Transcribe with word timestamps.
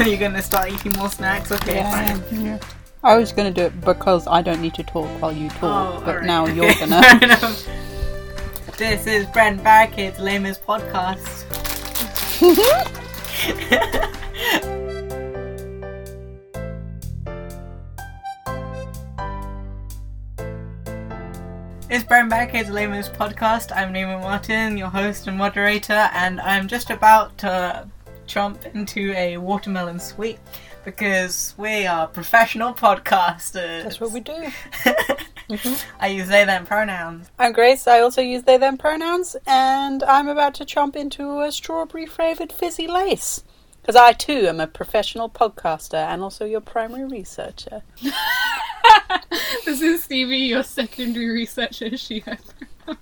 You're 0.06 0.16
gonna 0.18 0.42
start 0.42 0.70
eating 0.72 0.92
more 0.96 1.10
snacks? 1.10 1.52
Okay, 1.52 1.76
Yeah, 1.76 2.14
fine. 2.18 2.44
yeah. 2.44 2.58
I 3.02 3.16
was 3.16 3.32
gonna 3.32 3.50
do 3.50 3.62
it 3.62 3.80
because 3.82 4.26
I 4.26 4.42
don't 4.42 4.60
need 4.60 4.74
to 4.74 4.82
talk 4.82 5.08
while 5.20 5.32
you 5.32 5.48
talk, 5.50 5.96
Oh, 5.96 6.00
but 6.04 6.08
alright. 6.16 6.26
now 6.26 6.46
you're 6.46 6.72
gonna. 6.78 7.00
This 8.78 9.06
is 9.06 9.26
Bread 9.26 9.54
and 9.54 9.64
Barricades 9.64 10.18
lamest 10.18 10.62
podcast. 10.64 11.46
It's 21.92 22.04
Bread 22.04 22.22
and 22.22 22.30
Barricades 22.30 22.70
lamest 22.70 23.12
podcast. 23.14 23.72
I'm 23.74 23.92
Neiman 23.92 24.20
Martin, 24.20 24.76
your 24.76 24.88
host 24.88 25.26
and 25.26 25.36
moderator, 25.36 26.08
and 26.14 26.40
I'm 26.40 26.68
just 26.68 26.88
about 26.90 27.36
to 27.38 27.88
jump 28.30 28.64
into 28.74 29.12
a 29.16 29.36
watermelon 29.36 29.98
sweet 29.98 30.38
because 30.84 31.54
we 31.58 31.86
are 31.86 32.06
professional 32.06 32.72
podcasters. 32.72 33.82
That's 33.82 34.00
what 34.00 34.12
we 34.12 34.20
do. 34.20 34.50
Mm-hmm. 35.50 35.74
I 36.00 36.06
use 36.06 36.28
they 36.28 36.44
them 36.44 36.64
pronouns. 36.64 37.28
I'm 37.36 37.52
Grace. 37.52 37.88
I 37.88 37.98
also 37.98 38.22
use 38.22 38.44
they 38.44 38.56
them 38.56 38.78
pronouns, 38.78 39.34
and 39.48 40.00
I'm 40.04 40.28
about 40.28 40.54
to 40.54 40.64
chomp 40.64 40.94
into 40.94 41.40
a 41.40 41.50
strawberry 41.50 42.06
flavored 42.06 42.52
fizzy 42.52 42.86
lace. 42.86 43.42
Because 43.82 43.96
I 43.96 44.12
too 44.12 44.46
am 44.46 44.60
a 44.60 44.68
professional 44.68 45.28
podcaster 45.28 45.94
and 45.94 46.22
also 46.22 46.44
your 46.44 46.60
primary 46.60 47.04
researcher. 47.04 47.82
this 49.64 49.80
is 49.82 50.04
Stevie, 50.04 50.36
your 50.36 50.62
secondary 50.62 51.30
researcher, 51.30 51.96
she 51.96 52.22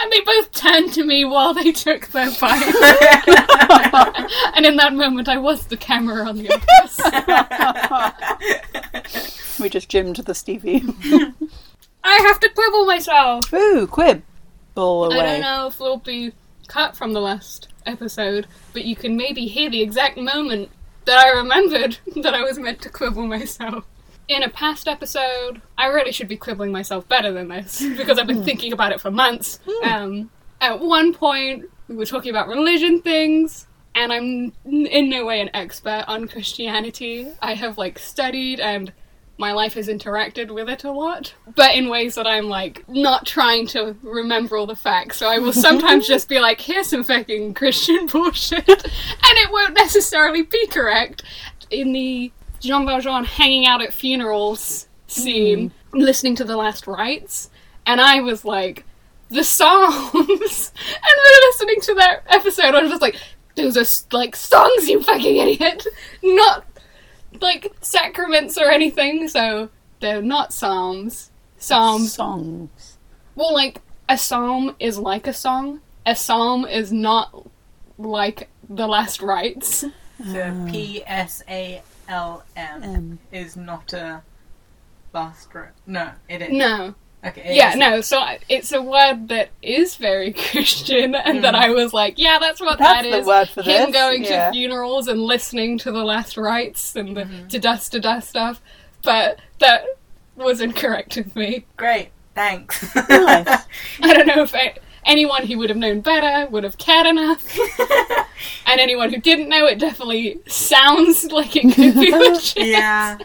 And 0.00 0.12
they 0.12 0.20
both 0.22 0.50
turned 0.50 0.92
to 0.94 1.04
me 1.04 1.24
while 1.24 1.54
they 1.54 1.70
took 1.70 2.08
their 2.08 2.30
bite. 2.40 2.62
and 4.56 4.66
in 4.66 4.76
that 4.76 4.92
moment, 4.92 5.28
I 5.28 5.38
was 5.38 5.66
the 5.66 5.76
camera 5.76 6.26
on 6.28 6.38
the 6.38 6.50
office. 6.50 6.98
We 9.60 9.68
just 9.68 9.88
gymmed 9.88 10.16
the 10.16 10.34
Stevie. 10.34 10.82
I 12.02 12.16
have 12.26 12.40
to 12.40 12.48
quibble 12.48 12.86
myself. 12.86 13.52
Ooh, 13.52 13.86
quibble 13.86 14.24
away. 14.76 15.18
I 15.18 15.22
don't 15.22 15.40
know 15.40 15.66
if 15.68 15.74
it'll 15.80 15.98
be 15.98 16.32
cut 16.66 16.96
from 16.96 17.12
the 17.12 17.20
last 17.20 17.68
episode, 17.86 18.48
but 18.72 18.84
you 18.84 18.96
can 18.96 19.16
maybe 19.16 19.46
hear 19.46 19.70
the 19.70 19.82
exact 19.82 20.16
moment 20.16 20.70
that 21.04 21.18
I 21.24 21.30
remembered 21.30 21.98
that 22.16 22.34
I 22.34 22.42
was 22.42 22.58
meant 22.58 22.82
to 22.82 22.88
quibble 22.88 23.26
myself. 23.26 23.84
In 24.28 24.42
a 24.42 24.48
past 24.48 24.88
episode, 24.88 25.60
I 25.76 25.86
really 25.86 26.12
should 26.12 26.28
be 26.28 26.36
quibbling 26.36 26.72
myself 26.72 27.08
better 27.08 27.32
than 27.32 27.48
this 27.48 27.82
because 27.96 28.18
I've 28.18 28.26
been 28.26 28.44
thinking 28.44 28.72
about 28.72 28.92
it 28.92 29.00
for 29.00 29.10
months. 29.10 29.60
Um, 29.84 30.30
at 30.60 30.80
one 30.80 31.12
point, 31.12 31.68
we 31.88 31.96
were 31.96 32.06
talking 32.06 32.30
about 32.30 32.48
religion 32.48 33.02
things, 33.02 33.66
and 33.94 34.12
I'm 34.12 34.52
in 34.64 35.10
no 35.10 35.26
way 35.26 35.40
an 35.40 35.50
expert 35.54 36.04
on 36.06 36.28
Christianity. 36.28 37.28
I 37.40 37.54
have 37.54 37.78
like 37.78 37.98
studied 37.98 38.60
and 38.60 38.92
my 39.38 39.52
life 39.52 39.74
has 39.74 39.88
interacted 39.88 40.50
with 40.50 40.68
it 40.68 40.84
a 40.84 40.92
lot, 40.92 41.34
but 41.56 41.74
in 41.74 41.88
ways 41.88 42.14
that 42.14 42.26
I'm 42.26 42.48
like 42.48 42.88
not 42.88 43.26
trying 43.26 43.66
to 43.68 43.96
remember 44.02 44.56
all 44.56 44.66
the 44.66 44.76
facts. 44.76 45.16
So 45.16 45.26
I 45.26 45.38
will 45.38 45.52
sometimes 45.52 46.06
just 46.06 46.28
be 46.28 46.38
like, 46.38 46.60
here's 46.60 46.88
some 46.88 47.02
fucking 47.02 47.54
Christian 47.54 48.06
bullshit, 48.12 48.68
and 48.68 48.84
it 48.84 49.50
won't 49.50 49.74
necessarily 49.74 50.42
be 50.42 50.66
correct. 50.68 51.22
In 51.70 51.92
the 51.92 52.30
Jean 52.62 52.86
Valjean 52.86 53.24
hanging 53.24 53.66
out 53.66 53.82
at 53.82 53.92
funerals 53.92 54.86
scene, 55.08 55.70
mm. 55.70 55.72
listening 55.92 56.36
to 56.36 56.44
the 56.44 56.56
last 56.56 56.86
rites, 56.86 57.50
and 57.86 58.00
I 58.00 58.20
was 58.20 58.44
like, 58.44 58.84
the 59.30 59.42
Psalms, 59.42 60.12
and 60.14 61.14
we're 61.16 61.48
listening 61.48 61.80
to 61.82 61.94
that 61.94 62.22
episode, 62.28 62.74
I 62.74 62.82
was 62.82 62.90
just 62.90 63.02
like, 63.02 63.16
those 63.56 63.76
are 63.76 64.16
like 64.16 64.36
songs, 64.36 64.88
you 64.88 65.02
fucking 65.02 65.36
idiot, 65.36 65.86
not 66.22 66.64
like 67.40 67.72
sacraments 67.80 68.56
or 68.56 68.70
anything, 68.70 69.26
so 69.26 69.68
they're 70.00 70.22
not 70.22 70.52
psalms. 70.52 71.30
Psalms. 71.58 72.12
Songs. 72.12 72.98
Well, 73.34 73.52
like 73.52 73.80
a 74.08 74.16
psalm 74.16 74.76
is 74.78 74.98
like 74.98 75.26
a 75.26 75.32
song. 75.32 75.80
A 76.06 76.14
psalm 76.14 76.64
is 76.64 76.92
not 76.92 77.46
like 77.98 78.48
the 78.68 78.86
last 78.86 79.20
rites. 79.20 79.78
So 79.78 80.40
oh. 80.40 80.68
P 80.70 81.02
S 81.06 81.42
A 81.48 81.82
L 82.12 82.44
M 82.56 83.18
is 83.32 83.56
not 83.56 83.94
a 83.94 84.22
last 85.14 85.52
word. 85.54 85.72
No, 85.86 86.10
it 86.28 86.42
is. 86.42 86.52
No. 86.52 86.94
Okay. 87.24 87.40
it 87.40 87.56
Yeah, 87.56 87.70
is. 87.70 87.76
no. 87.76 88.00
So 88.02 88.18
I- 88.18 88.40
it's 88.50 88.70
a 88.72 88.82
word 88.82 89.28
that 89.28 89.48
is 89.62 89.96
very 89.96 90.32
Christian, 90.50 91.14
and 91.14 91.42
that 91.42 91.54
hmm. 91.54 91.62
I 91.62 91.70
was 91.70 91.94
like, 91.94 92.18
yeah, 92.18 92.38
that's 92.38 92.60
what 92.60 92.78
That's 92.78 93.02
that 93.02 93.20
the 93.22 93.26
word 93.26 93.48
for 93.48 93.62
Him 93.62 93.86
this, 93.86 93.92
going 93.94 94.24
yeah. 94.24 94.46
to 94.46 94.52
funerals 94.52 95.08
and 95.08 95.22
listening 95.22 95.78
to 95.78 95.90
the 95.90 96.04
last 96.04 96.36
rites 96.36 96.96
and 96.96 97.16
the 97.16 97.22
mm-hmm. 97.22 97.48
to 97.48 97.58
dust 97.58 97.92
to 97.92 98.00
dust 98.00 98.28
stuff, 98.28 98.60
but 99.02 99.40
that 99.60 99.84
was 100.36 100.60
incorrect 100.60 101.16
of 101.16 101.34
me. 101.34 101.64
Great. 101.78 102.10
Thanks. 102.34 102.94
Nice. 102.94 103.08
I 104.02 104.14
don't 104.14 104.26
know 104.26 104.42
if 104.42 104.54
I, 104.54 104.74
anyone 105.04 105.46
who 105.46 105.58
would 105.58 105.70
have 105.70 105.78
known 105.78 106.00
better 106.00 106.48
would 106.50 106.64
have 106.64 106.78
cared 106.78 107.06
enough, 107.06 107.58
and 108.66 108.80
anyone 108.80 109.12
who 109.12 109.20
didn't 109.20 109.48
know 109.48 109.66
it 109.66 109.78
definitely 109.78 110.40
sounds 110.46 111.30
like 111.30 111.56
it 111.56 111.74
could 111.74 111.94
be 111.94 112.10
legit. 112.10 112.66
yeah. 112.68 113.18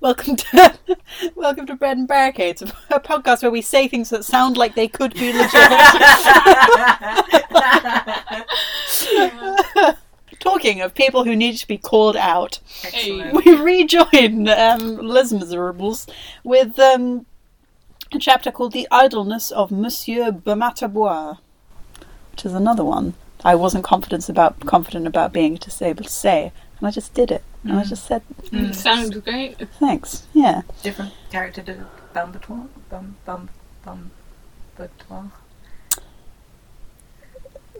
welcome 0.00 0.36
to 0.36 0.78
welcome 1.34 1.66
to 1.66 1.74
Bread 1.74 1.96
and 1.98 2.08
Barricades, 2.08 2.62
a 2.62 3.00
podcast 3.00 3.42
where 3.42 3.50
we 3.50 3.62
say 3.62 3.88
things 3.88 4.10
that 4.10 4.24
sound 4.24 4.56
like 4.56 4.74
they 4.74 4.88
could 4.88 5.14
be 5.14 5.32
legit. 5.32 5.52
Talking 10.40 10.80
of 10.80 10.94
people 10.94 11.24
who 11.24 11.34
need 11.34 11.56
to 11.56 11.66
be 11.66 11.78
called 11.78 12.16
out, 12.16 12.60
Excellent. 12.84 13.44
we 13.44 13.54
rejoin 13.54 14.48
um, 14.48 14.96
Les 14.98 15.32
Miserables 15.32 16.06
with 16.44 16.78
um, 16.78 17.26
a 18.12 18.18
chapter 18.18 18.50
called 18.50 18.72
"The 18.72 18.88
Idleness 18.90 19.50
of 19.50 19.70
Monsieur 19.70 20.30
Bermatabois," 20.30 21.38
which 22.32 22.44
is 22.44 22.54
another 22.54 22.84
one 22.84 23.14
I 23.44 23.54
wasn't 23.54 23.84
confident 23.84 24.28
about 24.28 24.60
confident 24.60 25.06
about 25.06 25.32
being 25.32 25.56
just 25.58 25.82
able 25.82 26.04
to 26.04 26.10
say, 26.10 26.52
and 26.78 26.86
I 26.88 26.90
just 26.90 27.14
did 27.14 27.30
it. 27.30 27.42
And 27.64 27.78
I 27.78 27.82
just 27.84 28.06
said, 28.06 28.22
Mm, 28.52 28.74
Sounds 28.74 29.16
great. 29.18 29.56
"Thanks." 29.80 30.26
Yeah. 30.32 30.62
Different 30.82 31.12
character 31.30 31.62
to 31.62 31.86
Bambatois. 32.14 32.68
Bum 32.90 33.16
bum 33.24 33.48
bum. 33.84 34.10
Batois. 34.78 35.30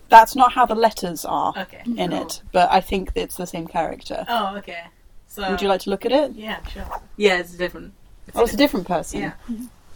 That's 0.08 0.36
not 0.36 0.52
how 0.52 0.66
the 0.66 0.74
letters 0.74 1.24
are 1.24 1.52
Okay. 1.56 1.82
in 1.84 2.10
cool. 2.10 2.22
it, 2.22 2.42
but 2.52 2.70
I 2.70 2.80
think 2.80 3.10
it's 3.14 3.36
the 3.36 3.46
same 3.46 3.66
character. 3.66 4.24
Oh, 4.28 4.56
okay. 4.56 4.84
So. 5.28 5.50
Would 5.50 5.60
you 5.62 5.68
like 5.68 5.80
to 5.82 5.90
look 5.90 6.06
at 6.06 6.12
it? 6.12 6.32
Yeah, 6.34 6.64
sure. 6.66 6.84
Yeah, 7.16 7.38
it's 7.38 7.52
different. 7.54 7.92
Oh, 8.34 8.44
it's 8.44 8.54
a 8.54 8.56
different 8.56 8.86
person. 8.86 9.20
Yeah. 9.20 9.32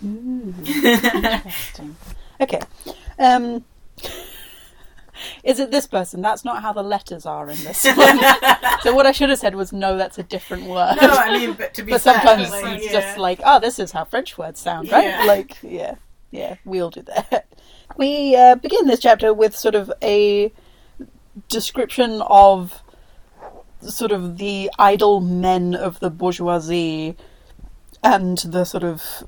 Interesting. 0.02 1.96
Okay. 2.40 2.60
Um, 3.18 3.64
is 5.44 5.60
it 5.60 5.70
this 5.70 5.86
person? 5.86 6.22
That's 6.22 6.44
not 6.44 6.62
how 6.62 6.72
the 6.72 6.82
letters 6.82 7.26
are 7.26 7.50
in 7.50 7.56
this 7.62 7.84
one. 7.84 8.18
so 8.82 8.94
what 8.94 9.06
I 9.06 9.12
should 9.12 9.28
have 9.28 9.38
said 9.38 9.54
was, 9.54 9.72
no, 9.72 9.96
that's 9.96 10.18
a 10.18 10.22
different 10.22 10.64
word. 10.64 10.96
no, 11.00 11.08
I 11.08 11.38
mean, 11.38 11.52
but 11.54 11.74
to 11.74 11.82
be 11.82 11.92
but 11.92 12.00
fair, 12.00 12.14
sometimes 12.14 12.50
like, 12.50 12.78
it's 12.78 12.86
yeah. 12.86 12.92
just 12.92 13.18
like, 13.18 13.40
oh, 13.44 13.60
this 13.60 13.78
is 13.78 13.92
how 13.92 14.04
French 14.04 14.38
words 14.38 14.60
sound, 14.60 14.90
right? 14.90 15.04
Yeah. 15.04 15.24
Like, 15.24 15.58
yeah, 15.62 15.94
yeah, 16.30 16.56
we'll 16.64 16.90
do 16.90 17.02
that. 17.02 17.46
We 17.96 18.36
uh, 18.36 18.54
begin 18.54 18.86
this 18.86 19.00
chapter 19.00 19.34
with 19.34 19.56
sort 19.56 19.74
of 19.74 19.92
a 20.02 20.52
description 21.48 22.22
of 22.22 22.82
sort 23.80 24.12
of 24.12 24.38
the 24.38 24.70
idle 24.78 25.20
men 25.20 25.74
of 25.74 26.00
the 26.00 26.10
bourgeoisie 26.10 27.16
and 28.02 28.38
the 28.38 28.64
sort 28.64 28.84
of 28.84 29.24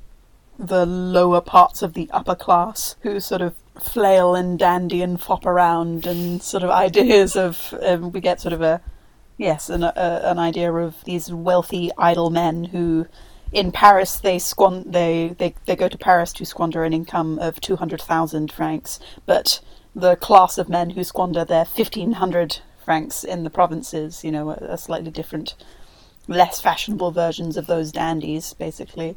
the 0.59 0.87
lower 0.87 1.41
parts 1.41 1.83
of 1.83 1.95
the 1.95 2.09
upper 2.13 2.35
class 2.35 2.97
who 3.01 3.21
sort 3.21 3.41
of 3.41 3.55
flail 3.81 4.35
and 4.35 4.59
dandy 4.59 5.03
and 5.03 5.21
fop 5.21 5.47
around 5.47 6.07
and 6.07 6.43
sort 6.43 6.63
of 6.63 6.71
ideas 6.87 7.37
of 7.37 7.75
um, 7.83 8.13
we 8.13 8.21
get 8.21 8.41
sort 8.41 8.53
of 8.53 8.63
a 8.63 8.81
yes 9.39 9.71
an, 9.71 9.83
a, 9.83 10.21
an 10.25 10.39
idea 10.39 10.73
of 10.73 11.03
these 11.05 11.33
wealthy 11.33 11.91
idle 11.99 12.31
men 12.31 12.65
who 12.65 13.07
in 13.53 13.73
Paris 13.73 14.19
they 14.19 14.37
squan 14.37 14.91
they, 14.91 15.35
they 15.39 15.55
they 15.67 15.77
go 15.77 15.89
to 15.89 15.99
Paris 15.99 16.33
to 16.35 16.45
squander 16.45 16.85
an 16.85 16.93
income 16.93 17.39
of 17.39 17.61
200,000 17.61 18.53
francs 18.53 18.99
but 19.27 19.61
the 19.95 20.17
class 20.17 20.59
of 20.59 20.69
men 20.69 20.91
who 20.91 21.05
squander 21.05 21.45
their 21.45 21.65
1500 21.65 22.59
francs 22.85 23.25
in 23.25 23.45
the 23.45 23.51
provinces 23.51 24.23
you 24.23 24.31
know 24.31 24.51
are, 24.51 24.77
slightly 24.77 25.11
different 25.11 25.55
less 26.29 26.61
fashionable 26.61 27.11
versions 27.11 27.57
of 27.57 27.67
those 27.67 27.91
dandies 27.91 28.55
basically 28.55 29.17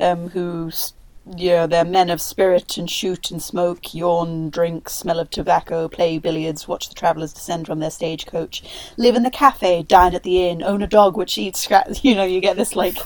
um, 0.00 0.30
who 0.30 0.68
s- 0.68 0.92
yeah, 1.34 1.66
they're 1.66 1.84
men 1.84 2.08
of 2.08 2.20
spirit 2.20 2.76
and 2.78 2.88
shoot 2.88 3.32
and 3.32 3.42
smoke, 3.42 3.92
yawn, 3.92 4.48
drink, 4.48 4.88
smell 4.88 5.18
of 5.18 5.28
tobacco, 5.28 5.88
play 5.88 6.18
billiards, 6.18 6.68
watch 6.68 6.88
the 6.88 6.94
travellers 6.94 7.32
descend 7.32 7.66
from 7.66 7.80
their 7.80 7.90
stagecoach, 7.90 8.62
live 8.96 9.16
in 9.16 9.24
the 9.24 9.30
cafe, 9.30 9.82
dine 9.82 10.14
at 10.14 10.22
the 10.22 10.48
inn, 10.48 10.62
own 10.62 10.82
a 10.82 10.86
dog 10.86 11.16
which 11.16 11.36
eats 11.36 11.60
scraps. 11.60 12.00
You 12.04 12.14
know, 12.14 12.24
you 12.24 12.40
get 12.40 12.56
this 12.56 12.76
like 12.76 12.96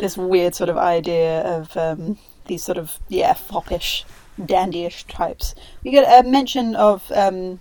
this 0.00 0.16
weird 0.16 0.54
sort 0.56 0.70
of 0.70 0.76
idea 0.76 1.42
of 1.42 1.76
um, 1.76 2.18
these 2.46 2.64
sort 2.64 2.78
of 2.78 2.98
yeah 3.08 3.34
foppish, 3.34 4.04
dandyish 4.40 5.04
types. 5.06 5.54
We 5.84 5.92
get 5.92 6.24
a 6.24 6.28
mention 6.28 6.74
of 6.74 7.10
um, 7.12 7.60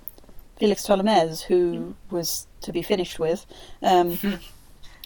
Felix 0.57 0.88
Tholomyès, 0.88 1.44
who 1.44 1.96
was 2.10 2.48
to 2.62 2.72
be 2.72 2.81
finished 2.81 3.19
with. 3.19 3.46
Um, 3.84 4.18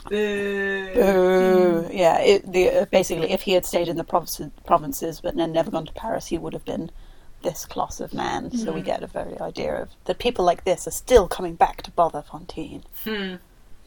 Boo. 0.08 0.94
Boo. 0.94 1.90
Yeah, 1.92 2.20
it, 2.20 2.52
the, 2.52 2.70
uh, 2.70 2.86
basically, 2.86 3.32
if 3.32 3.42
he 3.42 3.54
had 3.54 3.66
stayed 3.66 3.88
in 3.88 3.98
the 3.98 4.04
provinces, 4.04 4.52
provinces 4.66 5.22
but 5.22 5.36
then 5.36 5.52
never 5.52 5.72
gone 5.72 5.86
to 5.86 5.94
Paris, 5.94 6.28
he 6.28 6.38
would 6.38 6.54
have 6.54 6.66
been 6.66 6.92
this 7.42 7.66
class 7.66 8.00
of 8.00 8.14
man. 8.14 8.52
So 8.52 8.72
we 8.72 8.82
get 8.82 9.04
a 9.04 9.08
very 9.08 9.40
idea 9.40 9.82
of 9.82 9.90
that 10.06 10.20
people 10.20 10.44
like 10.46 10.66
this 10.66 10.88
are 10.88 10.92
still 10.92 11.28
coming 11.28 11.56
back 11.56 11.82
to 11.84 11.92
bother 11.92 12.22
Fantine. 12.22 12.84
Hmm. 13.04 13.36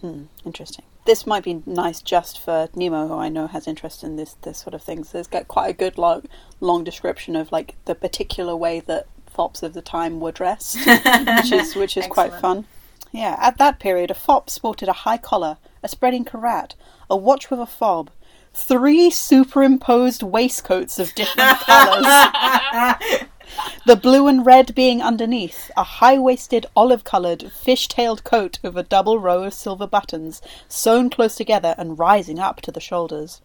Hmm, 0.00 0.24
interesting. 0.44 0.84
This 1.04 1.26
might 1.26 1.44
be 1.44 1.62
nice 1.66 2.00
just 2.00 2.40
for 2.40 2.68
Nemo, 2.74 3.08
who 3.08 3.14
I 3.14 3.28
know 3.28 3.46
has 3.46 3.66
interest 3.66 4.02
in 4.02 4.16
this 4.16 4.34
this 4.42 4.58
sort 4.58 4.74
of 4.74 4.82
thing. 4.82 5.04
So 5.04 5.18
it's 5.18 5.28
got 5.28 5.48
quite 5.48 5.68
a 5.68 5.72
good 5.72 5.98
long 5.98 6.24
long 6.60 6.84
description 6.84 7.36
of 7.36 7.52
like 7.52 7.76
the 7.84 7.94
particular 7.94 8.56
way 8.56 8.80
that 8.80 9.06
fops 9.26 9.62
of 9.62 9.74
the 9.74 9.82
time 9.82 10.20
were 10.20 10.32
dressed, 10.32 10.76
which 10.86 11.52
is 11.52 11.74
which 11.74 11.96
is 11.96 12.06
quite 12.06 12.32
fun. 12.34 12.66
Yeah, 13.12 13.36
at 13.40 13.58
that 13.58 13.78
period, 13.78 14.10
a 14.10 14.14
fop 14.14 14.48
sported 14.48 14.88
a 14.88 14.92
high 14.92 15.18
collar, 15.18 15.58
a 15.82 15.88
spreading 15.88 16.24
cravat, 16.24 16.74
a 17.10 17.16
watch 17.16 17.50
with 17.50 17.60
a 17.60 17.66
fob, 17.66 18.10
three 18.54 19.10
superimposed 19.10 20.22
waistcoats 20.22 20.98
of 20.98 21.14
different 21.14 21.58
colours. 21.60 22.06
The 23.84 23.96
blue 23.96 24.28
and 24.28 24.46
red 24.46 24.76
being 24.76 25.02
underneath, 25.02 25.68
a 25.76 25.82
high 25.82 26.16
waisted, 26.16 26.66
olive 26.76 27.02
coloured, 27.02 27.50
fish 27.50 27.88
tailed 27.88 28.22
coat 28.22 28.60
with 28.62 28.78
a 28.78 28.84
double 28.84 29.18
row 29.18 29.42
of 29.42 29.54
silver 29.54 29.88
buttons, 29.88 30.40
sewn 30.68 31.10
close 31.10 31.34
together 31.34 31.74
and 31.76 31.98
rising 31.98 32.38
up 32.38 32.60
to 32.60 32.70
the 32.70 32.78
shoulders. 32.78 33.40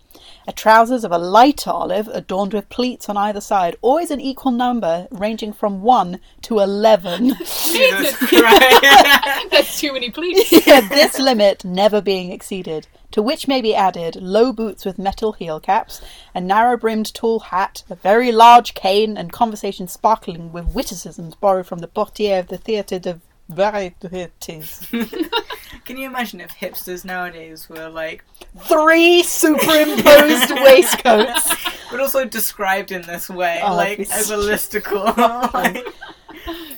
A 0.48 0.54
trousers 0.54 1.04
of 1.04 1.12
a 1.12 1.18
light 1.18 1.68
olive 1.68 2.08
adorned 2.10 2.54
with 2.54 2.70
pleats 2.70 3.10
on 3.10 3.18
either 3.18 3.42
side, 3.42 3.78
always 3.82 4.12
an 4.12 4.22
equal 4.22 4.52
number, 4.52 5.08
ranging 5.10 5.54
from 5.54 5.82
1 5.82 6.20
to 6.44 6.60
11. 6.60 7.30
Jesus 7.40 8.16
Christ. 8.18 8.82
That's 9.50 9.80
too 9.80 9.94
many 9.94 10.12
pleats. 10.12 10.68
Yeah, 10.68 10.88
this 10.88 11.18
limit 11.18 11.66
never 11.66 12.00
being 12.00 12.32
exceeded. 12.32 12.88
To 13.12 13.22
which 13.22 13.48
may 13.48 13.62
be 13.62 13.74
added 13.74 14.18
low 14.18 14.52
boots 14.52 14.84
with 14.84 15.00
metal 15.00 15.32
heel 15.32 15.60
caps, 15.60 16.02
a 16.36 16.42
narrow 16.42 16.78
brimmed 16.78 17.14
tall 17.14 17.40
hat, 17.40 17.84
a 17.90 17.96
very 17.96 18.32
large 18.32 18.74
cane, 18.74 19.18
and 19.18 19.32
conversation 19.32 19.88
sparkling 19.88 20.52
with 20.52 20.76
witticisms 20.76 21.36
borrowed 21.36 21.68
from 21.68 21.80
the 21.80 21.88
portiere 21.88 22.40
of 22.40 22.48
the 22.48 22.58
Theatre 22.58 23.00
de 23.00 23.22
Varietés. 23.52 24.88
Can 25.86 25.98
you 25.98 26.08
imagine 26.08 26.42
if 26.42 26.52
hipsters 26.52 27.06
nowadays 27.06 27.70
were 27.70 27.90
like, 27.90 28.24
Three 28.64 29.24
superimposed 29.24 30.52
waistcoats. 30.64 31.54
but 31.90 32.00
also 32.00 32.26
described 32.26 32.92
in 32.92 33.04
this 33.04 33.30
way, 33.30 33.62
Oh, 33.64 33.76
like 33.76 34.00
it's- 34.00 34.18
as 34.20 34.32
a 34.32 34.36
listicle? 34.38 35.16
like, 35.54 35.86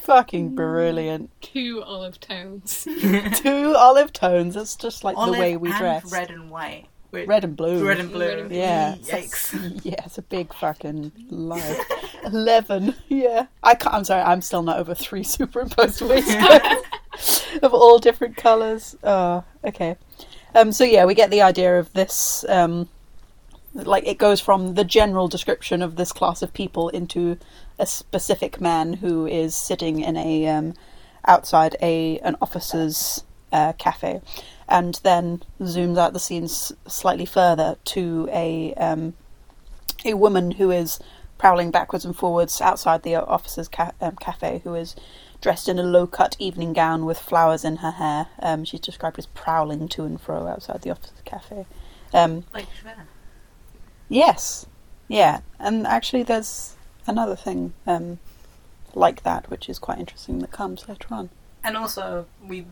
Fucking 0.01 0.51
mm. 0.51 0.55
brilliant. 0.55 1.29
Two 1.41 1.83
olive 1.83 2.19
tones. 2.19 2.87
Two 3.35 3.75
olive 3.77 4.11
tones. 4.13 4.55
That's 4.55 4.75
just 4.75 5.03
like 5.03 5.17
olive 5.17 5.35
the 5.35 5.39
way 5.41 5.57
we 5.57 5.69
and 5.69 5.77
dress. 5.77 6.11
red 6.11 6.31
and 6.31 6.49
white. 6.49 6.85
Wait, 7.11 7.27
Red 7.27 7.43
and 7.43 7.55
blue. 7.57 7.85
red 7.87 7.99
and 7.99 8.11
blue. 8.11 8.27
Red 8.27 8.39
and 8.39 8.49
blue. 8.49 8.57
Yeah. 8.57 8.95
Yikes. 9.01 9.81
Yeah, 9.83 9.95
it's 10.05 10.17
a 10.17 10.21
big 10.21 10.53
fucking 10.53 11.11
lie. 11.29 11.83
Eleven. 12.23 12.93
Yeah. 13.07 13.47
I 13.63 13.75
can't. 13.75 13.95
I'm 13.95 14.03
sorry. 14.03 14.21
I'm 14.21 14.41
still 14.41 14.61
not 14.61 14.77
over 14.77 14.93
three 14.93 15.23
superimposed 15.35 16.01
waistcoats 16.01 17.45
of 17.63 17.73
all 17.73 17.97
different 17.99 18.35
colours. 18.37 18.95
Oh, 19.03 19.43
okay. 19.63 19.95
Um. 20.53 20.71
So 20.71 20.83
yeah, 20.83 21.05
we 21.05 21.15
get 21.15 21.31
the 21.31 21.41
idea 21.41 21.79
of 21.79 21.91
this. 21.93 22.45
Um. 22.47 22.89
Like 23.73 24.07
it 24.07 24.17
goes 24.17 24.39
from 24.41 24.73
the 24.73 24.83
general 24.83 25.27
description 25.27 25.81
of 25.83 25.95
this 25.95 26.11
class 26.11 26.41
of 26.41 26.53
people 26.53 26.89
into 26.89 27.37
a 27.77 27.85
specific 27.85 28.59
man 28.59 28.93
who 28.93 29.27
is 29.27 29.55
sitting 29.55 29.99
in 30.01 30.17
a 30.17 30.47
um, 30.47 30.73
outside 31.27 31.75
a 31.81 32.17
an 32.19 32.35
officer's 32.41 33.23
uh, 33.51 33.73
cafe, 33.73 34.21
and 34.69 34.99
then 35.03 35.43
zooms 35.59 35.97
out 35.97 36.13
the 36.13 36.19
scene 36.19 36.45
s- 36.45 36.71
slightly 36.87 37.25
further 37.25 37.75
to 37.85 38.29
a 38.31 38.73
um, 38.75 39.13
a 40.05 40.13
woman 40.13 40.51
who 40.51 40.71
is 40.71 40.99
prowling 41.37 41.71
backwards 41.71 42.05
and 42.05 42.15
forwards 42.15 42.61
outside 42.61 43.03
the 43.03 43.15
officer's 43.15 43.67
ca- 43.67 43.91
um, 43.99 44.15
cafe, 44.17 44.61
who 44.63 44.75
is 44.75 44.95
dressed 45.41 45.69
in 45.69 45.79
a 45.79 45.83
low-cut 45.83 46.35
evening 46.37 46.73
gown 46.73 47.05
with 47.05 47.17
flowers 47.17 47.63
in 47.63 47.77
her 47.77 47.91
hair. 47.91 48.27
Um, 48.41 48.65
she's 48.65 48.81
described 48.81 49.17
as 49.17 49.25
prowling 49.25 49.87
to 49.89 50.03
and 50.03 50.19
fro 50.19 50.47
outside 50.47 50.81
the 50.81 50.91
officer's 50.91 51.21
cafe. 51.23 51.65
Um, 52.13 52.43
Like 52.53 52.67
yes, 54.09 54.65
yeah, 55.07 55.39
and 55.59 55.87
actually, 55.87 56.23
there's 56.23 56.75
another 57.07 57.35
thing 57.35 57.73
um, 57.87 58.19
like 58.93 59.23
that, 59.23 59.49
which 59.49 59.69
is 59.69 59.79
quite 59.79 59.97
interesting 59.99 60.39
that 60.39 60.51
comes 60.51 60.87
later 60.89 61.07
on. 61.11 61.29
And 61.63 61.77
also, 61.77 62.25
we 62.45 62.65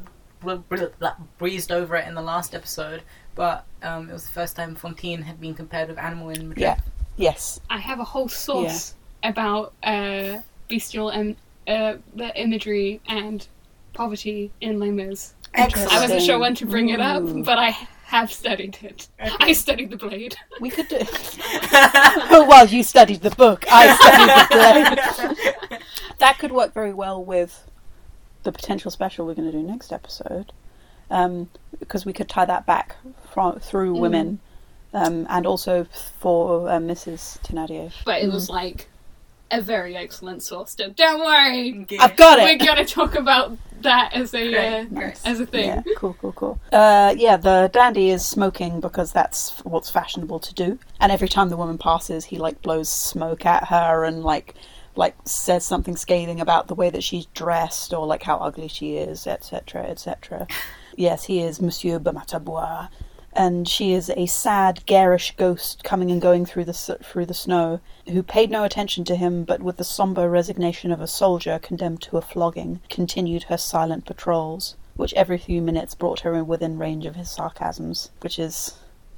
breezed 1.38 1.72
over 1.72 1.96
it 1.96 2.08
in 2.08 2.16
the 2.16 2.22
last 2.22 2.54
episode, 2.54 3.04
but 3.36 3.66
um, 3.84 4.10
it 4.10 4.14
was 4.14 4.26
the 4.26 4.32
first 4.32 4.56
time 4.56 4.76
Fantine 4.76 5.22
had 5.22 5.40
been 5.40 5.54
compared 5.54 5.90
with 5.90 5.98
Animal 5.98 6.30
in 6.30 6.50
Madrid. 6.50 6.62
Yeah. 6.62 6.80
Yes. 7.18 7.60
I 7.70 7.80
have 7.80 8.00
a 8.00 8.04
whole 8.04 8.28
source 8.28 8.94
about 9.24 9.74
uh, 9.84 10.38
bestial 10.68 11.10
and 11.10 11.36
uh, 11.68 11.96
the 12.16 12.40
imagery 12.40 13.02
and 13.08 13.48
poverty 13.94 14.52
in 14.62 14.80
Les 14.80 14.92
Mis. 14.92 15.34
Excellent. 15.54 15.92
I 15.92 16.02
wasn't 16.02 16.22
sure 16.22 16.38
when 16.38 16.54
to 16.56 16.66
bring 16.66 16.90
it 16.90 17.00
up, 17.00 17.24
but 17.44 17.58
I 17.58 17.72
have 18.06 18.32
studied 18.32 18.78
it. 18.82 19.10
I 19.20 19.52
studied 19.54 19.90
the 19.90 19.98
blade. 19.98 20.36
We 20.62 20.70
could 20.70 20.88
do. 20.88 21.00
oh, 21.02 22.46
well, 22.48 22.66
you 22.68 22.84
studied 22.84 23.22
the 23.22 23.32
book. 23.32 23.66
I 23.70 23.96
studied 23.96 24.98
the 24.98 25.68
play. 25.70 25.80
that 26.20 26.38
could 26.38 26.52
work 26.52 26.74
very 26.74 26.94
well 26.94 27.24
with 27.24 27.66
the 28.48 28.52
potential 28.54 28.90
special 28.90 29.26
we're 29.26 29.34
going 29.36 29.52
to 29.52 29.58
do 29.58 29.62
next 29.64 29.92
episode, 29.92 30.52
um, 31.12 31.50
because 31.80 32.06
we 32.06 32.14
could 32.14 32.30
tie 32.30 32.46
that 32.46 32.66
back 32.66 32.96
from, 33.32 33.60
through 33.60 33.94
Mm. 33.96 34.00
women, 34.00 34.40
um, 34.94 35.28
and 35.30 35.46
also 35.46 35.86
for 36.20 36.70
uh, 36.70 36.78
Mrs. 36.80 37.40
Thénardier. 37.44 37.92
But 38.06 38.22
it 38.24 38.32
was 38.32 38.50
like 38.50 38.88
a 39.52 39.62
very 39.62 39.96
excellent 39.96 40.44
source. 40.44 40.76
So 40.78 40.90
don't 40.90 41.20
worry, 41.20 41.82
Okay. 41.84 41.98
I've 42.00 42.16
got 42.16 42.40
it. 42.40 42.44
we're 42.44 42.66
gonna 42.66 42.86
talk 42.86 43.16
about 43.16 43.58
that 43.82 44.12
as 44.14 44.34
a 44.34 44.44
uh, 44.48 44.84
Great, 44.86 44.96
great. 44.96 45.20
as 45.26 45.40
a 45.40 45.46
thing. 45.46 45.68
Yeah, 45.70 45.84
cool, 45.98 46.16
cool, 46.22 46.32
cool. 46.34 46.60
Uh, 46.72 47.14
yeah, 47.18 47.38
the 47.38 47.70
dandy 47.74 48.10
is 48.10 48.26
smoking 48.26 48.80
because 48.80 49.12
that's 49.14 49.60
what's 49.64 49.90
fashionable 49.90 50.40
to 50.40 50.54
do. 50.54 50.80
And 51.00 51.12
every 51.12 51.30
time 51.30 51.50
the 51.50 51.58
woman 51.58 51.78
passes, 51.78 52.26
he 52.26 52.38
like 52.38 52.62
blows 52.62 52.90
smoke 52.90 53.46
at 53.46 53.66
her 53.70 54.04
and 54.04 54.24
like 54.24 54.56
like 54.98 55.16
says 55.26 55.64
something 55.66 55.96
scathing 55.96 56.42
about 56.42 56.68
the 56.68 56.76
way 56.76 56.90
that 56.90 57.04
she's 57.04 57.28
dressed 57.28 57.94
or 57.94 58.06
like 58.06 58.24
how 58.24 58.38
ugly 58.38 58.68
she 58.68 58.98
is, 58.98 59.28
etc., 59.28 59.84
etc. 59.84 60.48
yes, 60.96 61.26
he 61.26 61.42
is 61.42 61.62
Monsieur 61.62 62.00
Bamatabois, 62.00 62.90
and 63.34 63.68
she 63.68 63.94
is 63.94 64.12
a 64.18 64.26
sad, 64.26 64.84
garish 64.88 65.36
ghost 65.38 65.84
coming 65.84 66.10
and 66.10 66.22
going 66.22 66.46
through 66.46 66.66
the 66.66 66.74
through 66.74 67.28
the 67.28 67.34
snow, 67.34 67.80
who 68.10 68.24
paid 68.24 68.50
no 68.50 68.64
attention 68.64 69.04
to 69.06 69.16
him, 69.16 69.44
but 69.44 69.62
with 69.62 69.78
the 69.78 69.84
sombre 69.84 70.28
resignation 70.28 70.92
of 70.92 71.02
a 71.02 71.08
soldier 71.08 71.60
condemned 71.60 72.02
to 72.02 72.18
a 72.18 72.22
flogging, 72.22 72.80
continued 72.90 73.44
her 73.44 73.58
silent 73.58 74.06
patrols, 74.06 74.76
which 74.96 75.14
every 75.14 75.38
few 75.38 75.62
minutes 75.62 75.94
brought 75.94 76.22
her 76.22 76.34
in 76.34 76.48
within 76.48 76.80
range 76.80 77.06
of 77.06 77.16
his 77.16 77.30
sarcasms, 77.30 78.10
which 78.22 78.40
is 78.40 78.74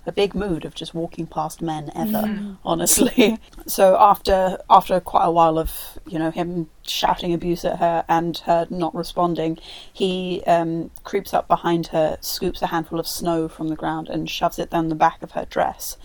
a 0.06 0.12
big 0.12 0.34
mood 0.34 0.66
of 0.66 0.74
just 0.74 0.94
walking 0.94 1.28
past 1.28 1.62
men 1.62 1.92
ever 1.96 2.58
honestly. 2.64 3.38
So 3.68 3.98
after 4.00 4.58
after 4.70 5.00
quite 5.00 5.26
a 5.26 5.32
while 5.32 5.60
of 5.60 6.00
you 6.08 6.18
know 6.18 6.32
him 6.32 6.70
shouting 6.82 7.34
abuse 7.34 7.64
at 7.64 7.78
her 7.78 8.04
and 8.10 8.36
her 8.40 8.66
not 8.72 8.96
responding 8.96 9.60
he 9.94 10.42
um, 10.48 10.90
creeps 11.04 11.34
up 11.34 11.48
behind 11.48 11.88
her 11.88 12.18
scoops 12.20 12.64
a 12.64 12.68
handful 12.68 13.00
of 13.00 13.08
snow 13.08 13.48
from 13.48 13.68
the 13.68 13.76
ground 13.76 14.10
and 14.10 14.28
shoves 14.28 14.58
it 14.58 14.72
down 14.72 14.90
the 14.90 14.96
back 14.96 15.22
of 15.22 15.32
her 15.32 15.46
dress. 15.46 15.98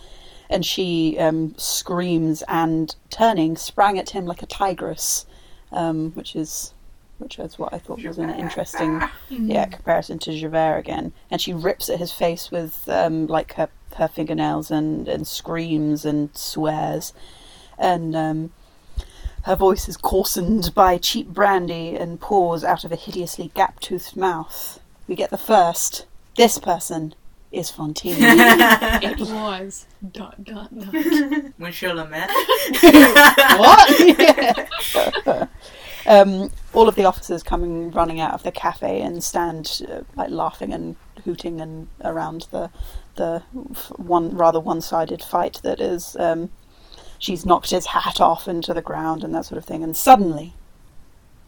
And 0.50 0.64
she 0.66 1.16
um, 1.18 1.54
screams 1.56 2.42
and 2.48 2.94
turning 3.08 3.56
sprang 3.56 3.98
at 3.98 4.10
him 4.10 4.26
like 4.26 4.42
a 4.42 4.46
tigress 4.46 5.24
um, 5.72 6.12
which 6.12 6.36
is 6.36 6.74
which 7.18 7.38
is 7.38 7.58
what 7.58 7.72
I 7.72 7.78
thought 7.78 8.02
was 8.02 8.18
an 8.18 8.30
interesting 8.30 9.00
yeah 9.28 9.66
comparison 9.66 10.18
to 10.20 10.36
Javert 10.36 10.78
again. 10.78 11.12
And 11.30 11.40
she 11.40 11.52
rips 11.52 11.88
at 11.88 11.98
his 11.98 12.12
face 12.12 12.50
with 12.50 12.88
um, 12.88 13.26
like 13.26 13.54
her 13.54 13.68
her 13.94 14.08
fingernails 14.08 14.70
and 14.70 15.08
and 15.08 15.26
screams 15.26 16.04
and 16.04 16.36
swears, 16.36 17.12
and 17.78 18.14
um, 18.16 18.52
her 19.44 19.56
voice 19.56 19.88
is 19.88 19.96
coarsened 19.96 20.74
by 20.74 20.96
cheap 20.96 21.28
brandy 21.28 21.96
and 21.96 22.20
pours 22.20 22.64
out 22.64 22.84
of 22.84 22.92
a 22.92 22.96
hideously 22.96 23.50
gap-toothed 23.54 24.16
mouth. 24.16 24.80
We 25.06 25.14
get 25.14 25.30
the 25.30 25.36
first. 25.36 26.06
This 26.36 26.58
person 26.58 27.14
is 27.52 27.70
Fantine. 27.70 28.16
It 28.20 29.20
was 29.20 29.86
dot 30.12 30.42
dot 30.44 30.76
dot. 30.76 30.94
Monsieur 31.58 31.92
Lamette. 31.92 32.30
what? 33.58 35.48
um, 36.06 36.50
all 36.72 36.88
of 36.88 36.94
the 36.94 37.04
officers 37.04 37.42
coming 37.42 37.90
running 37.90 38.20
out 38.20 38.32
of 38.32 38.42
the 38.42 38.52
cafe 38.52 39.02
and 39.02 39.22
stand 39.22 39.82
uh, 39.88 40.00
like 40.16 40.30
laughing 40.30 40.72
and 40.72 40.96
hooting 41.24 41.60
and 41.60 41.88
around 42.02 42.46
the 42.50 42.70
the 43.16 43.40
one 43.96 44.36
rather 44.36 44.60
one-sided 44.60 45.22
fight 45.22 45.60
that 45.62 45.80
is. 45.80 46.16
Um, 46.18 46.50
she's 47.18 47.46
knocked 47.46 47.70
his 47.70 47.86
hat 47.86 48.20
off 48.20 48.46
into 48.46 48.74
the 48.74 48.82
ground 48.82 49.24
and 49.24 49.34
that 49.34 49.46
sort 49.46 49.58
of 49.58 49.64
thing, 49.64 49.82
and 49.82 49.96
suddenly 49.96 50.54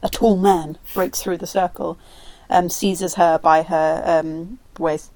a 0.02 0.08
tall 0.08 0.36
man 0.36 0.78
breaks 0.94 1.22
through 1.22 1.38
the 1.38 1.46
circle, 1.46 1.98
um, 2.48 2.68
seizes 2.68 3.14
her 3.14 3.38
by 3.38 3.62
her 3.62 4.02
um, 4.06 4.58
waist 4.78 5.10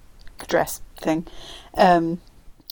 dress 0.49 0.81
thing. 0.97 1.27
Um, 1.75 2.21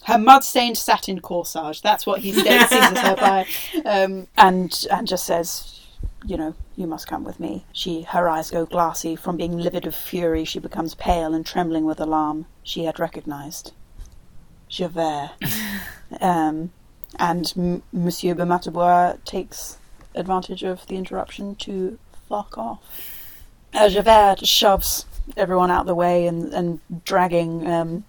her 0.05 0.19
mud-stained 0.19 0.79
satin 0.79 1.21
corsage. 1.21 1.83
That's 1.83 2.07
what 2.07 2.21
he 2.21 2.33
seizes 2.33 2.99
her 2.99 3.17
by, 3.17 3.47
um, 3.85 4.27
and 4.37 4.87
and 4.91 5.07
just 5.07 5.25
says, 5.25 5.81
you 6.25 6.37
know, 6.37 6.55
you 6.77 6.87
must 6.87 7.07
come 7.07 7.25
with 7.25 7.39
me. 7.39 7.65
She, 7.73 8.03
her 8.03 8.29
eyes 8.29 8.51
go 8.51 8.67
glassy. 8.67 9.17
From 9.17 9.37
being 9.37 9.57
livid 9.57 9.87
of 9.87 9.95
fury, 9.95 10.45
she 10.45 10.59
becomes 10.59 10.95
pale 10.95 11.35
and 11.35 11.45
trembling 11.45 11.85
with 11.85 12.01
alarm. 12.01 12.47
She 12.63 12.85
had 12.85 12.99
recognised 12.99 13.73
Javert. 14.69 15.31
um, 16.21 16.71
and 17.19 17.53
M- 17.57 17.83
Monsieur 17.93 18.35
Bamatabois 18.35 19.25
takes 19.25 19.79
advantage 20.15 20.63
of 20.63 20.87
the 20.87 20.97
interruption 20.97 21.55
to 21.57 21.99
fuck 22.29 22.59
off. 22.59 22.81
Uh, 23.73 23.89
Javert 23.89 24.47
shoves 24.47 25.07
everyone 25.37 25.71
out 25.71 25.83
of 25.83 25.87
the 25.87 25.95
way 25.95 26.27
and, 26.27 26.53
and 26.53 26.81
dragging 27.05 27.67
um, 27.67 28.05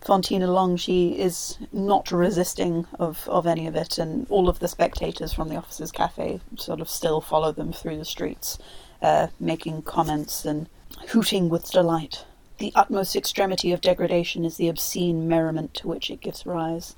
Fantine 0.00 0.46
Long, 0.46 0.76
She 0.76 1.18
is 1.18 1.58
not 1.72 2.10
resisting 2.10 2.86
of, 2.98 3.28
of 3.28 3.46
any 3.46 3.66
of 3.66 3.76
it, 3.76 3.98
and 3.98 4.26
all 4.30 4.48
of 4.48 4.58
the 4.58 4.68
spectators 4.68 5.32
from 5.32 5.48
the 5.48 5.56
officers' 5.56 5.92
cafe 5.92 6.40
sort 6.56 6.80
of 6.80 6.88
still 6.88 7.20
follow 7.20 7.52
them 7.52 7.72
through 7.72 7.98
the 7.98 8.04
streets, 8.04 8.58
uh, 9.02 9.28
making 9.38 9.82
comments 9.82 10.44
and 10.44 10.68
hooting 11.08 11.48
with 11.48 11.70
delight. 11.70 12.24
The 12.58 12.72
utmost 12.74 13.14
extremity 13.14 13.72
of 13.72 13.80
degradation 13.80 14.44
is 14.44 14.56
the 14.56 14.68
obscene 14.68 15.28
merriment 15.28 15.74
to 15.74 15.88
which 15.88 16.10
it 16.10 16.20
gives 16.20 16.46
rise, 16.46 16.96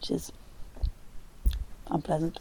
which 0.00 0.10
is 0.10 0.32
unpleasant. 1.90 2.40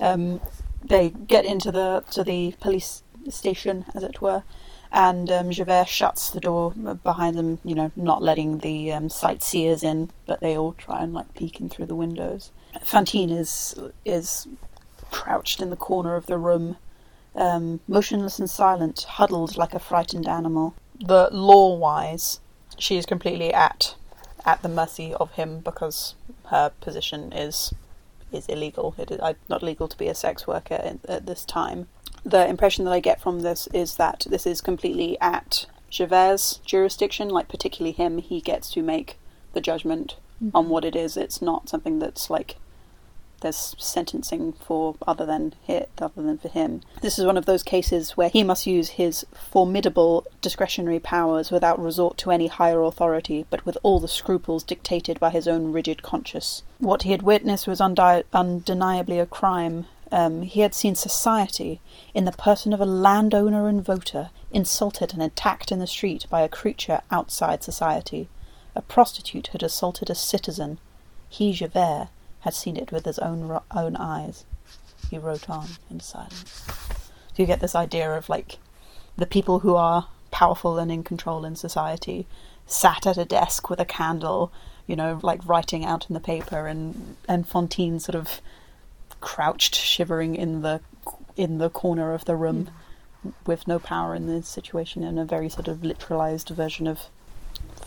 Um, 0.00 0.40
they 0.84 1.10
get 1.10 1.44
into 1.44 1.70
the 1.72 2.04
to 2.12 2.24
the 2.24 2.54
police 2.60 3.02
station, 3.28 3.84
as 3.94 4.02
it 4.02 4.20
were, 4.20 4.44
and 4.92 5.30
um, 5.30 5.50
Javert 5.50 5.88
shuts 5.88 6.30
the 6.30 6.40
door 6.40 6.72
behind 7.02 7.36
them. 7.36 7.58
You 7.64 7.74
know, 7.74 7.92
not 7.96 8.22
letting 8.22 8.58
the 8.58 8.92
um, 8.92 9.08
sightseers 9.08 9.82
in, 9.82 10.10
but 10.26 10.40
they 10.40 10.56
all 10.56 10.72
try 10.72 11.02
and 11.02 11.14
like 11.14 11.34
peek 11.34 11.60
in 11.60 11.68
through 11.68 11.86
the 11.86 11.94
windows. 11.94 12.50
Fantine 12.82 13.30
is 13.30 13.74
is 14.04 14.46
crouched 15.10 15.60
in 15.60 15.70
the 15.70 15.76
corner 15.76 16.16
of 16.16 16.26
the 16.26 16.38
room, 16.38 16.76
um, 17.34 17.80
motionless 17.86 18.38
and 18.38 18.50
silent, 18.50 19.02
huddled 19.02 19.56
like 19.56 19.74
a 19.74 19.78
frightened 19.78 20.26
animal. 20.26 20.74
The 21.00 21.28
law-wise, 21.30 22.40
she 22.78 22.96
is 22.96 23.06
completely 23.06 23.52
at 23.52 23.94
at 24.44 24.62
the 24.62 24.68
mercy 24.68 25.12
of 25.14 25.32
him 25.32 25.60
because 25.60 26.14
her 26.46 26.70
position 26.80 27.32
is 27.32 27.74
is 28.32 28.46
illegal. 28.46 28.94
It 28.98 29.10
is 29.10 29.20
not 29.48 29.62
legal 29.62 29.88
to 29.88 29.96
be 29.96 30.08
a 30.08 30.14
sex 30.14 30.46
worker 30.46 30.74
at, 30.74 31.04
at 31.08 31.26
this 31.26 31.44
time. 31.44 31.88
The 32.26 32.48
impression 32.48 32.84
that 32.84 32.90
I 32.90 32.98
get 32.98 33.20
from 33.20 33.40
this 33.40 33.68
is 33.72 33.96
that 33.96 34.26
this 34.28 34.48
is 34.48 34.60
completely 34.60 35.16
at 35.20 35.66
Javert's 35.90 36.58
jurisdiction, 36.64 37.28
like 37.28 37.48
particularly 37.48 37.92
him. 37.92 38.18
He 38.18 38.40
gets 38.40 38.68
to 38.72 38.82
make 38.82 39.16
the 39.52 39.60
judgment 39.60 40.16
mm-hmm. 40.42 40.56
on 40.56 40.68
what 40.68 40.84
it 40.84 40.96
is. 40.96 41.16
It's 41.16 41.40
not 41.40 41.68
something 41.68 42.00
that's 42.00 42.28
like 42.28 42.56
there's 43.42 43.76
sentencing 43.78 44.54
for 44.54 44.96
other 45.06 45.24
than 45.24 45.54
hit 45.62 45.90
other 45.98 46.22
than 46.22 46.38
for 46.38 46.48
him. 46.48 46.82
This 47.00 47.16
is 47.16 47.24
one 47.24 47.36
of 47.36 47.46
those 47.46 47.62
cases 47.62 48.16
where 48.16 48.28
he 48.28 48.42
must 48.42 48.66
use 48.66 48.88
his 48.90 49.24
formidable 49.32 50.26
discretionary 50.40 50.98
powers 50.98 51.50
without 51.52 51.78
resort 51.78 52.16
to 52.18 52.30
any 52.30 52.48
higher 52.48 52.82
authority, 52.82 53.46
but 53.50 53.64
with 53.64 53.78
all 53.82 54.00
the 54.00 54.08
scruples 54.08 54.64
dictated 54.64 55.20
by 55.20 55.30
his 55.30 55.46
own 55.46 55.72
rigid 55.72 56.02
conscience. 56.02 56.62
What 56.78 57.02
he 57.02 57.12
had 57.12 57.22
witnessed 57.22 57.68
was 57.68 57.80
undi- 57.80 58.24
undeniably 58.32 59.20
a 59.20 59.26
crime. 59.26 59.86
Um, 60.16 60.40
he 60.40 60.60
had 60.60 60.74
seen 60.74 60.94
society, 60.94 61.82
in 62.14 62.24
the 62.24 62.32
person 62.32 62.72
of 62.72 62.80
a 62.80 62.86
landowner 62.86 63.68
and 63.68 63.84
voter, 63.84 64.30
insulted 64.50 65.12
and 65.12 65.22
attacked 65.22 65.70
in 65.70 65.78
the 65.78 65.86
street 65.86 66.24
by 66.30 66.40
a 66.40 66.48
creature 66.48 67.02
outside 67.10 67.62
society. 67.62 68.26
A 68.74 68.80
prostitute 68.80 69.48
had 69.48 69.62
assaulted 69.62 70.08
a 70.08 70.14
citizen. 70.14 70.78
He, 71.28 71.52
Javert, 71.52 72.08
had 72.40 72.54
seen 72.54 72.78
it 72.78 72.90
with 72.90 73.04
his 73.04 73.18
own 73.18 73.60
own 73.70 73.94
eyes. 73.96 74.46
He 75.10 75.18
wrote 75.18 75.50
on 75.50 75.66
in 75.90 76.00
silence. 76.00 76.64
So 76.66 77.42
you 77.42 77.44
get 77.44 77.60
this 77.60 77.74
idea 77.74 78.10
of 78.16 78.30
like 78.30 78.56
the 79.18 79.26
people 79.26 79.58
who 79.58 79.74
are 79.74 80.08
powerful 80.30 80.78
and 80.78 80.90
in 80.90 81.04
control 81.04 81.44
in 81.44 81.56
society 81.56 82.26
sat 82.64 83.06
at 83.06 83.18
a 83.18 83.26
desk 83.26 83.68
with 83.68 83.80
a 83.80 83.84
candle, 83.84 84.50
you 84.86 84.96
know, 84.96 85.20
like 85.22 85.46
writing 85.46 85.84
out 85.84 86.06
in 86.08 86.14
the 86.14 86.20
paper, 86.20 86.66
and 86.66 87.16
and 87.28 87.46
Fantine 87.46 88.00
sort 88.00 88.16
of 88.16 88.40
crouched, 89.26 89.74
shivering 89.74 90.36
in 90.36 90.62
the 90.62 90.80
in 91.36 91.58
the 91.58 91.68
corner 91.68 92.14
of 92.14 92.24
the 92.26 92.36
room, 92.36 92.68
mm. 93.26 93.32
with 93.44 93.66
no 93.66 93.80
power 93.80 94.14
in 94.14 94.28
the 94.28 94.40
situation, 94.40 95.02
in 95.02 95.18
a 95.18 95.24
very 95.24 95.48
sort 95.48 95.66
of 95.66 95.78
literalized 95.78 96.48
version 96.50 96.86
of 96.86 97.00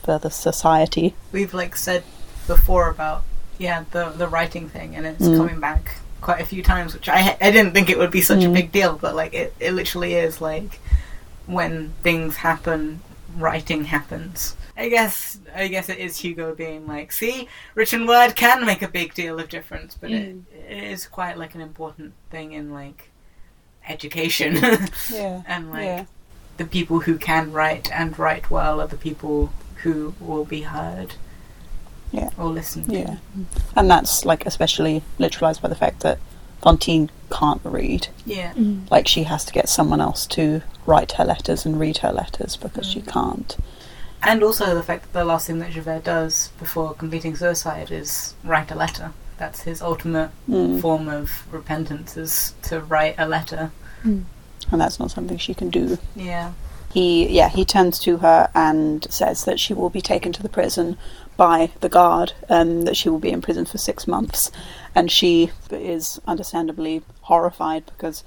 further 0.04 0.30
society. 0.30 1.16
We've 1.32 1.54
like 1.54 1.78
said 1.78 2.04
before 2.46 2.90
about 2.90 3.24
yeah, 3.58 3.86
the 3.92 4.10
the 4.10 4.28
writing 4.28 4.68
thing, 4.68 4.98
and 4.98 5.06
it's 5.06 5.24
mm. 5.24 5.38
coming 5.38 5.62
back 5.62 5.96
quite 6.20 6.42
a 6.42 6.46
few 6.46 6.62
times, 6.62 6.94
which 6.94 7.08
I 7.08 7.38
I 7.40 7.52
didn't 7.52 7.72
think 7.72 7.90
it 7.90 7.98
would 7.98 8.12
be 8.12 8.22
such 8.22 8.40
mm. 8.40 8.50
a 8.50 8.54
big 8.54 8.74
deal, 8.74 8.98
but 8.98 9.16
like 9.16 9.34
it 9.34 9.54
it 9.62 9.72
literally 9.72 10.16
is 10.16 10.42
like 10.42 10.80
when 11.48 11.94
things 12.04 12.36
happen, 12.36 13.00
writing 13.38 13.86
happens. 13.86 14.58
I 14.80 14.88
guess 14.88 15.40
I 15.54 15.68
guess 15.68 15.90
it 15.90 15.98
is 15.98 16.18
Hugo 16.18 16.56
being 16.56 16.88
like, 16.88 17.12
see, 17.12 17.50
written 17.76 18.08
word 18.08 18.38
can 18.38 18.66
make 18.66 18.82
a 18.82 18.88
big 18.88 19.14
deal 19.14 19.38
of 19.38 19.50
difference, 19.50 19.98
but 20.00 20.10
mm. 20.10 20.44
it, 20.54 20.72
it 20.72 20.84
is 20.92 21.06
quite 21.06 21.38
like 21.38 21.54
an 21.54 21.60
important 21.60 22.14
thing 22.30 22.54
in 22.54 22.72
like 22.72 23.12
education. 23.90 24.56
yeah. 25.12 25.42
and 25.48 25.70
like 25.70 25.84
yeah. 25.84 26.06
the 26.56 26.66
people 26.66 27.02
who 27.02 27.18
can 27.18 27.52
write 27.52 27.92
and 27.92 28.18
write 28.18 28.50
well 28.50 28.80
are 28.80 28.88
the 28.88 28.96
people 28.96 29.52
who 29.84 30.14
will 30.18 30.46
be 30.46 30.62
heard 30.62 31.16
yeah. 32.12 32.30
or 32.38 32.46
listen 32.46 32.86
to. 32.86 32.98
Yeah. 32.98 33.18
And 33.76 33.92
that's 33.92 34.24
like 34.24 34.46
especially 34.46 35.04
literalized 35.20 35.62
by 35.62 35.68
the 35.68 35.76
fact 35.76 36.00
that 36.02 36.20
Fantine 36.62 37.12
can't 37.30 37.62
read. 37.66 38.08
Yeah. 38.26 38.54
Mm. 38.54 38.90
Like 38.90 39.10
she 39.10 39.24
has 39.24 39.44
to 39.44 39.52
get 39.52 39.68
someone 39.68 40.00
else 40.00 40.26
to 40.28 40.62
write 40.86 41.14
her 41.14 41.26
letters 41.26 41.66
and 41.66 41.78
read 41.78 41.98
her 41.98 42.14
letters 42.14 42.56
because 42.56 42.88
mm. 42.88 42.94
she 42.94 43.02
can't. 43.02 43.58
And 44.22 44.44
also 44.44 44.76
the 44.76 44.84
fact 44.84 45.04
that 45.04 45.14
the 45.14 45.26
last 45.26 45.48
thing 45.48 45.60
that 45.60 45.72
Javert 45.72 46.04
does 46.04 46.50
before 46.60 46.94
completing 46.94 47.36
suicide 47.36 47.92
is 47.92 48.36
write 48.44 48.72
a 48.72 48.76
letter. 48.76 49.14
That's 49.38 49.62
his 49.62 49.82
ultimate 49.82 50.32
mm. 50.50 50.82
form 50.82 51.08
of 51.08 51.52
repentance 51.52 52.18
is 52.18 52.54
to 52.64 52.82
write 52.82 53.16
a 53.18 53.28
letter. 53.28 53.72
Mm. 54.04 54.26
And 54.72 54.82
that's 54.82 55.00
not 55.00 55.12
something 55.12 55.38
she 55.38 55.54
can 55.54 55.70
do. 55.70 55.98
Yeah. 56.16 56.52
He 56.92 57.28
yeah, 57.30 57.50
he 57.50 57.64
turns 57.66 58.00
to 58.00 58.18
her 58.18 58.50
and 58.56 59.06
says 59.12 59.46
that 59.46 59.60
she 59.60 59.74
will 59.74 59.90
be 59.90 60.02
taken 60.02 60.34
to 60.34 60.44
the 60.44 60.50
prison 60.50 60.98
by 61.38 61.72
the 61.80 61.90
guard 61.90 62.34
and 62.50 62.86
that 62.88 62.98
she 62.98 63.08
will 63.10 63.20
be 63.20 63.30
in 63.30 63.42
prison 63.42 63.66
for 63.66 63.78
six 63.78 64.08
months. 64.08 64.52
And 64.94 65.10
she 65.10 65.52
is 65.70 66.20
understandably 66.28 67.04
horrified 67.22 67.86
because 67.86 68.24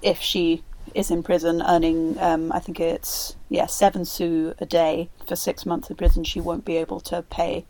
if 0.00 0.20
she 0.20 0.62
is 0.94 1.10
in 1.10 1.22
prison 1.22 1.62
earning, 1.62 2.18
um, 2.18 2.52
I 2.52 2.58
think 2.58 2.80
it's, 2.80 3.36
yeah, 3.48 3.66
seven 3.66 4.04
sous 4.04 4.54
a 4.58 4.66
day 4.66 5.10
for 5.26 5.36
six 5.36 5.66
months 5.66 5.90
in 5.90 5.96
prison, 5.96 6.24
she 6.24 6.40
won't 6.40 6.64
be 6.64 6.76
able 6.76 7.00
to 7.00 7.22
pay 7.22 7.64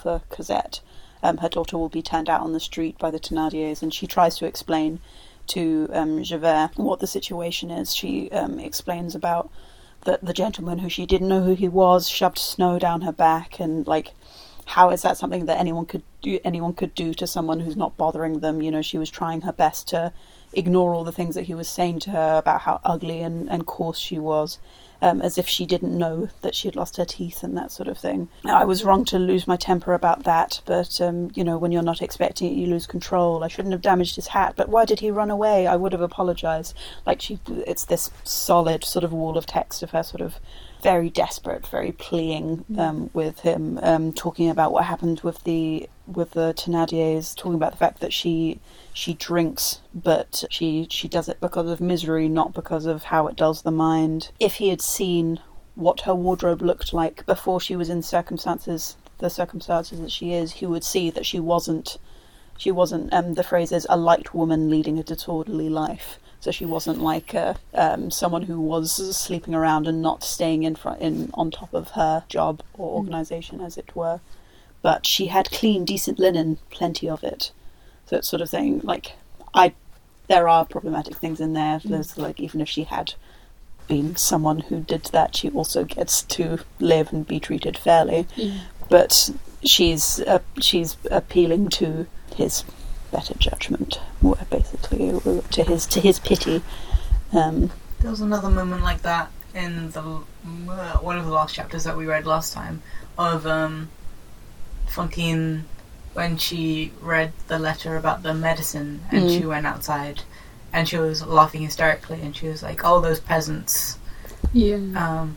for 0.00 0.22
Cosette. 0.28 0.80
Um, 1.22 1.38
her 1.38 1.48
daughter 1.48 1.76
will 1.76 1.88
be 1.88 2.02
turned 2.02 2.28
out 2.28 2.40
on 2.40 2.52
the 2.52 2.60
street 2.60 2.98
by 2.98 3.10
the 3.10 3.18
Thénardiers, 3.18 3.82
and 3.82 3.92
she 3.92 4.06
tries 4.06 4.36
to 4.38 4.46
explain 4.46 5.00
to 5.48 5.88
um, 5.92 6.22
Javert 6.22 6.70
what 6.76 7.00
the 7.00 7.06
situation 7.06 7.70
is. 7.70 7.94
She 7.94 8.30
um, 8.30 8.58
explains 8.58 9.14
about 9.14 9.50
the, 10.02 10.18
the 10.22 10.32
gentleman 10.32 10.78
who 10.78 10.88
she 10.88 11.06
didn't 11.06 11.28
know 11.28 11.42
who 11.42 11.54
he 11.54 11.68
was 11.68 12.08
shoved 12.08 12.38
snow 12.38 12.78
down 12.78 13.02
her 13.02 13.12
back 13.12 13.58
and 13.58 13.86
like 13.86 14.12
how 14.66 14.90
is 14.90 15.02
that 15.02 15.16
something 15.16 15.46
that 15.46 15.58
anyone 15.58 15.86
could 15.86 16.02
do 16.22 16.38
anyone 16.44 16.72
could 16.72 16.94
do 16.94 17.14
to 17.14 17.26
someone 17.26 17.60
who's 17.60 17.76
not 17.76 17.96
bothering 17.96 18.40
them 18.40 18.62
you 18.62 18.70
know 18.70 18.82
she 18.82 18.98
was 18.98 19.10
trying 19.10 19.40
her 19.40 19.52
best 19.52 19.88
to 19.88 20.12
ignore 20.52 20.94
all 20.94 21.04
the 21.04 21.12
things 21.12 21.34
that 21.34 21.44
he 21.44 21.54
was 21.54 21.68
saying 21.68 22.00
to 22.00 22.10
her 22.10 22.38
about 22.38 22.62
how 22.62 22.80
ugly 22.84 23.20
and, 23.20 23.48
and 23.50 23.66
coarse 23.66 23.98
she 23.98 24.18
was 24.18 24.58
um, 25.00 25.22
as 25.22 25.38
if 25.38 25.48
she 25.48 25.64
didn't 25.64 25.96
know 25.96 26.28
that 26.42 26.54
she 26.54 26.66
had 26.68 26.76
lost 26.76 26.96
her 26.96 27.04
teeth 27.04 27.42
and 27.42 27.56
that 27.56 27.70
sort 27.70 27.88
of 27.88 27.98
thing. 27.98 28.28
I 28.44 28.64
was 28.64 28.84
wrong 28.84 29.04
to 29.06 29.18
lose 29.18 29.46
my 29.46 29.56
temper 29.56 29.94
about 29.94 30.24
that, 30.24 30.60
but 30.64 31.00
um, 31.00 31.30
you 31.34 31.44
know, 31.44 31.56
when 31.56 31.72
you're 31.72 31.82
not 31.82 32.02
expecting 32.02 32.50
it, 32.50 32.56
you 32.56 32.66
lose 32.66 32.86
control. 32.86 33.44
I 33.44 33.48
shouldn't 33.48 33.72
have 33.72 33.82
damaged 33.82 34.16
his 34.16 34.28
hat, 34.28 34.54
but 34.56 34.68
why 34.68 34.84
did 34.84 35.00
he 35.00 35.10
run 35.10 35.30
away? 35.30 35.66
I 35.66 35.76
would 35.76 35.92
have 35.92 36.00
apologized. 36.00 36.74
Like 37.06 37.20
she, 37.20 37.38
it's 37.48 37.84
this 37.84 38.10
solid 38.24 38.84
sort 38.84 39.04
of 39.04 39.12
wall 39.12 39.38
of 39.38 39.46
text 39.46 39.82
of 39.82 39.90
her 39.90 40.02
sort 40.02 40.20
of 40.20 40.40
very 40.82 41.10
desperate, 41.10 41.66
very 41.66 41.92
pleading 41.92 42.64
mm. 42.70 42.78
um, 42.78 43.10
with 43.12 43.40
him, 43.40 43.78
um, 43.82 44.12
talking 44.12 44.48
about 44.48 44.72
what 44.72 44.84
happened 44.84 45.20
with 45.20 45.42
the 45.44 45.88
with 46.06 46.32
the 46.32 46.54
Thénardiers, 46.54 47.36
talking 47.36 47.54
about 47.54 47.72
the 47.72 47.78
fact 47.78 48.00
that 48.00 48.12
she 48.12 48.60
she 48.92 49.14
drinks, 49.14 49.80
but 49.94 50.44
she 50.50 50.86
she 50.90 51.08
does 51.08 51.28
it 51.28 51.40
because 51.40 51.70
of 51.70 51.80
misery, 51.80 52.28
not 52.28 52.54
because 52.54 52.86
of 52.86 53.04
how 53.04 53.26
it 53.26 53.36
does 53.36 53.62
the 53.62 53.70
mind. 53.70 54.30
If 54.40 54.54
he 54.54 54.68
had 54.68 54.80
seen 54.80 55.40
what 55.74 56.02
her 56.02 56.14
wardrobe 56.14 56.62
looked 56.62 56.92
like 56.92 57.24
before 57.26 57.60
she 57.60 57.76
was 57.76 57.88
in 57.88 58.02
circumstances 58.02 58.96
the 59.18 59.30
circumstances 59.30 60.00
that 60.00 60.10
she 60.10 60.32
is, 60.32 60.52
he 60.52 60.66
would 60.66 60.84
see 60.84 61.10
that 61.10 61.26
she 61.26 61.40
wasn't 61.40 61.98
she 62.56 62.70
wasn't 62.70 63.12
um, 63.12 63.34
the 63.34 63.44
phrase 63.44 63.72
is 63.72 63.86
a 63.88 63.96
light 63.96 64.34
woman 64.34 64.68
leading 64.70 64.98
a 64.98 65.02
disorderly 65.02 65.68
life 65.68 66.18
So 66.40 66.50
she 66.52 66.64
wasn't 66.64 67.00
like 67.00 67.34
uh, 67.34 67.54
um, 67.74 68.10
someone 68.10 68.42
who 68.42 68.60
was 68.60 69.16
sleeping 69.16 69.54
around 69.54 69.88
and 69.88 70.00
not 70.00 70.22
staying 70.22 70.62
in 70.62 70.76
front 70.76 71.00
in 71.00 71.30
on 71.34 71.50
top 71.50 71.74
of 71.74 71.90
her 71.90 72.24
job 72.28 72.62
or 72.74 72.96
organisation, 72.96 73.60
as 73.60 73.76
it 73.76 73.96
were. 73.96 74.20
But 74.80 75.04
she 75.04 75.26
had 75.26 75.50
clean, 75.50 75.84
decent 75.84 76.18
linen, 76.18 76.58
plenty 76.70 77.08
of 77.08 77.24
it. 77.24 77.50
So 78.06 78.16
it's 78.16 78.28
sort 78.28 78.42
of 78.42 78.50
thing 78.50 78.80
like 78.84 79.12
I. 79.52 79.74
There 80.28 80.48
are 80.48 80.64
problematic 80.66 81.16
things 81.16 81.40
in 81.40 81.54
there. 81.54 81.80
There's 81.82 82.18
like 82.18 82.38
even 82.38 82.60
if 82.60 82.68
she 82.68 82.84
had 82.84 83.14
been 83.88 84.14
someone 84.14 84.60
who 84.60 84.80
did 84.80 85.04
that, 85.06 85.34
she 85.34 85.50
also 85.50 85.84
gets 85.84 86.22
to 86.22 86.58
live 86.78 87.12
and 87.12 87.26
be 87.26 87.40
treated 87.40 87.76
fairly. 87.76 88.28
Yeah. 88.36 88.60
But 88.88 89.30
she's 89.64 90.20
uh, 90.20 90.40
she's 90.60 90.96
appealing 91.10 91.70
to 91.70 92.06
his 92.36 92.62
better 93.10 93.34
judgment, 93.38 94.00
more 94.22 94.36
basically, 94.50 95.18
to 95.50 95.62
his 95.62 95.86
to 95.86 96.00
his 96.00 96.18
pity. 96.18 96.62
Um, 97.32 97.70
There 98.00 98.10
was 98.10 98.20
another 98.20 98.50
moment 98.50 98.82
like 98.82 99.02
that 99.02 99.30
in 99.54 99.90
the 99.90 100.00
uh, 100.00 100.98
one 100.98 101.18
of 101.18 101.24
the 101.26 101.32
last 101.32 101.54
chapters 101.54 101.84
that 101.84 101.96
we 101.96 102.06
read 102.06 102.26
last 102.26 102.52
time 102.52 102.82
of 103.16 103.46
um, 103.46 103.88
Fantine 104.86 105.64
when 106.14 106.36
she 106.36 106.92
read 107.00 107.32
the 107.48 107.58
letter 107.58 107.96
about 107.96 108.22
the 108.22 108.34
medicine 108.34 109.02
and 109.10 109.24
Mm. 109.24 109.38
she 109.38 109.46
went 109.46 109.66
outside 109.66 110.22
and 110.72 110.88
she 110.88 110.96
was 110.98 111.24
laughing 111.26 111.62
hysterically 111.62 112.20
and 112.22 112.34
she 112.36 112.48
was 112.48 112.62
like, 112.62 112.80
"Oh, 112.84 113.00
those 113.00 113.20
peasants." 113.20 113.98
Yeah. 114.52 114.76
Um, 114.76 115.36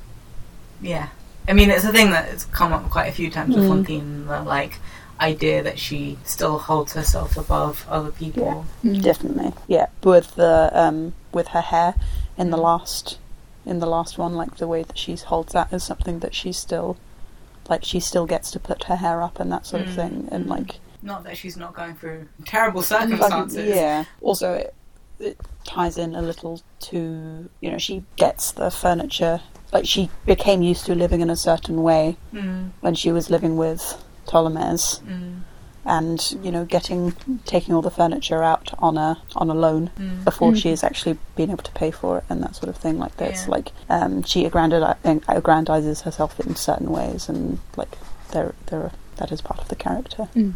yeah, 0.82 1.10
I 1.48 1.54
mean 1.54 1.70
it's 1.70 1.84
a 1.84 1.92
thing 1.92 2.10
that's 2.12 2.46
come 2.46 2.74
up 2.74 2.90
quite 2.90 3.08
a 3.08 3.12
few 3.12 3.30
times 3.30 3.56
with 3.56 3.66
Mm. 3.66 3.70
Fantine. 3.70 4.28
The 4.28 4.42
like 4.42 4.80
idea 5.22 5.62
that 5.64 5.78
she 5.80 6.18
still 6.24 6.58
holds 6.58 6.94
herself 6.94 7.38
above 7.38 7.86
other 7.90 8.12
people. 8.12 8.66
Mm. 8.84 9.02
definitely, 9.02 9.54
yeah. 9.68 9.88
With 10.04 10.36
the 10.36 10.72
um, 10.74 11.14
with 11.32 11.50
her 11.50 11.62
hair 11.62 11.96
in 12.38 12.50
the 12.50 12.58
last 12.58 13.18
in 13.66 13.80
the 13.80 13.86
last 13.86 14.18
one, 14.18 14.34
like 14.36 14.58
the 14.58 14.68
way 14.68 14.84
that 14.84 14.98
she 14.98 15.16
holds 15.16 15.54
that 15.54 15.72
as 15.72 15.84
something 15.84 16.20
that 16.20 16.34
she's 16.34 16.58
still 16.58 16.98
like 17.70 17.86
she 17.86 18.00
still 18.00 18.26
gets 18.26 18.50
to 18.52 18.60
put 18.60 18.86
her 18.86 18.96
hair 18.98 19.22
up 19.22 19.40
and 19.40 19.52
that 19.52 19.66
sort 19.66 19.84
of 19.84 19.90
Mm. 19.90 19.96
thing, 19.96 20.28
and 20.32 20.48
like 20.48 20.80
Not 21.04 21.24
that 21.26 21.38
she's 21.38 21.56
not 21.58 21.74
going 21.76 21.96
through 21.96 22.28
terrible 22.46 22.80
Like, 22.82 22.88
circumstances. 22.88 23.66
yeah. 23.76 24.06
Also, 24.22 24.54
it, 24.54 24.74
it 25.20 25.38
ties 25.64 25.98
in 25.98 26.16
a 26.16 26.22
little 26.22 26.62
to 26.90 27.50
you 27.62 27.72
know 27.72 27.78
she 27.78 28.04
gets 28.16 28.52
the 28.52 28.72
furniture. 28.72 29.42
Like 29.72 29.86
she 29.86 30.10
became 30.26 30.62
used 30.64 30.86
to 30.88 30.96
living 30.96 31.22
in 31.22 31.30
a 31.30 31.36
certain 31.38 31.82
way 31.84 32.18
Mm, 32.34 32.72
when 32.82 32.96
she 32.96 33.12
was 33.12 33.30
living 33.30 33.56
with 33.58 34.04
Tholomyès, 34.32 35.02
mm, 35.02 35.40
and 35.84 36.20
you 36.46 36.52
know 36.52 36.64
getting 36.66 37.14
taking 37.46 37.74
all 37.76 37.82
the 37.82 37.90
furniture 38.00 38.42
out 38.44 38.68
on 38.80 38.98
a 38.98 39.18
on 39.36 39.50
a 39.50 39.54
loan 39.66 39.90
mm. 39.98 40.24
before 40.24 40.52
Mm. 40.52 40.58
she's 40.62 40.84
actually 40.84 41.18
been 41.36 41.50
able 41.54 41.64
to 41.64 41.72
pay 41.72 41.92
for 41.92 42.20
it 42.20 42.24
and 42.30 42.42
that 42.44 42.56
sort 42.56 42.70
of 42.70 42.78
thing. 42.78 42.96
Like 43.00 43.16
that's 43.18 43.44
Yeah. 43.46 43.52
like 43.56 43.72
um, 43.90 44.24
she 44.24 44.40
aggrandizes 44.46 46.02
herself 46.02 46.40
in 46.40 46.56
certain 46.56 46.90
ways, 46.92 47.30
and 47.30 47.60
like 47.78 47.98
there 48.32 48.54
there 48.68 48.92
that 49.22 49.32
is 49.32 49.40
part 49.42 49.60
of 49.60 49.68
the 49.70 49.76
character. 49.76 50.28
Mm. 50.36 50.54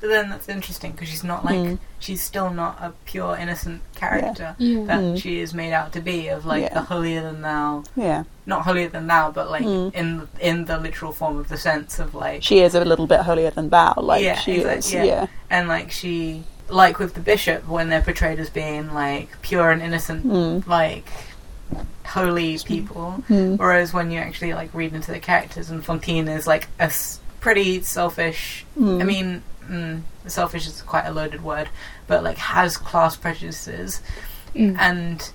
But 0.00 0.08
then 0.14 0.30
that's 0.30 0.48
interesting 0.48 0.92
because 0.92 1.08
she's 1.08 1.24
not 1.24 1.44
like 1.44 1.56
Mm. 1.56 1.78
she's 1.98 2.22
still 2.22 2.50
not 2.50 2.78
a 2.80 2.92
pure 3.10 3.36
innocent 3.36 3.82
character 3.96 4.54
Yeah. 4.58 4.84
that 4.90 5.00
Mm. 5.00 5.20
she 5.22 5.40
is 5.40 5.52
made 5.52 5.72
out 5.72 5.92
to 5.94 6.00
be 6.00 6.28
of 6.28 6.46
like 6.46 6.62
Yeah. 6.62 6.74
the 6.74 6.82
holier 6.82 7.22
than 7.22 7.42
thou, 7.42 7.82
Yeah, 7.96 8.22
not 8.46 8.62
holier 8.62 8.88
than 8.88 9.06
thou, 9.08 9.30
but 9.38 9.50
like 9.50 9.64
Mm. 9.64 9.94
in 9.94 10.28
in 10.40 10.56
the 10.66 10.78
literal 10.78 11.12
form 11.12 11.36
of 11.38 11.48
the 11.48 11.58
sense 11.58 11.98
of 11.98 12.14
like 12.14 12.42
she 12.42 12.60
is 12.60 12.74
a 12.74 12.84
little 12.84 13.06
bit 13.14 13.20
holier 13.20 13.50
than 13.50 13.68
thou. 13.70 13.94
Like 13.96 14.22
Yeah, 14.22 14.36
she 14.38 14.52
exact- 14.58 14.78
is. 14.78 14.94
yeah. 14.94 15.04
yeah. 15.04 15.26
and 15.50 15.66
like 15.68 15.90
she 15.90 16.44
like 16.68 16.98
with 16.98 17.12
the 17.14 17.20
bishop 17.32 17.60
when 17.68 17.88
they're 17.90 18.00
portrayed 18.10 18.38
as 18.38 18.48
being 18.50 18.94
like 18.94 19.28
pure 19.42 19.70
and 19.70 19.82
innocent 19.82 20.26
Mm. 20.26 20.66
like 20.66 21.08
holy 22.06 22.58
people 22.58 23.22
Mm. 23.30 23.58
whereas 23.58 23.92
when 23.92 24.10
you 24.10 24.18
actually 24.20 24.52
like 24.54 24.70
read 24.74 24.92
into 24.94 25.10
the 25.10 25.18
characters 25.18 25.70
and 25.70 25.84
Fantine 25.84 26.28
is 26.28 26.46
like 26.46 26.68
a 26.78 26.84
s- 26.84 27.18
pretty 27.44 27.82
selfish 27.82 28.64
Mm. 28.78 29.00
I 29.02 29.04
mean, 29.04 29.42
mm, 29.70 30.02
selfish 30.26 30.66
is 30.66 30.82
quite 30.82 31.06
a 31.06 31.12
loaded 31.12 31.42
word, 31.44 31.68
but 32.10 32.24
like 32.28 32.38
has 32.38 32.76
class 32.76 33.14
prejudices, 33.16 34.00
Mm. 34.54 34.76
and 34.78 35.30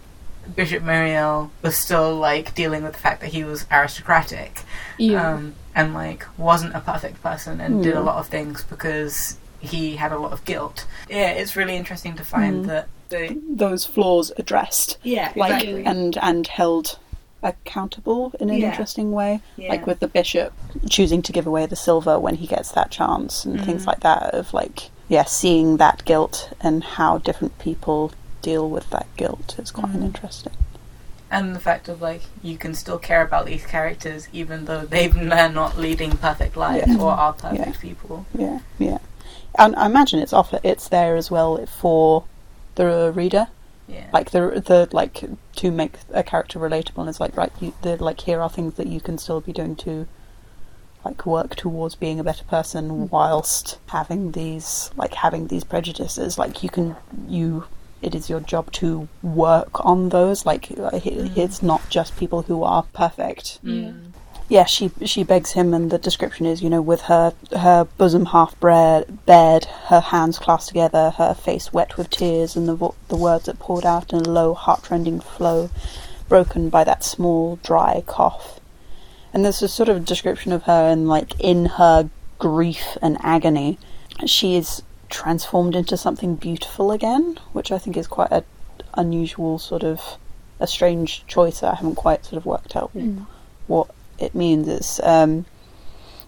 Bishop 0.55 0.81
Myriel 0.83 1.49
was 1.61 1.75
still 1.77 2.15
like 2.15 2.55
dealing 2.55 2.81
with 2.83 2.93
the 2.93 2.99
fact 3.07 3.21
that 3.21 3.31
he 3.37 3.43
was 3.43 3.65
aristocratic, 3.71 4.63
Yeah. 4.97 5.33
um, 5.33 5.53
and 5.75 5.93
like 5.93 6.25
wasn't 6.37 6.73
a 6.75 6.79
perfect 6.79 7.21
person 7.21 7.61
and 7.61 7.83
did 7.83 7.95
a 7.95 8.01
lot 8.09 8.17
of 8.17 8.27
things 8.27 8.63
because 8.63 9.37
he 9.59 9.97
had 9.97 10.11
a 10.11 10.17
lot 10.17 10.31
of 10.33 10.43
guilt. 10.45 10.85
Yeah, 11.09 11.29
it's 11.39 11.55
really 11.55 11.75
interesting 11.77 12.15
to 12.15 12.23
find 12.25 12.65
Mm. 12.65 12.67
that 12.71 12.87
the 13.09 13.37
those 13.65 13.85
flaws 13.85 14.31
addressed, 14.37 14.97
yeah 15.03 15.31
like 15.35 15.51
exactly. 15.63 15.85
and 15.85 16.17
and 16.29 16.47
held 16.47 16.97
accountable 17.43 18.33
in 18.39 18.49
an 18.49 18.57
Yeah. 18.57 18.69
interesting 18.69 19.11
way. 19.11 19.41
yeah. 19.57 19.69
Like 19.69 19.85
with 19.87 19.99
the 19.99 20.07
bishop 20.07 20.53
choosing 20.89 21.21
to 21.23 21.31
give 21.31 21.47
away 21.47 21.65
the 21.65 21.75
silver 21.75 22.19
when 22.19 22.35
he 22.35 22.47
gets 22.47 22.71
that 22.73 22.91
chance, 22.91 23.45
and 23.45 23.63
things 23.63 23.83
Mhm. 23.83 23.87
like 23.87 23.99
that. 24.01 24.33
Of 24.33 24.53
like, 24.53 24.89
yeah, 25.07 25.23
seeing 25.23 25.77
that 25.77 26.03
guilt 26.05 26.49
and 26.61 26.83
how 26.83 27.17
different 27.19 27.57
people 27.59 28.11
deal 28.41 28.69
with 28.69 28.89
that 28.91 29.07
guilt 29.17 29.55
is 29.57 29.71
quite 29.71 29.93
Mhm. 29.93 30.03
interesting. 30.03 30.53
and 31.31 31.55
the 31.55 31.59
fact 31.59 31.87
of 31.87 32.01
like 32.01 32.23
you 32.41 32.57
can 32.57 32.73
still 32.73 32.97
care 32.97 33.21
about 33.21 33.45
these 33.45 33.63
characters 33.63 34.27
even 34.33 34.65
though 34.65 34.81
they've 34.81 35.13
they're 35.13 35.47
not 35.63 35.77
leading 35.77 36.09
perfect 36.17 36.57
lives 36.57 36.87
Yeah. 36.87 36.97
or 36.99 37.11
are 37.11 37.33
perfect 37.33 37.79
people. 37.79 38.25
Yeah, 38.33 38.59
yeah. 38.79 38.97
And 39.55 39.75
I 39.75 39.85
imagine 39.85 40.19
it's 40.21 40.33
off. 40.33 40.51
It's 40.63 40.87
there 40.87 41.15
as 41.15 41.29
well 41.29 41.63
for 41.67 42.23
the 42.73 43.11
reader. 43.13 43.45
Yeah. 43.89 44.07
like 44.13 44.31
the 44.31 44.41
the 44.71 44.87
like 44.91 45.23
to 45.57 45.71
make 45.71 45.93
a 46.13 46.23
character 46.23 46.59
relatable 46.59 46.99
and 46.99 47.09
it's 47.09 47.19
like 47.19 47.35
right 47.35 47.51
you 47.59 47.73
the 47.81 48.01
like 48.03 48.21
here 48.21 48.39
are 48.41 48.49
things 48.49 48.75
that 48.75 48.87
you 48.87 49.01
can 49.01 49.17
still 49.17 49.41
be 49.41 49.51
doing 49.53 49.75
to 49.77 50.07
like 51.05 51.25
work 51.25 51.55
towards 51.55 51.95
being 51.95 52.19
a 52.19 52.23
better 52.23 52.43
person 52.43 53.09
whilst 53.09 53.79
having 53.87 54.31
these 54.33 54.91
like 54.95 55.13
having 55.15 55.47
these 55.47 55.63
prejudices 55.63 56.37
like 56.37 56.61
you 56.63 56.69
can 56.69 56.95
you 57.27 57.63
it 58.01 58.13
is 58.15 58.29
your 58.29 58.39
job 58.39 58.71
to 58.71 59.07
work 59.21 59.83
on 59.85 60.09
those 60.09 60.45
like 60.45 60.71
uh, 60.77 60.89
it- 60.93 61.03
Mm. 61.03 61.37
it's 61.37 61.61
not 61.63 61.81
just 61.89 62.15
people 62.17 62.41
who 62.43 62.63
are 62.63 62.83
perfect 62.93 63.59
Yeah. 63.63 63.91
Mm. 63.91 64.11
Yeah, 64.49 64.65
she 64.65 64.91
she 65.05 65.23
begs 65.23 65.51
him, 65.51 65.73
and 65.73 65.91
the 65.91 65.97
description 65.99 66.45
is, 66.45 66.61
you 66.61 66.69
know, 66.69 66.81
with 66.81 67.01
her 67.01 67.33
her 67.55 67.85
bosom 67.97 68.25
half 68.27 68.59
bared, 68.59 69.65
her 69.65 69.99
hands 69.99 70.39
clasped 70.39 70.69
together, 70.69 71.11
her 71.11 71.33
face 71.33 71.71
wet 71.71 71.97
with 71.97 72.09
tears, 72.09 72.55
and 72.55 72.67
the 72.67 72.75
vo- 72.75 72.95
the 73.07 73.15
words 73.15 73.45
that 73.45 73.59
poured 73.59 73.85
out 73.85 74.11
in 74.11 74.19
a 74.19 74.29
low, 74.29 74.53
heartrending 74.53 75.19
flow, 75.19 75.69
broken 76.27 76.69
by 76.69 76.83
that 76.83 77.03
small, 77.03 77.57
dry 77.63 78.03
cough. 78.05 78.59
And 79.31 79.45
there's 79.45 79.61
a 79.61 79.67
sort 79.67 79.89
of 79.89 80.03
description 80.03 80.51
of 80.51 80.63
her, 80.63 80.89
and 80.89 81.07
like 81.07 81.39
in 81.39 81.65
her 81.77 82.09
grief 82.39 82.97
and 83.01 83.17
agony, 83.21 83.77
she 84.25 84.55
is 84.55 84.81
transformed 85.09 85.75
into 85.75 85.95
something 85.97 86.35
beautiful 86.35 86.91
again, 86.91 87.37
which 87.53 87.71
I 87.71 87.77
think 87.77 87.95
is 87.97 88.07
quite 88.07 88.31
a 88.31 88.43
unusual 88.95 89.59
sort 89.59 89.83
of 89.83 90.17
a 90.59 90.65
strange 90.65 91.23
choice. 91.27 91.59
that 91.59 91.73
I 91.73 91.75
haven't 91.75 91.95
quite 91.95 92.25
sort 92.25 92.37
of 92.37 92.45
worked 92.45 92.75
out 92.75 92.91
Mm. 92.95 93.25
what 93.67 93.87
it 94.19 94.35
means 94.35 94.67
It's 94.67 94.99
um, 95.01 95.45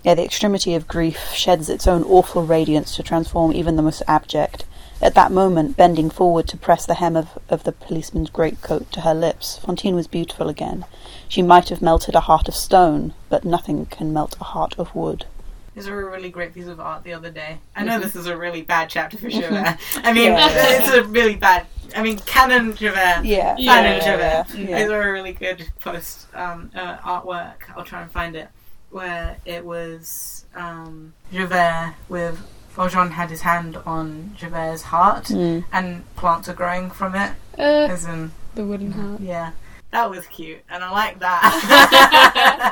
yeah 0.04 0.16
the 0.16 0.24
extremity 0.24 0.74
of 0.76 0.88
grief 0.88 1.32
sheds 1.34 1.70
its 1.70 1.88
own 1.88 2.04
awful 2.04 2.44
radiance 2.46 2.96
to 2.96 3.04
transform 3.04 3.54
even 3.54 3.76
the 3.76 3.82
most 3.82 4.04
abject. 4.08 4.66
At 5.02 5.16
that 5.16 5.32
moment 5.32 5.78
bending 5.78 6.10
forward 6.10 6.48
to 6.50 6.58
press 6.58 6.86
the 6.86 6.96
hem 6.96 7.16
of, 7.16 7.38
of 7.50 7.64
the 7.64 7.72
policeman's 7.72 8.30
greatcoat 8.30 8.92
to 8.94 9.02
her 9.02 9.14
lips 9.14 9.58
Fantine 9.58 9.96
was 9.96 10.08
beautiful 10.08 10.48
again. 10.48 10.86
She 11.28 11.42
might 11.42 11.70
have 11.70 11.82
melted 11.82 12.16
a 12.16 12.22
heart 12.22 12.48
of 12.48 12.56
stone 12.56 13.14
but 13.30 13.46
nothing 13.46 13.86
can 13.88 14.14
melt 14.14 14.36
a 14.40 14.46
heart 14.46 14.76
of 14.78 14.96
wood 14.96 15.26
There's 15.74 15.88
a 15.88 15.96
really 15.96 16.30
great 16.30 16.54
piece 16.54 16.68
of 16.68 16.80
art 16.80 17.04
the 17.04 17.14
other 17.14 17.32
day. 17.32 17.60
I 17.76 17.84
know 17.86 18.00
this 18.00 18.16
is 18.16 18.28
a 18.28 18.36
really 18.38 18.62
bad 18.62 18.90
chapter 18.90 19.18
for. 19.18 19.30
Javert. 19.30 19.78
I 20.04 20.12
mean, 20.14 20.32
Yeah, 20.34 20.50
it's 20.52 20.90
a 20.94 21.04
really 21.04 21.36
bad. 21.36 21.66
I 21.96 22.02
mean, 22.04 22.20
Canon 22.20 22.74
Javert. 22.76 23.26
yeah 23.26 23.56
Canon 23.56 23.98
yeah, 23.98 24.00
Javert. 24.00 24.58
yeah. 24.58 24.78
It's 24.80 24.92
a 24.92 24.98
really 24.98 25.34
good 25.34 25.70
post 25.80 26.28
um, 26.36 26.72
uh, 26.76 26.98
artwork. 26.98 27.56
I'll 27.76 27.84
try 27.86 28.02
and 28.02 28.12
find 28.12 28.36
it. 28.36 28.50
Where 28.92 29.38
it 29.46 29.64
was 29.66 30.46
um, 30.56 31.14
Javert 31.32 31.96
with 32.10 32.38
Valjean 32.72 33.12
had 33.12 33.30
his 33.30 33.42
hand 33.42 33.78
on 33.86 34.36
Javert's 34.38 34.84
heart, 34.84 35.26
Mm. 35.26 35.64
and 35.72 36.16
plants 36.18 36.50
are 36.50 36.54
growing 36.54 36.90
from 36.92 37.16
it. 37.16 37.32
Uh, 37.58 37.62
As 37.90 38.06
in, 38.06 38.32
the 38.56 38.66
wooden 38.66 38.92
heart. 38.92 39.22
yeah, 39.22 39.52
that 39.92 40.10
was 40.10 40.26
cute, 40.28 40.60
and 40.70 40.84
I 40.84 40.92
like 40.92 41.20
that. 41.20 42.72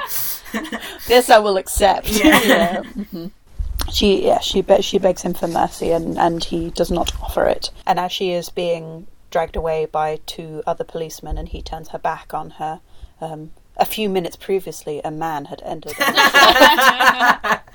this 1.08 1.30
I 1.30 1.40
will 1.40 1.58
accept. 1.58 2.10
Yeah. 2.10 2.82
Mhm. 2.84 3.32
She 3.92 4.24
yeah 4.26 4.40
she 4.40 4.62
be- 4.62 4.82
she 4.82 4.98
begs 5.00 5.24
him 5.24 5.34
for 5.34 5.48
mercy 5.48 5.92
and 5.92 6.18
and 6.18 6.44
he 6.44 6.70
does 6.70 6.92
not 6.92 7.12
offer 7.22 7.46
it. 7.46 7.72
And 7.86 8.00
as 8.00 8.12
she 8.12 8.32
is 8.32 8.50
being 8.50 9.08
dragged 9.32 9.56
away 9.56 9.86
by 9.86 10.20
two 10.26 10.62
other 10.68 10.84
policemen 10.84 11.38
and 11.38 11.50
he 11.50 11.62
turns 11.62 11.90
her 11.90 12.00
back 12.00 12.34
on 12.34 12.52
her, 12.52 12.82
um, 13.22 13.52
a 13.78 13.86
few 13.86 14.10
minutes 14.10 14.36
previously 14.36 15.02
a 15.04 15.12
man 15.12 15.46
had 15.46 15.62
entered. 15.64 15.94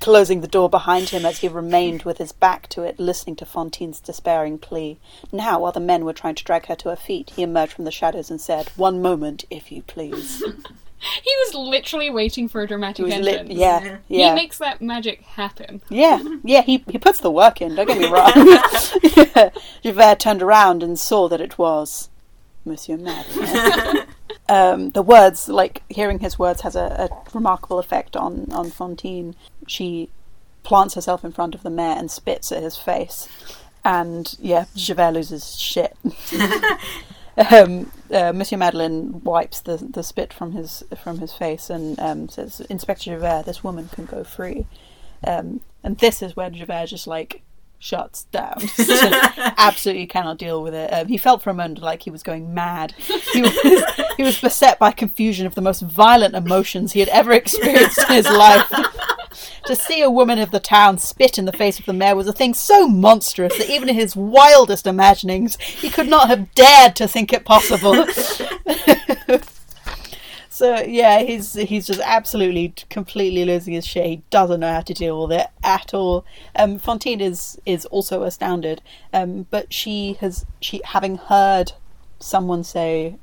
closing 0.00 0.40
the 0.40 0.48
door 0.48 0.68
behind 0.68 1.10
him 1.10 1.24
as 1.24 1.38
he 1.38 1.48
remained 1.48 2.02
with 2.02 2.18
his 2.18 2.32
back 2.32 2.68
to 2.70 2.82
it, 2.82 2.98
listening 2.98 3.36
to 3.36 3.44
Fantine's 3.46 4.00
despairing 4.00 4.58
plea. 4.58 4.98
Now, 5.32 5.60
while 5.60 5.72
the 5.72 5.80
men 5.80 6.04
were 6.04 6.12
trying 6.12 6.34
to 6.36 6.44
drag 6.44 6.66
her 6.66 6.76
to 6.76 6.90
her 6.90 6.96
feet, 6.96 7.30
he 7.36 7.42
emerged 7.42 7.72
from 7.72 7.84
the 7.84 7.90
shadows 7.90 8.30
and 8.30 8.40
said, 8.40 8.68
One 8.76 9.00
moment, 9.02 9.44
if 9.50 9.70
you 9.72 9.82
please. 9.82 10.42
He 11.22 11.34
was 11.44 11.54
literally 11.54 12.08
waiting 12.08 12.48
for 12.48 12.62
a 12.62 12.66
dramatic 12.66 12.96
He 12.96 13.02
was 13.02 13.12
entrance. 13.12 13.48
lit- 13.50 13.58
yeah, 13.58 13.98
Yeah. 14.08 14.30
He 14.30 14.34
makes 14.36 14.56
that 14.56 14.80
magic 14.80 15.20
happen. 15.20 15.82
Yeah, 15.90 16.22
yeah, 16.42 16.62
he, 16.62 16.82
he 16.88 16.96
puts 16.96 17.20
the 17.20 17.30
work 17.30 17.60
in, 17.60 17.74
don't 17.74 17.86
get 17.86 17.98
me 17.98 18.08
wrong. 18.08 19.50
Javert 19.82 20.18
turned 20.20 20.40
around 20.42 20.82
and 20.82 20.98
saw 20.98 21.28
that 21.28 21.42
it 21.42 21.58
was 21.58 22.08
Monsieur 22.64 22.96
Madeleine. 22.96 24.03
Um, 24.48 24.90
the 24.90 25.02
words, 25.02 25.48
like 25.48 25.82
hearing 25.88 26.18
his 26.18 26.38
words, 26.38 26.62
has 26.62 26.76
a, 26.76 27.10
a 27.10 27.36
remarkable 27.36 27.78
effect 27.78 28.16
on, 28.16 28.50
on 28.52 28.70
Fantine. 28.70 29.34
She 29.66 30.10
plants 30.62 30.94
herself 30.94 31.24
in 31.24 31.32
front 31.32 31.54
of 31.54 31.62
the 31.62 31.70
mayor 31.70 31.94
and 31.96 32.10
spits 32.10 32.52
at 32.52 32.62
his 32.62 32.76
face. 32.76 33.28
And 33.84 34.34
yeah, 34.40 34.66
Javert 34.74 35.12
loses 35.12 35.58
shit. 35.58 35.96
um, 37.50 37.90
uh, 38.12 38.32
Monsieur 38.32 38.58
Madeleine 38.58 39.22
wipes 39.24 39.60
the, 39.60 39.76
the 39.76 40.02
spit 40.02 40.32
from 40.32 40.52
his 40.52 40.84
from 41.02 41.18
his 41.18 41.32
face 41.32 41.68
and 41.68 41.98
um, 41.98 42.28
says, 42.28 42.60
"Inspector 42.70 43.04
Javert, 43.04 43.44
this 43.46 43.64
woman 43.64 43.88
can 43.88 44.06
go 44.06 44.24
free." 44.24 44.66
Um, 45.26 45.60
and 45.82 45.98
this 45.98 46.22
is 46.22 46.36
where 46.36 46.50
Javert 46.50 46.86
just 46.86 47.06
like 47.06 47.42
shuts 47.78 48.24
down. 48.24 48.56
Absolutely 49.58 50.06
cannot 50.06 50.38
deal 50.38 50.62
with 50.62 50.74
it. 50.74 50.90
Um, 50.92 51.08
he 51.08 51.18
felt 51.18 51.42
for 51.42 51.50
a 51.50 51.54
moment 51.54 51.82
like 51.82 52.02
he 52.02 52.10
was 52.10 52.22
going 52.22 52.54
mad. 52.54 52.92
He 52.92 53.42
was, 53.42 53.84
he 54.16 54.22
was 54.22 54.40
beset 54.40 54.78
by 54.78 54.90
confusion 54.92 55.46
of 55.46 55.54
the 55.54 55.60
most 55.60 55.82
violent 55.82 56.34
emotions 56.34 56.92
he 56.92 57.00
had 57.00 57.08
ever 57.10 57.32
experienced 57.32 57.98
in 58.08 58.14
his 58.14 58.28
life. 58.28 58.72
to 59.66 59.74
see 59.74 60.02
a 60.02 60.10
woman 60.10 60.38
of 60.38 60.50
the 60.50 60.60
town 60.60 60.98
spit 60.98 61.38
in 61.38 61.44
the 61.44 61.52
face 61.52 61.78
of 61.78 61.86
the 61.86 61.92
mayor 61.92 62.16
was 62.16 62.28
a 62.28 62.32
thing 62.32 62.54
so 62.54 62.86
monstrous 62.86 63.56
that 63.58 63.70
even 63.70 63.88
in 63.88 63.94
his 63.94 64.16
wildest 64.16 64.86
imaginings 64.86 65.56
he 65.60 65.90
could 65.90 66.08
not 66.08 66.28
have 66.28 66.54
dared 66.54 66.96
to 66.96 67.08
think 67.08 67.32
it 67.32 67.44
possible. 67.44 68.06
So 70.54 70.76
yeah, 70.82 71.18
he's 71.18 71.54
he's 71.54 71.84
just 71.84 72.00
absolutely 72.04 72.74
completely 72.88 73.44
losing 73.44 73.74
his 73.74 73.84
shit. 73.84 74.06
He 74.06 74.22
doesn't 74.30 74.60
know 74.60 74.72
how 74.72 74.82
to 74.82 74.94
deal 74.94 75.26
with 75.26 75.40
it 75.40 75.48
at 75.64 75.92
all. 75.92 76.24
Um, 76.54 76.78
Fantine 76.78 77.20
is 77.20 77.60
is 77.66 77.86
also 77.86 78.22
astounded, 78.22 78.80
um, 79.12 79.48
but 79.50 79.72
she 79.72 80.12
has 80.20 80.46
she 80.60 80.80
having 80.84 81.16
heard 81.16 81.72
someone 82.20 82.62
say 82.62 83.16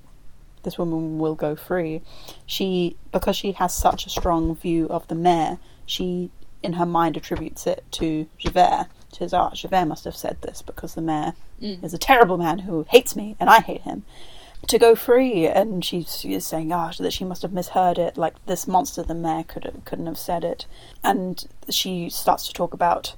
this 0.63 0.77
woman 0.77 1.19
will 1.19 1.35
go 1.35 1.55
free. 1.55 2.01
She 2.45 2.97
because 3.13 3.37
she 3.37 3.53
has 3.53 3.73
such 3.73 4.05
a 4.05 4.09
strong 4.09 4.53
view 4.53 4.87
of 4.89 5.07
the 5.07 5.15
mayor, 5.15 5.57
she 5.85 6.31
in 6.61 6.73
her 6.73 6.85
mind 6.85 7.15
attributes 7.15 7.65
it 7.65 7.85
to 7.91 8.27
Javert. 8.39 8.87
She 9.13 9.19
says, 9.19 9.33
"Ah, 9.33 9.51
Javert 9.51 9.85
must 9.85 10.03
have 10.03 10.17
said 10.17 10.35
this 10.41 10.61
because 10.61 10.95
the 10.95 11.01
mayor 11.01 11.31
is 11.61 11.93
a 11.93 11.97
terrible 11.97 12.37
man 12.37 12.59
who 12.59 12.85
hates 12.89 13.15
me 13.15 13.37
and 13.39 13.49
I 13.49 13.61
hate 13.61 13.83
him." 13.83 14.03
To 14.67 14.77
go 14.77 14.95
free, 14.95 15.47
and 15.47 15.83
she's, 15.83 16.19
she 16.19 16.33
is 16.33 16.45
saying, 16.45 16.71
"Ah, 16.71 16.91
that 16.99 17.13
she 17.13 17.25
must 17.25 17.41
have 17.41 17.53
misheard 17.53 17.97
it. 17.97 18.17
Like 18.17 18.33
this 18.45 18.67
monster, 18.67 19.03
the 19.03 19.15
mayor 19.15 19.43
could 19.43 19.81
couldn't 19.85 20.05
have 20.05 20.17
said 20.17 20.43
it." 20.43 20.65
And 21.03 21.45
she 21.69 22.09
starts 22.09 22.47
to 22.47 22.53
talk 22.53 22.73
about 22.73 23.15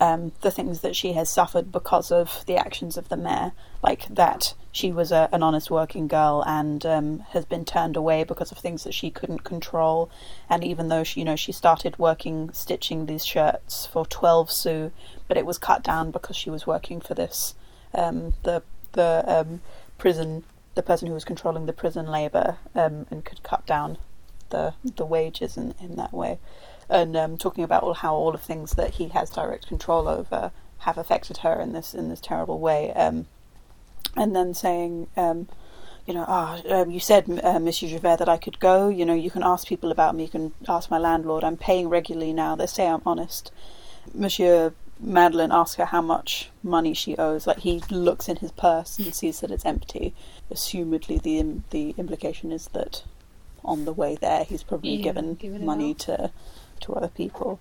um, 0.00 0.32
the 0.42 0.50
things 0.50 0.80
that 0.80 0.96
she 0.96 1.12
has 1.12 1.28
suffered 1.28 1.72
because 1.72 2.10
of 2.10 2.44
the 2.46 2.56
actions 2.56 2.96
of 2.96 3.08
the 3.08 3.16
mayor, 3.16 3.52
like 3.82 4.06
that 4.08 4.54
she 4.72 4.92
was 4.92 5.10
a, 5.10 5.28
an 5.32 5.42
honest 5.42 5.70
working 5.70 6.06
girl 6.06 6.44
and 6.46 6.84
um, 6.84 7.20
has 7.30 7.46
been 7.46 7.64
turned 7.64 7.96
away 7.96 8.22
because 8.24 8.52
of 8.52 8.58
things 8.58 8.84
that 8.84 8.92
she 8.92 9.10
couldn't 9.10 9.42
control. 9.44 10.10
And 10.50 10.62
even 10.62 10.88
though 10.88 11.02
she, 11.02 11.20
you 11.20 11.24
know, 11.24 11.36
she 11.36 11.52
started 11.52 11.98
working 11.98 12.50
stitching 12.52 13.06
these 13.06 13.24
shirts 13.24 13.86
for 13.86 14.06
twelve 14.06 14.50
sous, 14.50 14.92
but 15.28 15.36
it 15.36 15.46
was 15.46 15.58
cut 15.58 15.82
down 15.82 16.10
because 16.10 16.36
she 16.36 16.50
was 16.50 16.66
working 16.66 17.00
for 17.00 17.14
this 17.14 17.54
um, 17.94 18.34
the 18.42 18.62
the 18.92 19.24
um, 19.26 19.60
prison 19.98 20.44
the 20.76 20.82
person 20.82 21.08
who 21.08 21.14
was 21.14 21.24
controlling 21.24 21.66
the 21.66 21.72
prison 21.72 22.06
labour 22.06 22.58
um, 22.74 23.06
and 23.10 23.24
could 23.24 23.42
cut 23.42 23.66
down 23.66 23.98
the 24.50 24.74
the 24.84 25.04
wages 25.04 25.56
in, 25.56 25.74
in 25.80 25.96
that 25.96 26.12
way, 26.12 26.38
and 26.88 27.16
um, 27.16 27.36
talking 27.36 27.64
about 27.64 27.82
all, 27.82 27.94
how 27.94 28.14
all 28.14 28.34
of 28.34 28.40
things 28.40 28.72
that 28.72 28.94
he 28.94 29.08
has 29.08 29.28
direct 29.30 29.66
control 29.66 30.06
over 30.06 30.52
have 30.80 30.96
affected 30.96 31.38
her 31.38 31.60
in 31.60 31.72
this 31.72 31.94
in 31.94 32.08
this 32.08 32.20
terrible 32.20 32.60
way, 32.60 32.92
um, 32.92 33.26
and 34.16 34.36
then 34.36 34.54
saying. 34.54 35.08
Um, 35.16 35.48
you 36.06 36.14
know, 36.14 36.24
ah, 36.28 36.62
um, 36.70 36.88
you 36.92 37.00
said, 37.00 37.24
uh, 37.42 37.58
Monsieur 37.58 37.88
Javert, 37.88 38.18
that 38.18 38.28
I 38.28 38.36
could 38.36 38.60
go. 38.60 38.88
You 38.88 39.04
know, 39.04 39.12
you 39.12 39.28
can 39.28 39.42
ask 39.42 39.66
people 39.66 39.90
about 39.90 40.14
me. 40.14 40.22
You 40.22 40.28
can 40.28 40.52
ask 40.68 40.88
my 40.88 40.98
landlord. 40.98 41.42
I'm 41.42 41.56
paying 41.56 41.88
regularly 41.88 42.32
now. 42.32 42.54
They 42.54 42.66
say 42.66 42.86
I'm 42.86 43.02
honest. 43.04 43.50
Monsieur 44.14 44.72
Madeleine 45.00 45.52
asks 45.52 45.76
her 45.76 45.86
how 45.86 46.00
much 46.00 46.50
money 46.62 46.94
she 46.94 47.16
owes. 47.16 47.46
Like 47.46 47.58
he 47.58 47.82
looks 47.90 48.28
in 48.28 48.36
his 48.36 48.52
purse 48.52 48.98
and 48.98 49.14
sees 49.14 49.40
that 49.40 49.50
it's 49.50 49.66
empty. 49.66 50.14
Assumedly, 50.52 51.20
the 51.20 51.38
im- 51.38 51.64
the 51.70 51.94
implication 51.98 52.52
is 52.52 52.68
that 52.68 53.02
on 53.64 53.84
the 53.84 53.92
way 53.92 54.16
there, 54.20 54.44
he's 54.44 54.62
probably 54.62 54.96
Yeah, 54.96 55.02
given 55.02 55.34
given 55.34 55.64
money 55.64 55.90
out. 55.90 55.98
to 56.00 56.30
to 56.80 56.94
other 56.94 57.08
people. 57.08 57.58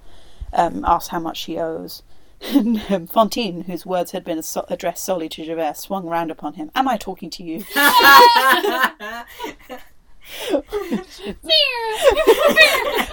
Um, 0.54 0.84
asks 0.86 1.10
how 1.10 1.20
much 1.20 1.38
she 1.38 1.58
owes. 1.60 2.04
And 2.54 3.10
Fantine, 3.10 3.64
whose 3.64 3.86
words 3.86 4.12
had 4.12 4.24
been 4.24 4.44
so- 4.44 4.66
addressed 4.70 5.04
solely 5.04 5.30
to 5.30 5.46
Javert, 5.46 5.78
swung 5.78 6.06
round 6.06 6.30
upon 6.32 6.54
him. 6.56 6.70
"Am 6.76 6.88
I 6.88 6.98
talking 6.98 7.30
to 7.32 7.44
you?" 7.44 7.64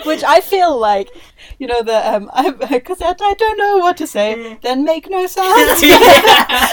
Which 0.05 0.25
I 0.25 0.41
feel 0.41 0.79
like, 0.79 1.11
you 1.59 1.67
know, 1.67 1.83
the 1.83 2.15
um, 2.15 2.31
I, 2.33 2.55
I 2.61 3.35
don't 3.35 3.59
know 3.59 3.79
what 3.79 3.97
to 3.99 4.07
say. 4.07 4.59
Then 4.63 4.85
make 4.85 5.09
no 5.09 5.27
sound. 5.29 5.49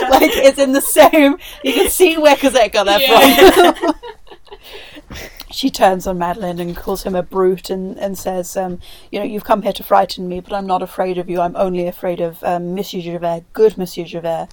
like 0.10 0.32
it's 0.36 0.60
in 0.60 0.72
the 0.74 0.82
same. 0.82 1.38
You 1.64 1.74
can 1.74 1.90
see 1.90 2.18
where 2.18 2.36
Cosette 2.36 2.72
got 2.74 2.86
that 2.86 3.02
Yeah. 3.02 3.72
from. 3.72 3.94
she 5.52 5.70
turns 5.70 6.06
on 6.08 6.18
Madeleine 6.18 6.60
and 6.60 6.76
calls 6.76 7.04
him 7.04 7.16
a 7.16 7.24
brute 7.24 7.70
and, 7.70 7.98
and 8.00 8.18
says, 8.18 8.56
um, 8.58 8.80
You 9.12 9.20
know, 9.20 9.26
you've 9.26 9.44
come 9.44 9.62
here 9.62 9.74
to 9.74 9.84
frighten 9.84 10.28
me, 10.28 10.40
but 10.40 10.54
I'm 10.54 10.68
not 10.68 10.82
afraid 10.82 11.18
of 11.18 11.30
you. 11.30 11.42
I'm 11.42 11.56
only 11.56 11.88
afraid 11.88 12.20
of 12.22 12.44
um, 12.44 12.76
Monsieur 12.76 13.02
Javert, 13.02 13.44
good 13.54 13.78
Monsieur 13.78 14.06
Javert. 14.06 14.48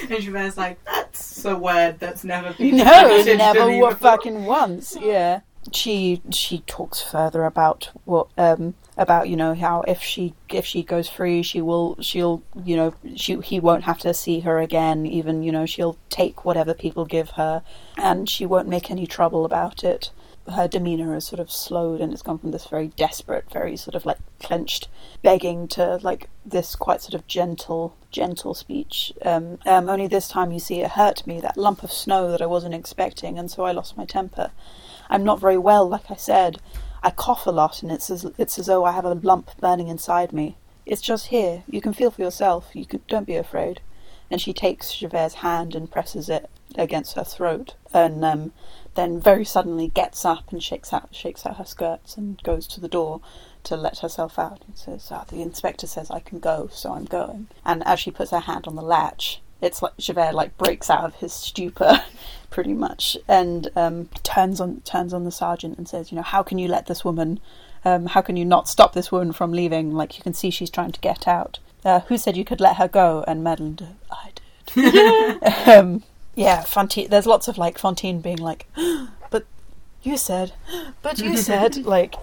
And 0.10 0.22
Javert's 0.22 0.56
like, 0.56 0.82
that's 0.84 1.44
a 1.44 1.56
word 1.56 1.98
that's 1.98 2.24
never 2.24 2.52
been 2.58 2.76
No, 2.76 3.22
never 3.24 3.78
were 3.78 3.94
fucking 3.94 4.44
once. 4.44 4.96
Yeah. 5.00 5.40
She 5.72 6.20
she 6.30 6.58
talks 6.66 7.00
further 7.00 7.44
about 7.44 7.90
what 8.04 8.28
um 8.36 8.74
about 8.96 9.28
you 9.28 9.36
know 9.36 9.54
how 9.54 9.82
if 9.82 10.02
she 10.02 10.34
if 10.50 10.66
she 10.66 10.82
goes 10.82 11.08
free 11.08 11.42
she 11.42 11.60
will 11.60 11.96
she'll 12.00 12.42
you 12.64 12.76
know 12.76 12.94
she 13.14 13.36
he 13.40 13.60
won't 13.60 13.84
have 13.84 13.98
to 14.00 14.12
see 14.12 14.40
her 14.40 14.58
again 14.58 15.06
even 15.06 15.42
you 15.42 15.50
know 15.50 15.64
she'll 15.64 15.96
take 16.10 16.44
whatever 16.44 16.74
people 16.74 17.04
give 17.04 17.30
her 17.30 17.62
and 17.96 18.28
she 18.28 18.44
won't 18.44 18.68
make 18.68 18.90
any 18.90 19.06
trouble 19.06 19.44
about 19.44 19.82
it 19.82 20.10
her 20.50 20.66
demeanor 20.66 21.14
has 21.14 21.24
sort 21.24 21.40
of 21.40 21.50
slowed 21.50 22.00
and 22.00 22.12
it's 22.12 22.22
gone 22.22 22.38
from 22.38 22.50
this 22.50 22.66
very 22.66 22.88
desperate 22.88 23.44
very 23.52 23.76
sort 23.76 23.94
of 23.94 24.04
like 24.04 24.18
clenched 24.40 24.88
begging 25.22 25.68
to 25.68 25.96
like 26.02 26.28
this 26.44 26.74
quite 26.74 27.00
sort 27.00 27.14
of 27.14 27.26
gentle 27.26 27.96
gentle 28.10 28.54
speech. 28.54 29.12
Um, 29.24 29.58
um 29.64 29.88
only 29.88 30.08
this 30.08 30.28
time 30.28 30.52
you 30.52 30.58
see 30.58 30.80
it 30.80 30.92
hurt 30.92 31.26
me 31.26 31.40
that 31.40 31.56
lump 31.56 31.82
of 31.82 31.92
snow 31.92 32.30
that 32.30 32.42
i 32.42 32.46
wasn't 32.46 32.74
expecting 32.74 33.38
and 33.38 33.50
so 33.50 33.64
i 33.64 33.72
lost 33.72 33.96
my 33.96 34.04
temper. 34.04 34.50
I'm 35.08 35.24
not 35.24 35.40
very 35.40 35.58
well 35.58 35.88
like 35.88 36.10
i 36.10 36.16
said. 36.16 36.60
I 37.04 37.10
cough 37.10 37.46
a 37.46 37.50
lot 37.50 37.82
and 37.82 37.92
it's 37.92 38.10
as 38.10 38.24
it's 38.36 38.58
as 38.58 38.66
though 38.66 38.84
i 38.84 38.92
have 38.92 39.04
a 39.04 39.14
lump 39.14 39.50
burning 39.60 39.88
inside 39.88 40.32
me. 40.32 40.56
It's 40.84 41.02
just 41.02 41.28
here. 41.28 41.62
You 41.68 41.80
can 41.80 41.92
feel 41.92 42.10
for 42.10 42.22
yourself. 42.22 42.70
You 42.74 42.84
can 42.84 43.02
don't 43.08 43.26
be 43.26 43.36
afraid 43.36 43.80
and 44.32 44.40
she 44.40 44.54
takes 44.54 44.94
Javert's 44.94 45.34
hand 45.34 45.74
and 45.74 45.90
presses 45.90 46.30
it 46.30 46.48
against 46.76 47.16
her 47.16 47.22
throat, 47.22 47.74
and 47.92 48.24
um, 48.24 48.52
then 48.94 49.20
very 49.20 49.44
suddenly 49.44 49.88
gets 49.88 50.24
up 50.24 50.50
and 50.50 50.62
shakes 50.62 50.90
out 50.90 51.14
shakes 51.14 51.44
out 51.44 51.58
her 51.58 51.66
skirts 51.66 52.16
and 52.16 52.42
goes 52.42 52.66
to 52.66 52.80
the 52.80 52.88
door 52.88 53.20
to 53.64 53.76
let 53.76 53.98
herself 53.98 54.38
out. 54.38 54.62
And 54.66 54.76
says, 54.76 55.08
ah, 55.10 55.24
"The 55.28 55.42
inspector 55.42 55.86
says 55.86 56.10
I 56.10 56.20
can 56.20 56.38
go, 56.38 56.70
so 56.72 56.94
I'm 56.94 57.04
going." 57.04 57.48
And 57.62 57.86
as 57.86 58.00
she 58.00 58.10
puts 58.10 58.30
her 58.30 58.40
hand 58.40 58.66
on 58.66 58.74
the 58.74 58.82
latch, 58.82 59.42
it's 59.60 59.82
like 59.82 59.98
Javert 59.98 60.34
like 60.34 60.56
breaks 60.56 60.88
out 60.88 61.04
of 61.04 61.16
his 61.16 61.34
stupor, 61.34 62.02
pretty 62.50 62.72
much, 62.72 63.18
and 63.28 63.70
um, 63.76 64.08
turns 64.22 64.62
on 64.62 64.80
turns 64.80 65.12
on 65.12 65.24
the 65.24 65.30
sergeant 65.30 65.76
and 65.76 65.86
says, 65.86 66.10
"You 66.10 66.16
know, 66.16 66.22
how 66.22 66.42
can 66.42 66.56
you 66.56 66.68
let 66.68 66.86
this 66.86 67.04
woman?" 67.04 67.38
Um, 67.84 68.06
how 68.06 68.22
can 68.22 68.36
you 68.36 68.44
not 68.44 68.68
stop 68.68 68.92
this 68.94 69.10
woman 69.10 69.32
from 69.32 69.52
leaving? 69.52 69.92
Like 69.92 70.16
you 70.16 70.22
can 70.22 70.34
see 70.34 70.50
she's 70.50 70.70
trying 70.70 70.92
to 70.92 71.00
get 71.00 71.28
out. 71.28 71.58
Uh, 71.84 72.00
who 72.00 72.16
said 72.16 72.36
you 72.36 72.44
could 72.44 72.60
let 72.60 72.76
her 72.76 72.88
go? 72.88 73.24
And 73.26 73.42
Madeleine, 73.42 73.74
did. 73.74 73.96
I 74.10 74.30
did. 74.66 75.68
um, 75.68 76.02
yeah, 76.34 76.62
Fantine. 76.62 77.08
There's 77.10 77.26
lots 77.26 77.48
of 77.48 77.58
like 77.58 77.78
Fantine 77.78 78.20
being 78.20 78.38
like, 78.38 78.66
but 79.30 79.44
you 80.02 80.16
said, 80.16 80.52
but 81.02 81.18
you 81.18 81.36
said, 81.36 81.76
like, 81.84 82.14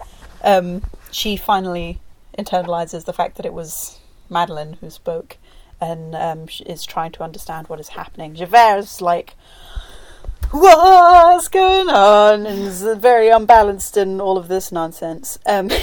um, 0.42 0.82
she 1.10 1.36
finally 1.36 2.00
internalizes 2.38 3.04
the 3.04 3.12
fact 3.12 3.36
that 3.36 3.46
it 3.46 3.52
was 3.52 3.98
Madeleine 4.28 4.74
who 4.80 4.88
spoke, 4.90 5.36
and 5.80 6.14
um, 6.14 6.46
is 6.66 6.84
trying 6.84 7.12
to 7.12 7.22
understand 7.22 7.68
what 7.68 7.80
is 7.80 7.88
happening. 7.88 8.34
Javert's 8.34 9.00
like, 9.00 9.34
what's 10.50 11.48
going 11.48 11.88
on? 11.88 12.46
And 12.46 12.60
is 12.60 12.82
very 12.98 13.28
unbalanced 13.28 13.96
in 13.96 14.20
all 14.20 14.38
of 14.38 14.48
this 14.48 14.72
nonsense. 14.72 15.38
Um, 15.46 15.70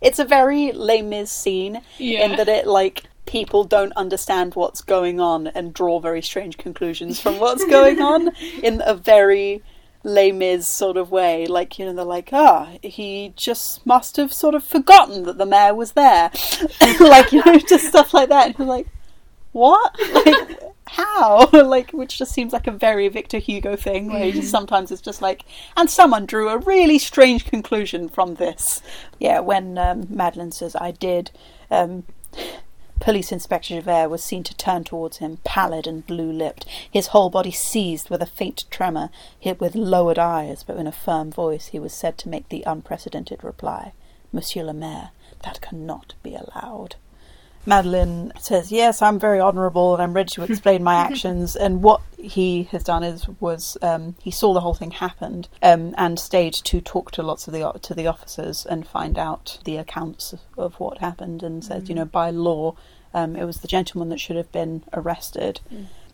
It's 0.00 0.20
a 0.20 0.24
very 0.24 0.70
Les 0.70 1.02
Mis 1.02 1.28
scene 1.28 1.82
Yeah. 1.98 2.24
in 2.24 2.36
that 2.36 2.48
it 2.48 2.68
like 2.68 3.02
people 3.28 3.62
don't 3.62 3.92
understand 3.92 4.54
what's 4.54 4.80
going 4.80 5.20
on 5.20 5.48
and 5.48 5.74
draw 5.74 6.00
very 6.00 6.22
strange 6.22 6.56
conclusions 6.56 7.20
from 7.20 7.38
what's 7.38 7.64
going 7.66 8.00
on 8.00 8.34
in 8.62 8.82
a 8.86 8.94
very 8.94 9.62
Mis 10.02 10.66
sort 10.66 10.96
of 10.96 11.10
way. 11.10 11.46
Like, 11.46 11.78
you 11.78 11.84
know, 11.84 11.92
they're 11.92 12.04
like, 12.04 12.30
ah, 12.32 12.72
he 12.82 13.34
just 13.36 13.84
must 13.84 14.16
have 14.16 14.32
sort 14.32 14.54
of 14.54 14.64
forgotten 14.64 15.24
that 15.24 15.36
the 15.36 15.44
mayor 15.44 15.74
was 15.74 15.92
there. 15.92 16.30
like, 17.00 17.30
you 17.32 17.44
know, 17.44 17.58
just 17.68 17.88
stuff 17.88 18.14
like 18.14 18.30
that. 18.30 18.46
And 18.46 18.58
you're 18.58 18.66
like, 18.66 18.86
what? 19.52 19.94
Like, 20.14 20.62
how? 20.86 21.50
like, 21.52 21.90
which 21.90 22.16
just 22.16 22.32
seems 22.32 22.54
like 22.54 22.66
a 22.66 22.72
very 22.72 23.08
Victor 23.08 23.38
Hugo 23.38 23.76
thing, 23.76 24.10
where 24.10 24.24
he 24.24 24.32
just 24.32 24.50
sometimes 24.50 24.90
it's 24.90 25.02
just 25.02 25.20
like, 25.20 25.44
and 25.76 25.90
someone 25.90 26.24
drew 26.24 26.48
a 26.48 26.58
really 26.58 26.98
strange 26.98 27.44
conclusion 27.44 28.08
from 28.08 28.36
this. 28.36 28.80
Yeah, 29.18 29.40
when 29.40 29.76
um, 29.76 30.06
Madeleine 30.08 30.52
says, 30.52 30.74
I 30.76 30.92
did, 30.92 31.30
um, 31.70 32.04
Police 33.08 33.32
Inspector 33.32 33.74
Javert 33.74 34.10
was 34.10 34.22
seen 34.22 34.42
to 34.42 34.54
turn 34.54 34.84
towards 34.84 35.16
him, 35.16 35.38
pallid 35.42 35.86
and 35.86 36.06
blue 36.06 36.30
lipped, 36.30 36.66
his 36.90 37.06
whole 37.06 37.30
body 37.30 37.50
seized 37.50 38.10
with 38.10 38.20
a 38.20 38.26
faint 38.26 38.66
tremor, 38.70 39.08
yet 39.40 39.58
with 39.58 39.74
lowered 39.74 40.18
eyes, 40.18 40.62
but 40.62 40.76
in 40.76 40.86
a 40.86 40.92
firm 40.92 41.30
voice 41.30 41.68
he 41.68 41.78
was 41.78 41.94
said 41.94 42.18
to 42.18 42.28
make 42.28 42.50
the 42.50 42.62
unprecedented 42.66 43.42
reply 43.42 43.94
Monsieur 44.30 44.62
le 44.62 44.74
Maire, 44.74 45.12
that 45.42 45.62
cannot 45.62 46.16
be 46.22 46.34
allowed. 46.34 46.96
Madeleine 47.64 48.30
says, 48.38 48.70
"Yes, 48.70 49.00
I'm 49.02 49.18
very 49.18 49.40
honourable, 49.40 49.94
and 49.94 50.02
I'm 50.02 50.12
ready 50.12 50.30
to 50.30 50.42
explain 50.42 50.82
my 50.82 50.94
actions." 51.06 51.56
And 51.56 51.82
what 51.82 52.02
he 52.18 52.64
has 52.72 52.84
done 52.84 53.02
is 53.02 53.26
was 53.40 53.78
um, 53.80 54.16
he 54.22 54.30
saw 54.30 54.52
the 54.52 54.60
whole 54.60 54.74
thing 54.74 54.90
happened 54.90 55.48
um, 55.62 55.94
and 55.96 56.20
stayed 56.20 56.52
to 56.54 56.80
talk 56.82 57.10
to 57.12 57.22
lots 57.22 57.46
of 57.46 57.54
the 57.54 57.72
to 57.80 57.94
the 57.94 58.06
officers 58.06 58.66
and 58.66 58.86
find 58.86 59.18
out 59.18 59.58
the 59.64 59.76
accounts 59.76 60.34
of 60.56 60.78
what 60.78 60.98
happened. 60.98 61.42
And 61.42 61.64
said, 61.64 61.88
you 61.88 61.94
know, 61.94 62.04
by 62.04 62.30
law, 62.30 62.74
um, 63.14 63.36
it 63.36 63.44
was 63.44 63.58
the 63.58 63.68
gentleman 63.68 64.08
that 64.10 64.20
should 64.20 64.36
have 64.36 64.52
been 64.52 64.84
arrested. 64.92 65.60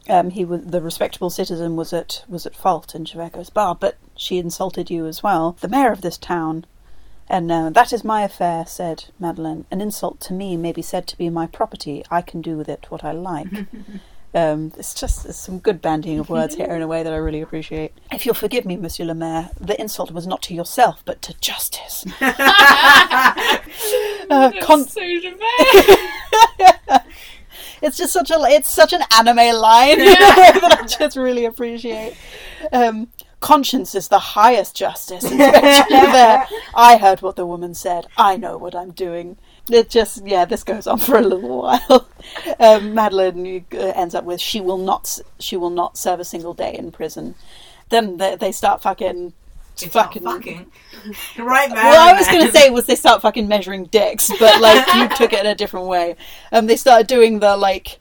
Um, 0.09 0.31
he 0.31 0.45
was 0.45 0.65
the 0.65 0.83
respectable 0.83 1.31
citizen 1.31 1.77
was 1.77 1.93
at 1.93 2.25
was 2.29 2.47
at 2.47 2.55
fault. 2.55 2.95
in 2.95 3.05
Javert 3.05 3.53
bar, 3.55 3.75
but 3.75 3.97
she 4.17 4.39
insulted 4.39 4.91
you 4.91 5.07
as 5.07 5.23
well. 5.23 5.57
The 5.61 5.69
mayor 5.69 5.93
of 5.93 6.03
this 6.03 6.19
town." 6.19 6.67
And 7.29 7.51
uh, 7.51 7.71
that 7.71 7.93
is 7.93 8.05
my 8.05 8.23
affair, 8.23 8.67
said 8.67 9.07
Madeleine. 9.19 9.65
An 9.71 9.81
insult 9.81 10.21
to 10.21 10.35
me 10.35 10.59
may 10.59 10.73
be 10.73 10.83
said 10.83 11.07
to 11.07 11.17
be 11.17 11.31
my 11.31 11.47
property. 11.47 12.05
I 12.11 12.21
can 12.21 12.43
do 12.43 12.59
with 12.59 12.69
it 12.69 12.85
what 12.91 13.03
I 13.03 13.13
like. 13.13 13.49
um, 14.35 14.73
it's 14.77 14.93
just 14.93 15.25
it's 15.25 15.39
some 15.39 15.59
good 15.59 15.81
bandying 15.81 16.19
of 16.19 16.29
words 16.29 16.57
here 16.57 16.75
in 16.75 16.83
a 16.83 16.87
way 16.87 17.03
that 17.03 17.13
I 17.13 17.17
really 17.17 17.41
appreciate. 17.41 17.95
If 18.13 18.27
you'll 18.27 18.35
forgive 18.35 18.67
me, 18.67 18.77
Monsieur 18.77 19.07
le 19.07 19.15
Maire, 19.15 19.49
the 19.59 19.81
insult 19.81 20.11
was 20.11 20.27
not 20.27 20.43
to 20.43 20.55
yourself, 20.55 21.03
but 21.07 21.23
to 21.23 21.33
justice. 21.41 22.05
uh, 22.21 23.57
con- 24.61 24.85
so. 24.85 25.01
It's 27.85 27.99
just 27.99 28.15
such 28.15 28.31
a 28.31 28.39
it's 28.45 28.71
such 28.71 28.95
an 28.95 29.03
anime 29.15 29.57
line 29.57 29.99
that 29.99 30.79
I 30.81 30.87
just 30.87 31.19
really 31.19 31.45
appreciate. 31.45 32.17
Um, 32.73 33.09
conscience 33.41 33.95
is 33.95 34.09
the 34.09 34.19
highest 34.19 34.75
justice. 34.75 35.23
Javert. 35.29 36.47
I 36.75 36.97
heard 36.97 37.21
what 37.21 37.37
the 37.37 37.45
woman 37.45 37.75
said. 37.75 38.07
I 38.17 38.39
know 38.39 38.57
what 38.57 38.75
I'm 38.75 38.93
doing. 38.93 39.37
It 39.71 39.91
just 39.91 40.27
yeah, 40.27 40.47
this 40.47 40.65
goes 40.65 40.87
on 40.87 40.99
for 40.99 41.19
a 41.19 41.21
little 41.21 41.61
while. 41.63 42.09
Um, 42.59 42.95
Madeleine 42.95 43.67
uh, 43.75 43.93
ends 43.95 44.15
up 44.15 44.25
with 44.25 44.41
she 44.41 44.63
will 44.63 44.79
not 44.79 45.19
she 45.39 45.57
will 45.59 45.69
not 45.71 45.99
serve 45.99 46.21
a 46.21 46.25
single 46.25 46.55
day 46.55 46.75
in 46.75 46.91
prison. 46.91 47.35
Then 47.91 48.17
they, 48.17 48.37
they 48.37 48.53
start 48.53 48.81
fucking. 48.81 49.35
It's 49.75 49.87
fucking 49.87 50.23
fucking. 50.23 50.71
right 51.39 51.69
there. 51.69 51.85
well, 51.85 52.15
I 52.15 52.17
was 52.17 52.29
going 52.29 52.47
to 52.47 52.53
say 52.53 52.71
was 52.71 52.87
they 52.87 52.95
start 52.95 53.23
fucking 53.23 53.49
measuring 53.49 53.87
dicks, 53.87 54.31
but 54.39 54.61
like 54.61 54.87
you 54.95 55.09
took 55.17 55.33
it 55.33 55.41
in 55.41 55.47
a 55.47 55.55
different 55.55 55.87
way. 55.87 56.17
Um, 56.53 56.67
they 56.67 56.77
started 56.77 57.09
doing 57.09 57.41
the 57.41 57.57
like, 57.57 57.99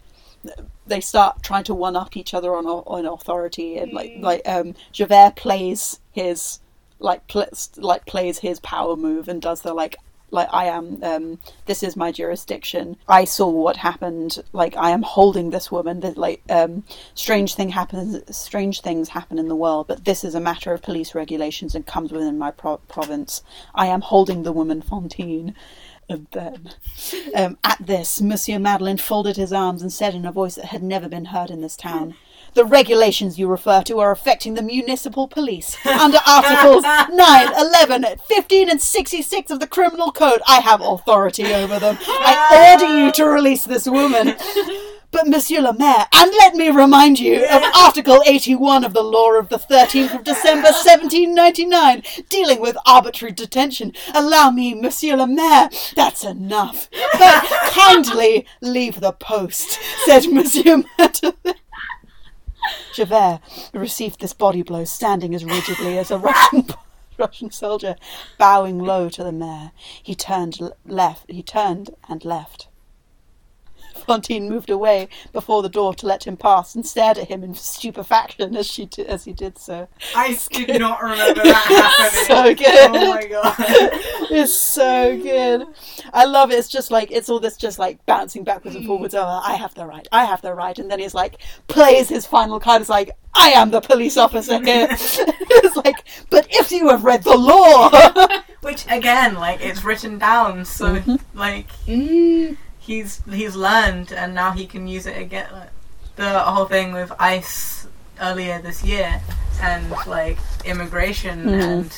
they 0.85 1.01
start 1.01 1.41
trying 1.41 1.63
to 1.65 1.73
one 1.73 1.95
up 1.95 2.15
each 2.15 2.33
other 2.33 2.55
on 2.55 2.65
on 2.65 3.05
authority, 3.05 3.77
and 3.77 3.91
like 3.91 4.13
like 4.19 4.47
um, 4.47 4.75
Javert 4.91 5.35
plays 5.35 5.99
his 6.11 6.59
like 6.99 7.27
pl- 7.27 7.49
like 7.77 8.05
plays 8.05 8.39
his 8.39 8.59
power 8.59 8.95
move 8.95 9.27
and 9.27 9.41
does 9.41 9.61
the 9.61 9.73
like 9.73 9.97
like 10.33 10.49
I 10.51 10.65
am 10.65 10.99
um 11.03 11.39
this 11.65 11.83
is 11.83 11.95
my 11.95 12.11
jurisdiction. 12.11 12.97
I 13.07 13.25
saw 13.25 13.49
what 13.49 13.77
happened. 13.77 14.43
Like 14.51 14.75
I 14.75 14.89
am 14.89 15.03
holding 15.03 15.49
this 15.49 15.71
woman. 15.71 16.01
That 16.01 16.17
like 16.17 16.41
um 16.49 16.83
strange 17.13 17.55
thing 17.55 17.69
happens. 17.69 18.35
Strange 18.35 18.81
things 18.81 19.09
happen 19.09 19.39
in 19.39 19.47
the 19.47 19.55
world, 19.55 19.87
but 19.87 20.05
this 20.05 20.23
is 20.23 20.35
a 20.35 20.39
matter 20.39 20.73
of 20.73 20.81
police 20.81 21.15
regulations 21.15 21.75
and 21.75 21.85
comes 21.85 22.11
within 22.11 22.37
my 22.37 22.51
pro- 22.51 22.77
province. 22.77 23.43
I 23.75 23.87
am 23.87 24.01
holding 24.01 24.43
the 24.43 24.51
woman 24.51 24.81
Fantine. 24.81 25.55
And 26.09 26.27
then, 26.31 26.71
um, 27.33 27.57
at 27.63 27.77
this, 27.79 28.21
Monsieur 28.21 28.59
Madeleine 28.59 28.97
folded 28.97 29.37
his 29.37 29.53
arms 29.53 29.81
and 29.81 29.91
said 29.91 30.13
in 30.13 30.25
a 30.25 30.33
voice 30.33 30.55
that 30.55 30.65
had 30.65 30.83
never 30.83 31.07
been 31.07 31.25
heard 31.25 31.49
in 31.49 31.61
this 31.61 31.77
town, 31.77 32.15
The 32.53 32.65
regulations 32.65 33.39
you 33.39 33.47
refer 33.47 33.81
to 33.83 33.99
are 33.99 34.11
affecting 34.11 34.53
the 34.53 34.61
municipal 34.61 35.27
police. 35.27 35.75
Under 35.85 36.19
Articles 36.27 36.83
9, 37.11 37.53
11, 37.59 38.05
15, 38.27 38.69
and 38.69 38.81
66 38.81 39.49
of 39.51 39.59
the 39.59 39.67
Criminal 39.67 40.11
Code, 40.11 40.41
I 40.47 40.59
have 40.59 40.79
authority 40.81 41.45
over 41.53 41.79
them. 41.79 41.97
I 42.01 42.71
order 42.79 42.99
you 42.99 43.11
to 43.13 43.25
release 43.25 43.63
this 43.65 43.87
woman. 43.87 44.35
But, 45.09 45.27
Monsieur 45.27 45.61
le 45.61 45.73
Maire, 45.77 46.07
and 46.11 46.31
let 46.39 46.55
me 46.55 46.69
remind 46.69 47.19
you 47.19 47.45
of 47.45 47.61
Article 47.75 48.23
81 48.25 48.83
of 48.83 48.93
the 48.93 49.03
law 49.03 49.33
of 49.33 49.49
the 49.49 49.57
13th 49.59 50.15
of 50.15 50.23
December 50.23 50.69
1799, 50.69 52.01
dealing 52.29 52.59
with 52.59 52.75
arbitrary 52.85 53.31
detention. 53.31 53.93
Allow 54.15 54.49
me, 54.49 54.73
Monsieur 54.73 55.15
le 55.15 55.27
Maire, 55.27 55.69
that's 55.95 56.23
enough. 56.23 56.89
But 57.13 57.45
kindly 57.69 58.47
leave 58.61 59.01
the 59.01 59.11
post, 59.11 59.79
said 60.05 60.31
Monsieur 60.31 60.83
Madeleine. 60.97 61.55
Javert 62.93 63.39
received 63.73 64.19
this 64.19 64.33
body 64.33 64.61
blow 64.61 64.85
standing 64.85 65.33
as 65.35 65.45
rigidly 65.45 65.97
as 65.97 66.11
a 66.11 66.17
Russian 66.17 66.67
Russian 67.17 67.51
soldier, 67.51 67.95
bowing 68.37 68.79
low 68.79 69.07
to 69.09 69.23
the 69.23 69.31
mayor. 69.31 69.71
He 70.01 70.15
turned 70.15 70.59
left. 70.85 71.29
He 71.29 71.43
turned 71.43 71.91
and 72.09 72.25
left. 72.25 72.67
Fantine 74.05 74.49
moved 74.49 74.69
away 74.69 75.07
before 75.31 75.61
the 75.61 75.69
door 75.69 75.93
to 75.95 76.05
let 76.05 76.25
him 76.27 76.37
pass 76.37 76.75
and 76.75 76.85
stared 76.85 77.17
at 77.17 77.27
him 77.29 77.43
in 77.43 77.53
stupefaction 77.55 78.55
as 78.55 78.67
she 78.67 78.85
d- 78.85 79.05
as 79.05 79.25
he 79.25 79.33
did 79.33 79.57
so. 79.57 79.87
I 80.15 80.37
did 80.51 80.79
not 80.79 81.01
remember 81.01 81.43
that 81.43 82.25
happening. 82.25 82.25
So 82.25 82.55
good. 82.55 82.89
Oh 82.95 83.13
my 83.13 83.25
god. 83.27 83.55
It's 84.31 84.53
so 84.55 85.17
good. 85.17 85.63
I 86.13 86.25
love 86.25 86.51
it. 86.51 86.55
It's 86.55 86.67
just 86.69 86.91
like 86.91 87.11
it's 87.11 87.29
all 87.29 87.39
this 87.39 87.57
just 87.57 87.79
like 87.79 88.05
bouncing 88.05 88.43
backwards 88.43 88.75
and 88.75 88.85
forwards. 88.85 89.13
Oh, 89.15 89.23
I 89.25 89.55
have 89.55 89.73
the 89.75 89.85
right. 89.85 90.07
I 90.11 90.25
have 90.25 90.41
the 90.41 90.53
right. 90.53 90.77
And 90.77 90.89
then 90.91 90.99
he's 90.99 91.13
like 91.13 91.39
plays 91.67 92.09
his 92.09 92.25
final 92.25 92.59
card. 92.59 92.81
It's 92.81 92.89
like 92.89 93.11
I 93.35 93.49
am 93.51 93.71
the 93.71 93.81
police 93.81 94.17
officer 94.17 94.63
here. 94.63 94.87
it's 94.91 95.75
like, 95.77 96.03
but 96.29 96.47
if 96.51 96.71
you 96.71 96.89
have 96.89 97.03
read 97.03 97.23
the 97.23 97.35
law, 97.37 97.89
Which 98.61 98.85
again, 98.89 99.35
like 99.35 99.59
it's 99.61 99.83
written 99.83 100.17
down, 100.17 100.65
so 100.65 100.95
Mm-hmm. 100.95 101.37
like 101.37 101.67
Mm. 101.87 102.57
He's 102.85 103.21
he's 103.29 103.55
learned, 103.55 104.11
and 104.11 104.33
now 104.35 104.51
he 104.51 104.65
can 104.65 104.87
use 104.87 105.05
it 105.05 105.17
again. 105.17 105.47
Like, 105.51 105.69
the 106.15 106.39
whole 106.39 106.65
thing 106.65 106.91
with 106.93 107.11
ICE 107.19 107.87
earlier 108.21 108.61
this 108.61 108.83
year, 108.83 109.21
and 109.61 109.89
like 110.07 110.37
immigration 110.65 111.43
Mhm. 111.45 111.61
and 111.63 111.91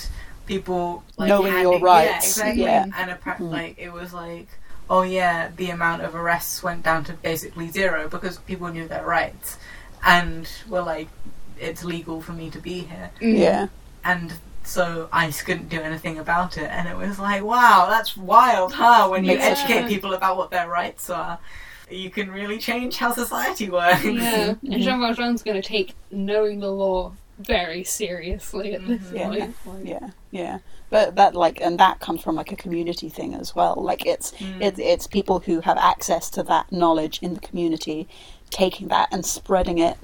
people 0.45 1.03
like, 1.17 1.29
Knowing 1.29 1.59
your 1.59 1.79
rights, 1.79 2.09
Yeah, 2.11 2.17
exactly. 2.49 2.63
yeah. 2.63 2.83
And 2.97 3.11
appar- 3.11 3.37
Mm. 3.39 3.51
like 3.51 3.75
it 3.79 3.91
was 3.91 4.13
like, 4.13 4.47
oh 4.89 5.01
yeah, 5.01 5.49
the 5.55 5.69
amount 5.71 6.03
of 6.03 6.13
arrests 6.15 6.61
went 6.63 6.83
down 6.83 7.03
to 7.05 7.13
basically 7.13 7.67
zero 7.69 8.07
because 8.07 8.37
people 8.51 8.67
knew 8.69 8.87
their 8.87 9.05
rights, 9.05 9.57
and 10.05 10.47
were 10.69 10.81
like, 10.83 11.09
it's 11.59 11.83
legal 11.83 12.21
for 12.21 12.33
me 12.33 12.49
to 12.51 12.59
be 12.59 12.81
here 12.91 13.09
yeah, 13.21 13.67
and 14.03 14.33
so 14.65 15.07
I 15.13 15.29
couldn't 15.31 15.69
do 15.69 15.79
anything 15.81 16.17
about 16.19 16.57
it. 16.57 16.69
And 16.71 16.87
it 16.87 16.97
was 16.97 17.19
like, 17.19 17.43
wow, 17.43 17.87
that's 17.89 18.17
wild, 18.17 18.73
huh? 18.73 19.07
When 19.09 19.23
you 19.23 19.31
Makes 19.33 19.45
it- 19.45 19.51
educate 19.59 19.87
people 19.87 20.13
about 20.13 20.37
what 20.37 20.49
their 20.51 20.67
rights 20.67 21.09
are, 21.09 21.37
you 21.89 22.09
can 22.09 22.31
really 22.31 22.57
change 22.57 22.97
how 22.97 23.13
society 23.13 23.69
works. 23.69 24.03
Yeah, 24.03 24.55
and 24.63 24.81
Jean 24.81 24.99
Valjean's 24.99 25.43
going 25.43 25.61
to 25.61 25.67
take 25.67 25.93
knowing 26.11 26.59
the 26.59 26.71
law 26.71 27.13
very 27.39 27.83
seriously 27.83 28.73
at 28.73 28.87
this 28.87 29.01
Mhm. 29.01 29.13
Yeah. 29.17 29.27
point. 29.27 29.55
Like, 29.65 29.85
yeah, 29.85 30.09
yeah. 30.31 30.57
But 30.89 31.15
that 31.17 31.35
like, 31.35 31.59
and 31.61 31.77
that 31.79 31.99
comes 31.99 32.21
from 32.21 32.35
like 32.35 32.51
a 32.51 32.55
community 32.55 33.09
thing 33.09 33.33
as 33.35 33.53
well. 33.55 33.75
Like 33.77 34.05
it's 34.05 34.31
Mm. 34.33 34.61
it's 34.61 34.79
it's 34.79 35.05
people 35.07 35.39
who 35.39 35.59
have 35.61 35.77
access 35.77 36.29
to 36.31 36.43
that 36.43 36.71
knowledge 36.71 37.19
in 37.21 37.33
the 37.33 37.39
community, 37.41 38.07
taking 38.51 38.87
that 38.87 39.09
and 39.11 39.25
spreading 39.25 39.77
it 39.79 39.97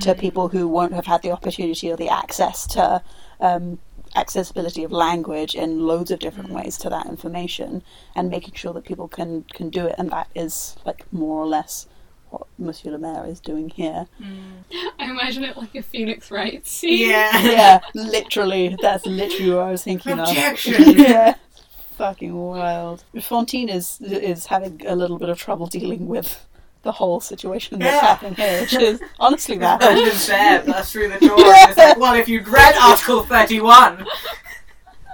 to 0.00 0.14
Mm. 0.14 0.18
people 0.20 0.48
who 0.48 0.68
won't 0.68 0.92
have 0.94 1.06
had 1.06 1.22
the 1.22 1.32
opportunity 1.32 1.90
or 1.90 1.96
the 1.96 2.08
access 2.08 2.66
to 2.68 3.02
um, 3.40 3.78
accessibility 4.16 4.82
of 4.84 4.90
language 4.92 5.54
in 5.54 5.86
loads 5.86 6.10
of 6.10 6.18
different 6.18 6.50
Mm. 6.50 6.56
ways 6.56 6.76
to 6.78 6.90
that 6.90 7.06
information, 7.06 7.82
and 8.14 8.28
making 8.30 8.54
sure 8.54 8.72
that 8.72 8.84
people 8.84 9.08
can 9.08 9.44
can 9.52 9.68
do 9.70 9.86
it. 9.86 9.94
And 9.98 10.10
that 10.10 10.28
is 10.34 10.76
like 10.84 11.04
more 11.12 11.40
or 11.42 11.46
less 11.46 11.86
what 12.30 12.46
Monsieur 12.58 12.90
le 12.90 12.98
Maire 12.98 13.26
is 13.26 13.40
doing 13.40 13.68
here. 13.70 14.06
Mm. 14.20 14.64
I 14.98 15.10
imagine 15.10 15.44
it 15.44 15.56
like 15.56 15.74
a 15.74 15.82
Phoenix 15.82 16.30
Wright 16.30 16.66
scene. 16.66 17.08
Yeah. 17.10 17.38
yeah, 17.42 17.80
literally, 17.94 18.76
that's 18.80 19.06
literally 19.06 19.52
what 19.52 19.66
I 19.66 19.70
was 19.70 19.84
thinking 19.84 20.12
of. 20.18 20.28
Objection. 20.28 20.98
yeah. 20.98 21.34
fucking 21.96 22.34
wild. 22.34 23.04
Fantine 23.20 23.68
is 23.68 24.00
is 24.00 24.46
having 24.46 24.82
a 24.86 24.96
little 24.96 25.18
bit 25.18 25.28
of 25.28 25.38
trouble 25.38 25.66
dealing 25.66 26.08
with 26.08 26.44
the 26.82 26.92
whole 26.92 27.20
situation 27.20 27.78
that's 27.80 27.94
Yeah. 27.94 28.00
happening 28.08 28.34
here, 28.36 28.60
which 28.60 28.74
is 28.74 29.00
honestly 29.18 29.58
bad. 29.64 29.80
There, 29.80 30.62
that's 30.62 30.92
through 30.92 31.08
the 31.08 31.18
door. 31.18 31.36
and 31.38 31.68
It's 31.70 31.78
like, 31.78 31.98
well, 31.98 32.14
if 32.14 32.28
you'd 32.28 32.46
read 32.48 32.74
Article 32.76 33.22
31, 33.24 33.98
like, 33.98 34.06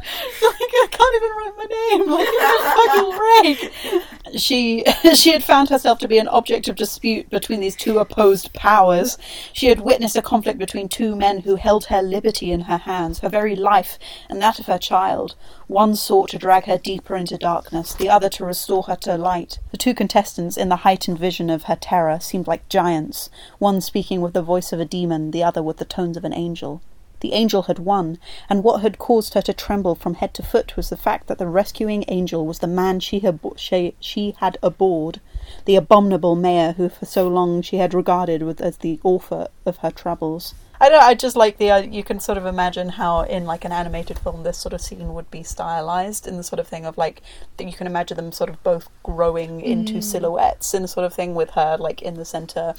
I 0.04 0.88
can't 0.90 1.16
even 1.16 1.30
write 1.36 1.56
my 1.56 1.64
name. 1.64 2.10
Like, 2.10 2.28
fucking 2.76 3.16
break. 3.18 4.38
She 4.38 4.84
she 5.14 5.32
had 5.32 5.44
found 5.44 5.68
herself 5.68 5.98
to 6.00 6.08
be 6.08 6.18
an 6.18 6.28
object 6.28 6.68
of 6.68 6.76
dispute 6.76 7.28
between 7.30 7.60
these 7.60 7.76
two 7.76 7.98
opposed 7.98 8.52
powers. 8.52 9.18
She 9.52 9.66
had 9.66 9.80
witnessed 9.80 10.16
a 10.16 10.22
conflict 10.22 10.58
between 10.58 10.88
two 10.88 11.14
men 11.14 11.40
who 11.40 11.56
held 11.56 11.86
her 11.86 12.02
liberty 12.02 12.50
in 12.50 12.62
her 12.62 12.78
hands, 12.78 13.20
her 13.20 13.28
very 13.28 13.54
life, 13.54 13.98
and 14.28 14.40
that 14.40 14.58
of 14.58 14.66
her 14.66 14.78
child. 14.78 15.34
One 15.66 15.94
sought 15.94 16.30
to 16.30 16.38
drag 16.38 16.64
her 16.64 16.78
deeper 16.78 17.14
into 17.16 17.36
darkness, 17.38 17.94
the 17.94 18.08
other 18.08 18.28
to 18.30 18.44
restore 18.44 18.84
her 18.84 18.96
to 18.96 19.16
light. 19.16 19.58
The 19.70 19.76
two 19.76 19.94
contestants, 19.94 20.56
in 20.56 20.68
the 20.68 20.76
heightened 20.76 21.18
vision 21.18 21.50
of 21.50 21.64
her 21.64 21.76
terror, 21.76 22.18
seemed 22.20 22.46
like 22.46 22.68
giants, 22.68 23.30
one 23.58 23.80
speaking 23.80 24.20
with 24.20 24.32
the 24.32 24.42
voice 24.42 24.72
of 24.72 24.80
a 24.80 24.84
demon, 24.84 25.30
the 25.30 25.44
other 25.44 25.62
with 25.62 25.76
the 25.76 25.84
tones 25.84 26.16
of 26.16 26.24
an 26.24 26.34
angel. 26.34 26.82
The 27.22 27.34
angel 27.34 27.62
had 27.62 27.78
won, 27.78 28.18
and 28.50 28.64
what 28.64 28.82
had 28.82 28.98
caused 28.98 29.34
her 29.34 29.42
to 29.42 29.52
tremble 29.52 29.94
from 29.94 30.14
head 30.14 30.34
to 30.34 30.42
foot 30.42 30.76
was 30.76 30.88
the 30.88 30.96
fact 30.96 31.28
that 31.28 31.38
the 31.38 31.46
rescuing 31.46 32.04
angel 32.08 32.44
was 32.44 32.58
the 32.58 32.66
man 32.66 32.98
she 32.98 33.20
had, 33.20 33.38
she, 33.54 33.94
she 34.00 34.34
had 34.38 34.58
abhorred, 34.60 35.20
the 35.64 35.76
abominable 35.76 36.34
mayor 36.34 36.72
who 36.72 36.88
for 36.88 37.06
so 37.06 37.28
long 37.28 37.62
she 37.62 37.76
had 37.76 37.94
regarded 37.94 38.42
with, 38.42 38.60
as 38.60 38.78
the 38.78 38.98
author 39.04 39.46
of 39.64 39.76
her 39.78 39.92
troubles. 39.92 40.54
I 40.80 40.88
don't. 40.88 41.00
I 41.00 41.14
just 41.14 41.36
like 41.36 41.58
the. 41.58 41.70
Uh, 41.70 41.82
you 41.82 42.02
can 42.02 42.18
sort 42.18 42.38
of 42.38 42.44
imagine 42.44 42.88
how 42.88 43.20
in 43.20 43.44
like 43.44 43.64
an 43.64 43.70
animated 43.70 44.18
film 44.18 44.42
this 44.42 44.58
sort 44.58 44.72
of 44.72 44.80
scene 44.80 45.14
would 45.14 45.30
be 45.30 45.44
stylized 45.44 46.26
in 46.26 46.36
the 46.36 46.42
sort 46.42 46.58
of 46.58 46.66
thing 46.66 46.84
of 46.84 46.98
like 46.98 47.22
that 47.56 47.68
you 47.68 47.72
can 47.72 47.86
imagine 47.86 48.16
them 48.16 48.32
sort 48.32 48.50
of 48.50 48.60
both 48.64 48.88
growing 49.04 49.60
into 49.60 50.02
silhouettes 50.02 50.74
and 50.74 50.82
the 50.82 50.88
sort 50.88 51.06
of 51.06 51.14
thing 51.14 51.36
with 51.36 51.50
her 51.50 51.76
like 51.78 52.02
in 52.02 52.14
the 52.14 52.24
center, 52.24 52.74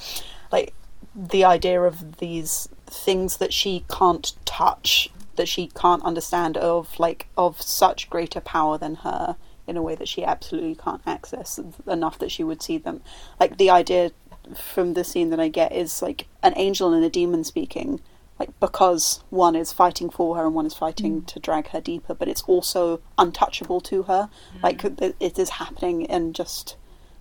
like 0.52 0.74
the 1.14 1.44
idea 1.46 1.80
of 1.80 2.18
these 2.18 2.68
things 2.86 3.38
that 3.38 3.52
she 3.52 3.84
can't 3.88 4.34
touch 4.44 5.10
that 5.36 5.48
she 5.48 5.66
can't 5.68 6.02
understand 6.04 6.56
of 6.56 6.98
like 6.98 7.26
of 7.36 7.60
such 7.60 8.08
greater 8.08 8.40
power 8.40 8.78
than 8.78 8.96
her 8.96 9.36
in 9.66 9.76
a 9.76 9.82
way 9.82 9.94
that 9.94 10.08
she 10.08 10.24
absolutely 10.24 10.74
can't 10.74 11.02
access 11.06 11.58
enough 11.86 12.18
that 12.18 12.30
she 12.30 12.44
would 12.44 12.62
see 12.62 12.78
them. 12.78 13.00
Like 13.40 13.56
the 13.56 13.70
idea 13.70 14.12
from 14.54 14.92
the 14.92 15.04
scene 15.04 15.30
that 15.30 15.40
i 15.40 15.48
get 15.48 15.72
is 15.72 16.02
like 16.02 16.26
an 16.42 16.52
angel 16.56 16.92
and 16.92 17.02
a 17.02 17.08
demon 17.08 17.42
speaking 17.42 17.98
like 18.38 18.58
because 18.60 19.22
one 19.30 19.54
is 19.54 19.72
fighting 19.72 20.10
for 20.10 20.36
her 20.36 20.44
and 20.44 20.54
one 20.54 20.66
is 20.66 20.74
fighting 20.74 21.22
mm. 21.22 21.26
to 21.26 21.38
drag 21.38 21.68
her 21.68 21.80
deeper 21.80 22.14
but 22.14 22.28
it's 22.28 22.42
also 22.42 23.00
untouchable 23.16 23.80
to 23.80 24.04
her. 24.04 24.28
Mm. 24.56 24.62
Like 24.62 24.84
it 24.84 25.16
it 25.20 25.38
is 25.38 25.50
happening 25.50 26.02
in 26.02 26.32
just 26.32 26.76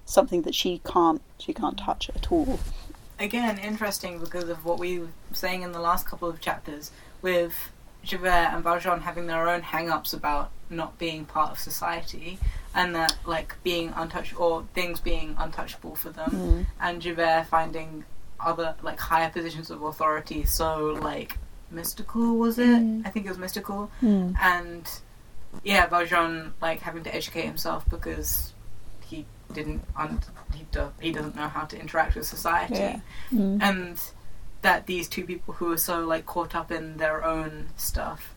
something 0.05 0.41
that 0.41 0.55
she 0.55 0.81
can't 0.85 1.21
she 1.37 1.53
can't 1.53 1.77
touch 1.77 2.09
at 2.15 2.31
all 2.31 2.59
again, 3.19 3.57
interesting 3.57 4.19
because 4.19 4.49
of 4.49 4.65
what 4.65 4.79
we 4.79 4.99
were 4.99 5.07
saying 5.33 5.61
in 5.61 5.71
the 5.71 5.79
last 5.79 6.05
couple 6.05 6.29
of 6.29 6.39
chapters 6.39 6.91
with 7.21 7.71
Javert 8.03 8.51
and 8.53 8.63
Valjean 8.63 9.01
having 9.01 9.27
their 9.27 9.49
own 9.49 9.61
hang-ups 9.61 10.13
about 10.13 10.51
not 10.69 10.97
being 10.97 11.25
part 11.25 11.51
of 11.51 11.59
society 11.59 12.37
and 12.75 12.95
that 12.95 13.15
like 13.25 13.55
being 13.63 13.93
untouchable 13.95 14.43
or 14.43 14.63
things 14.73 14.99
being 14.99 15.35
untouchable 15.37 15.95
for 15.95 16.09
them 16.09 16.29
hmm. 16.31 16.61
and 16.79 17.01
Javert 17.01 17.45
finding 17.49 18.03
other 18.39 18.75
like 18.81 18.99
higher 18.99 19.29
positions 19.29 19.69
of 19.69 19.83
authority 19.83 20.43
so 20.43 20.97
like 21.01 21.37
mystical 21.71 22.37
was 22.37 22.59
it? 22.59 22.79
Hmm. 22.79 23.01
I 23.05 23.09
think 23.09 23.25
it 23.25 23.29
was 23.29 23.37
mystical. 23.37 23.91
Hmm. 23.99 24.33
And 24.41 24.89
yeah 25.63 25.85
Valjean 25.85 26.53
like 26.61 26.81
having 26.81 27.03
to 27.03 27.15
educate 27.15 27.45
himself 27.45 27.87
because 27.89 28.52
didn't 29.51 29.83
un- 29.97 30.21
he, 30.53 30.65
do- 30.71 30.93
he 30.99 31.11
doesn't 31.11 31.35
know 31.35 31.47
how 31.47 31.63
to 31.65 31.79
interact 31.79 32.15
with 32.15 32.25
society. 32.25 32.75
Yeah. 32.75 32.99
Mm. 33.31 33.61
and 33.61 33.99
that 34.61 34.87
these 34.87 35.07
two 35.07 35.25
people 35.25 35.53
who 35.55 35.71
are 35.71 35.77
so 35.77 36.05
like 36.05 36.25
caught 36.25 36.55
up 36.55 36.71
in 36.71 36.97
their 36.97 37.23
own 37.23 37.67
stuff 37.75 38.33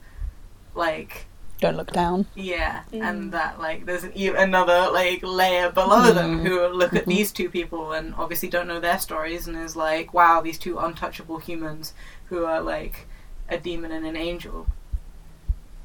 like 0.75 1.27
don't 1.59 1.77
look 1.77 1.92
down. 1.92 2.27
Yeah. 2.35 2.83
Mm. 2.92 3.03
And 3.03 3.33
that 3.33 3.59
like 3.59 3.87
there's 3.87 4.05
an, 4.05 4.12
e- 4.14 4.29
another 4.29 4.90
like 4.92 5.23
layer 5.23 5.71
below 5.71 6.11
mm. 6.11 6.14
them 6.14 6.38
who 6.40 6.66
look 6.66 6.92
at 6.92 7.03
mm-hmm. 7.03 7.11
these 7.11 7.33
two 7.33 7.49
people 7.49 7.92
and 7.92 8.14
obviously 8.16 8.51
don't 8.51 8.69
know 8.69 8.81
their 8.81 8.99
stories 8.99 9.49
and 9.49 9.57
is 9.57 9.75
like 9.75 10.12
wow 10.12 10.42
these 10.42 10.59
two 10.59 10.79
untouchable 10.79 11.38
humans 11.38 11.95
who 12.27 12.45
are 12.45 12.61
like 12.61 13.07
a 13.49 13.57
demon 13.57 13.90
and 13.90 14.05
an 14.05 14.16
angel 14.16 14.66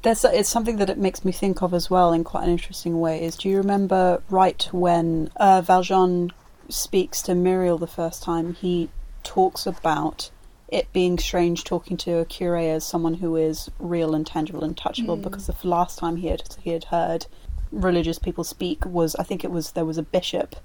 There's 0.02 0.24
it's 0.24 0.48
something 0.48 0.76
that 0.78 0.90
it 0.90 0.98
makes 0.98 1.24
me 1.24 1.32
think 1.32 1.62
of 1.62 1.72
as 1.72 1.88
well 1.88 2.12
in 2.12 2.24
quite 2.24 2.44
an 2.44 2.50
interesting 2.50 2.98
way. 3.00 3.22
Is 3.22 3.36
do 3.36 3.48
you 3.48 3.56
remember 3.56 4.22
right 4.28 4.68
when 4.72 5.30
uh, 5.36 5.60
Valjean 5.60 6.32
speaks 6.68 7.22
to 7.22 7.32
Myriel 7.32 7.78
the 7.78 7.86
first 7.86 8.22
time? 8.22 8.54
He 8.54 8.90
talks 9.22 9.66
about 9.66 10.30
it 10.68 10.92
being 10.92 11.18
strange 11.18 11.64
talking 11.64 11.96
to 11.98 12.18
a 12.18 12.24
cure 12.24 12.56
as 12.56 12.84
someone 12.84 13.14
who 13.14 13.36
is 13.36 13.70
real 13.78 14.14
and 14.14 14.26
tangible 14.26 14.64
and 14.64 14.76
touchable 14.76 15.20
because 15.20 15.46
the 15.46 15.68
last 15.68 15.98
time 15.98 16.16
he 16.16 16.28
had 16.28 16.42
he 16.62 16.70
had 16.70 16.84
heard 16.84 17.26
religious 17.70 18.18
people 18.18 18.42
speak 18.42 18.84
was 18.84 19.14
I 19.16 19.22
think 19.22 19.44
it 19.44 19.50
was 19.50 19.72
there 19.72 19.84
was 19.84 19.98
a 19.98 20.02
bishop 20.02 20.56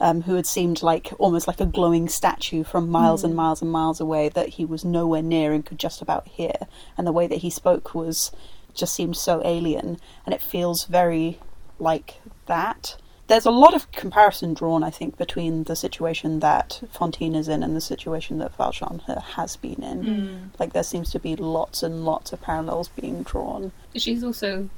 um, 0.00 0.22
who 0.22 0.34
had 0.34 0.46
seemed 0.46 0.82
like 0.82 1.12
almost 1.18 1.46
like 1.46 1.60
a 1.60 1.66
glowing 1.66 2.08
statue 2.08 2.64
from 2.64 2.88
miles 2.88 3.22
and 3.24 3.34
miles 3.34 3.62
and 3.62 3.70
miles 3.70 4.00
away 4.00 4.28
that 4.30 4.50
he 4.50 4.64
was 4.64 4.84
nowhere 4.84 5.22
near 5.22 5.52
and 5.52 5.64
could 5.64 5.78
just 5.78 6.02
about 6.02 6.26
hear. 6.28 6.52
And 6.98 7.06
the 7.06 7.12
way 7.12 7.26
that 7.26 7.38
he 7.38 7.50
spoke 7.50 7.94
was 7.94 8.32
just 8.74 8.94
seemed 8.94 9.16
so 9.16 9.40
alien, 9.44 9.98
and 10.26 10.34
it 10.34 10.42
feels 10.42 10.84
very 10.84 11.38
like 11.78 12.20
that. 12.46 12.96
There's 13.26 13.46
a 13.46 13.50
lot 13.50 13.72
of 13.72 13.90
comparison 13.92 14.52
drawn, 14.52 14.84
I 14.84 14.90
think, 14.90 15.16
between 15.16 15.64
the 15.64 15.76
situation 15.76 16.40
that 16.40 16.82
Fantine 16.92 17.34
is 17.34 17.48
in 17.48 17.62
and 17.62 17.74
the 17.74 17.80
situation 17.80 18.38
that 18.38 18.54
Valjean 18.56 18.98
has 18.98 19.56
been 19.56 19.82
in. 19.82 20.04
Mm. 20.04 20.60
Like 20.60 20.74
there 20.74 20.82
seems 20.82 21.10
to 21.12 21.18
be 21.18 21.34
lots 21.34 21.82
and 21.82 22.04
lots 22.04 22.34
of 22.34 22.42
parallels 22.42 22.88
being 22.88 23.22
drawn. 23.22 23.72
She's 23.94 24.22
also 24.22 24.68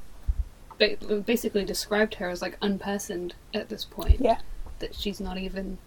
basically 0.78 1.64
described 1.64 2.14
her 2.16 2.28
as 2.28 2.40
like 2.40 2.60
unpersoned 2.60 3.32
at 3.52 3.68
this 3.68 3.84
point. 3.84 4.20
Yeah. 4.20 4.38
That 4.78 4.94
she's 4.94 5.20
not 5.20 5.38
even. 5.38 5.78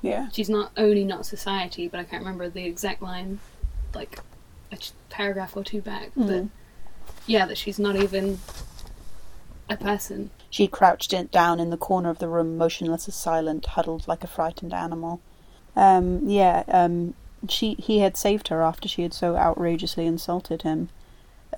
Yeah. 0.00 0.28
She's 0.30 0.48
not 0.48 0.72
only 0.76 1.04
not 1.04 1.26
society, 1.26 1.86
but 1.86 2.00
I 2.00 2.04
can't 2.04 2.22
remember 2.22 2.48
the 2.48 2.64
exact 2.64 3.02
line, 3.02 3.40
like 3.94 4.20
a 4.72 4.78
paragraph 5.10 5.54
or 5.54 5.64
two 5.64 5.82
back. 5.82 6.12
But 6.16 6.44
mm. 6.44 6.48
Yeah, 7.26 7.46
that 7.46 7.58
she's 7.58 7.78
not 7.78 7.96
even 7.96 8.38
a 9.68 9.76
person. 9.76 10.30
She 10.50 10.68
crouched 10.68 11.14
down 11.30 11.60
in 11.60 11.70
the 11.70 11.76
corner 11.76 12.08
of 12.08 12.18
the 12.18 12.28
room, 12.28 12.56
motionless 12.56 13.08
as 13.08 13.14
silent, 13.14 13.66
huddled 13.66 14.06
like 14.06 14.24
a 14.24 14.28
frightened 14.28 14.72
animal. 14.72 15.20
Um, 15.74 16.28
yeah, 16.28 16.64
um, 16.68 17.14
she 17.48 17.74
he 17.74 17.98
had 17.98 18.16
saved 18.16 18.48
her 18.48 18.62
after 18.62 18.88
she 18.88 19.02
had 19.02 19.12
so 19.12 19.36
outrageously 19.36 20.06
insulted 20.06 20.62
him, 20.62 20.88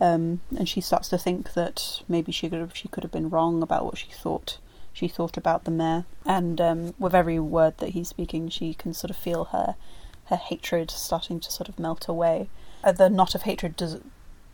um, 0.00 0.40
and 0.56 0.68
she 0.68 0.80
starts 0.80 1.08
to 1.10 1.18
think 1.18 1.54
that 1.54 2.02
maybe 2.08 2.32
she 2.32 2.48
could 2.48 2.60
have 2.60 2.76
she 2.76 2.88
could 2.88 3.04
have 3.04 3.12
been 3.12 3.30
wrong 3.30 3.62
about 3.62 3.84
what 3.84 3.98
she 3.98 4.10
thought 4.10 4.58
she 4.92 5.06
thought 5.06 5.36
about 5.36 5.64
the 5.64 5.70
mayor. 5.70 6.04
And 6.26 6.60
um, 6.60 6.94
with 6.98 7.14
every 7.14 7.38
word 7.38 7.78
that 7.78 7.90
he's 7.90 8.08
speaking, 8.08 8.48
she 8.48 8.74
can 8.74 8.94
sort 8.94 9.10
of 9.10 9.16
feel 9.16 9.44
her 9.46 9.76
her 10.24 10.36
hatred 10.36 10.90
starting 10.90 11.40
to 11.40 11.50
sort 11.50 11.68
of 11.68 11.78
melt 11.78 12.08
away. 12.08 12.48
Uh, 12.84 12.92
the 12.92 13.08
knot 13.08 13.34
of 13.34 13.42
hatred 13.42 13.76
dis- 13.76 13.98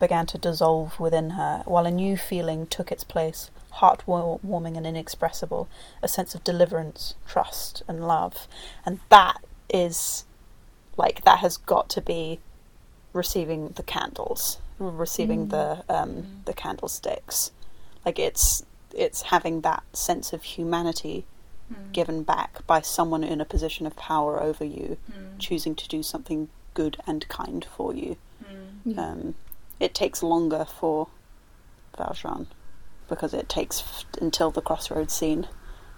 began 0.00 0.26
to 0.26 0.38
dissolve 0.38 0.98
within 0.98 1.30
her, 1.30 1.62
while 1.66 1.87
a 1.87 1.90
new 1.90 2.16
feeling 2.16 2.66
took 2.66 2.90
its 2.92 3.04
place, 3.04 3.50
heartwarming 3.74 4.76
and 4.76 4.87
inexpressible, 4.87 5.68
a 6.02 6.09
sense 6.09 6.35
of 6.35 6.44
deliverance, 6.44 7.14
trust, 7.26 7.83
and 7.88 8.07
love. 8.07 8.46
And 8.85 9.00
that 9.09 9.38
is, 9.68 10.24
like, 10.96 11.24
that 11.24 11.38
has 11.38 11.57
got 11.57 11.88
to 11.90 12.00
be 12.00 12.40
receiving 13.12 13.68
the 13.76 13.83
candles, 13.83 14.59
receiving 14.78 15.46
mm. 15.46 15.50
the 15.50 15.85
um, 15.88 16.11
mm. 16.11 16.44
the 16.44 16.52
candlesticks. 16.52 17.52
Like, 18.04 18.18
it's 18.18 18.64
it's 18.92 19.22
having 19.22 19.62
that 19.62 19.83
sense 19.92 20.33
of 20.33 20.42
humanity 20.42 21.24
mm. 21.72 21.92
given 21.92 22.24
back 22.24 22.66
by 22.66 22.80
someone 22.80 23.24
in 23.24 23.40
a 23.40 23.44
position 23.44 23.87
of 23.87 23.96
power 23.96 24.42
over 24.42 24.64
you, 24.64 24.98
choosing 25.38 25.74
to 25.76 25.88
do 25.88 26.02
something 26.02 26.48
good 26.74 26.96
and 27.07 27.29
kind 27.29 27.64
for 27.77 27.94
you. 27.94 28.16
Um, 28.98 29.35
it 29.85 29.94
takes 29.94 30.22
longer 30.22 30.64
for 30.64 31.08
Valjean 31.98 32.46
because 33.08 33.35
it 33.35 33.48
takes 33.48 33.80
f- 33.82 34.04
until 34.20 34.50
the 34.50 34.62
crossroads 34.62 35.12
scene 35.12 35.46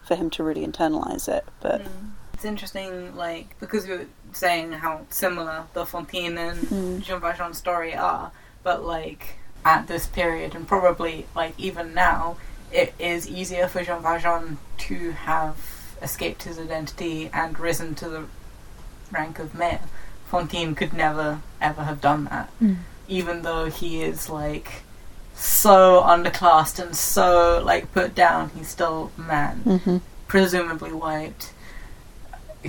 for 0.03 0.16
him 0.16 0.28
to 0.30 0.43
really 0.43 0.66
internalize 0.66 1.28
it. 1.28 1.45
But 1.61 1.82
hmm. 1.82 2.09
It's 2.34 2.45
interesting, 2.45 3.16
like 3.16 3.59
because 3.61 3.87
we 3.87 3.97
were 3.97 4.07
saying 4.32 4.72
how 4.72 5.07
similar 5.09 5.64
the 5.72 5.87
Fantine 5.87 6.37
and 6.37 6.59
hmm. 6.59 6.99
Jean 7.01 7.20
Valjean's 7.20 7.59
story 7.59 7.95
are, 7.95 8.32
but 8.62 8.84
like 8.84 9.37
at 9.64 9.87
this 9.87 10.07
period 10.07 10.55
and 10.55 10.66
probably 10.66 11.26
like 11.34 11.55
even 11.59 11.95
now, 11.95 12.37
it 12.72 12.93
is 12.99 13.28
easier 13.28 13.68
for 13.68 13.82
Jean 13.84 14.03
Valjean 14.03 14.59
to 14.78 15.12
have 15.12 15.57
escaped 16.03 16.43
his 16.43 16.59
identity 16.59 17.30
and 17.32 17.59
risen 17.59 17.95
to 17.95 18.09
the 18.09 18.24
rank 19.11 19.39
of 19.39 19.55
mayor. 19.55 19.80
Fantine 20.26 20.74
could 20.74 20.93
never 20.93 21.41
ever 21.61 21.84
have 21.84 22.01
done 22.01 22.24
that, 22.24 22.49
hmm. 22.59 22.74
Even 23.09 23.43
though 23.43 23.67
he 23.67 24.03
is 24.03 24.29
like 24.29 24.83
so 25.35 26.03
underclassed 26.07 26.79
and 26.83 26.97
so 26.97 27.63
like 27.65 27.93
put 27.93 28.15
down, 28.15 28.51
he's 28.57 28.69
still 28.69 29.11
a 29.19 29.21
man, 29.21 29.57
hmm 29.83 29.97
presumably 30.27 30.93
white, 30.93 31.53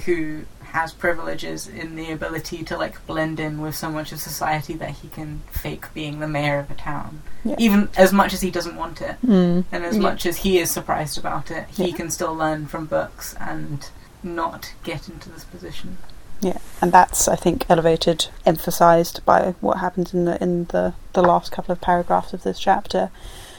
who 0.06 0.42
has 0.62 0.94
privileges 0.94 1.68
in 1.68 1.96
the 1.96 2.12
ability 2.12 2.64
to 2.64 2.78
like 2.78 3.04
blend 3.08 3.40
in 3.40 3.60
with 3.62 3.74
so 3.74 3.90
much 3.90 4.12
of 4.12 4.20
society 4.20 4.74
that 4.76 4.92
he 4.92 5.08
can 5.08 5.42
fake 5.52 5.86
being 5.94 6.20
the 6.20 6.28
mayor 6.28 6.60
of 6.60 6.70
a 6.70 6.76
town, 6.76 7.22
Yeah. 7.44 7.56
even 7.58 7.90
as 7.98 8.14
much 8.14 8.32
as 8.34 8.42
he 8.42 8.52
doesn't 8.52 8.76
want 8.76 9.02
it. 9.02 9.16
Mm. 9.26 9.64
And 9.72 9.84
as 9.86 9.96
Yeah. 9.96 10.02
much 10.04 10.26
as 10.28 10.38
he 10.38 10.60
is 10.60 10.70
surprised 10.70 11.18
about 11.18 11.50
it, 11.50 11.66
he 11.72 11.90
Yeah. 11.90 11.96
can 11.96 12.12
still 12.12 12.36
learn 12.36 12.68
from 12.68 12.86
books 12.86 13.34
and 13.40 13.90
not 14.22 14.74
get 14.84 15.10
into 15.10 15.30
this 15.30 15.46
position. 15.46 15.98
Yeah, 16.40 16.60
and 16.82 16.92
that's 16.92 17.28
I 17.28 17.36
think 17.36 17.66
elevated, 17.70 18.28
emphasised 18.46 19.26
by 19.26 19.56
what 19.60 19.80
happens 19.80 20.14
in 20.14 20.26
the 20.26 20.42
in 20.42 20.66
the 20.66 20.94
the 21.14 21.24
last 21.24 21.52
couple 21.52 21.72
of 21.72 21.82
paragraphs 21.82 22.34
of 22.34 22.44
this 22.44 22.60
chapter. 22.60 23.10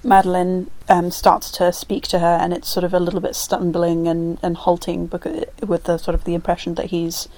Madeleine 0.04 0.70
um, 0.88 1.10
starts 1.10 1.50
to 1.52 1.72
speak 1.72 2.06
to 2.08 2.20
her, 2.20 2.38
and 2.40 2.52
it's 2.52 2.68
sort 2.68 2.84
of 2.84 2.94
a 2.94 3.00
little 3.00 3.20
bit 3.20 3.34
stumbling 3.34 4.06
and, 4.06 4.38
and 4.42 4.56
halting 4.58 5.06
because 5.06 5.44
with 5.66 5.84
the 5.84 5.98
sort 5.98 6.14
of 6.14 6.22
the 6.22 6.34
impression 6.34 6.74
that 6.74 6.86
he's 6.86 7.28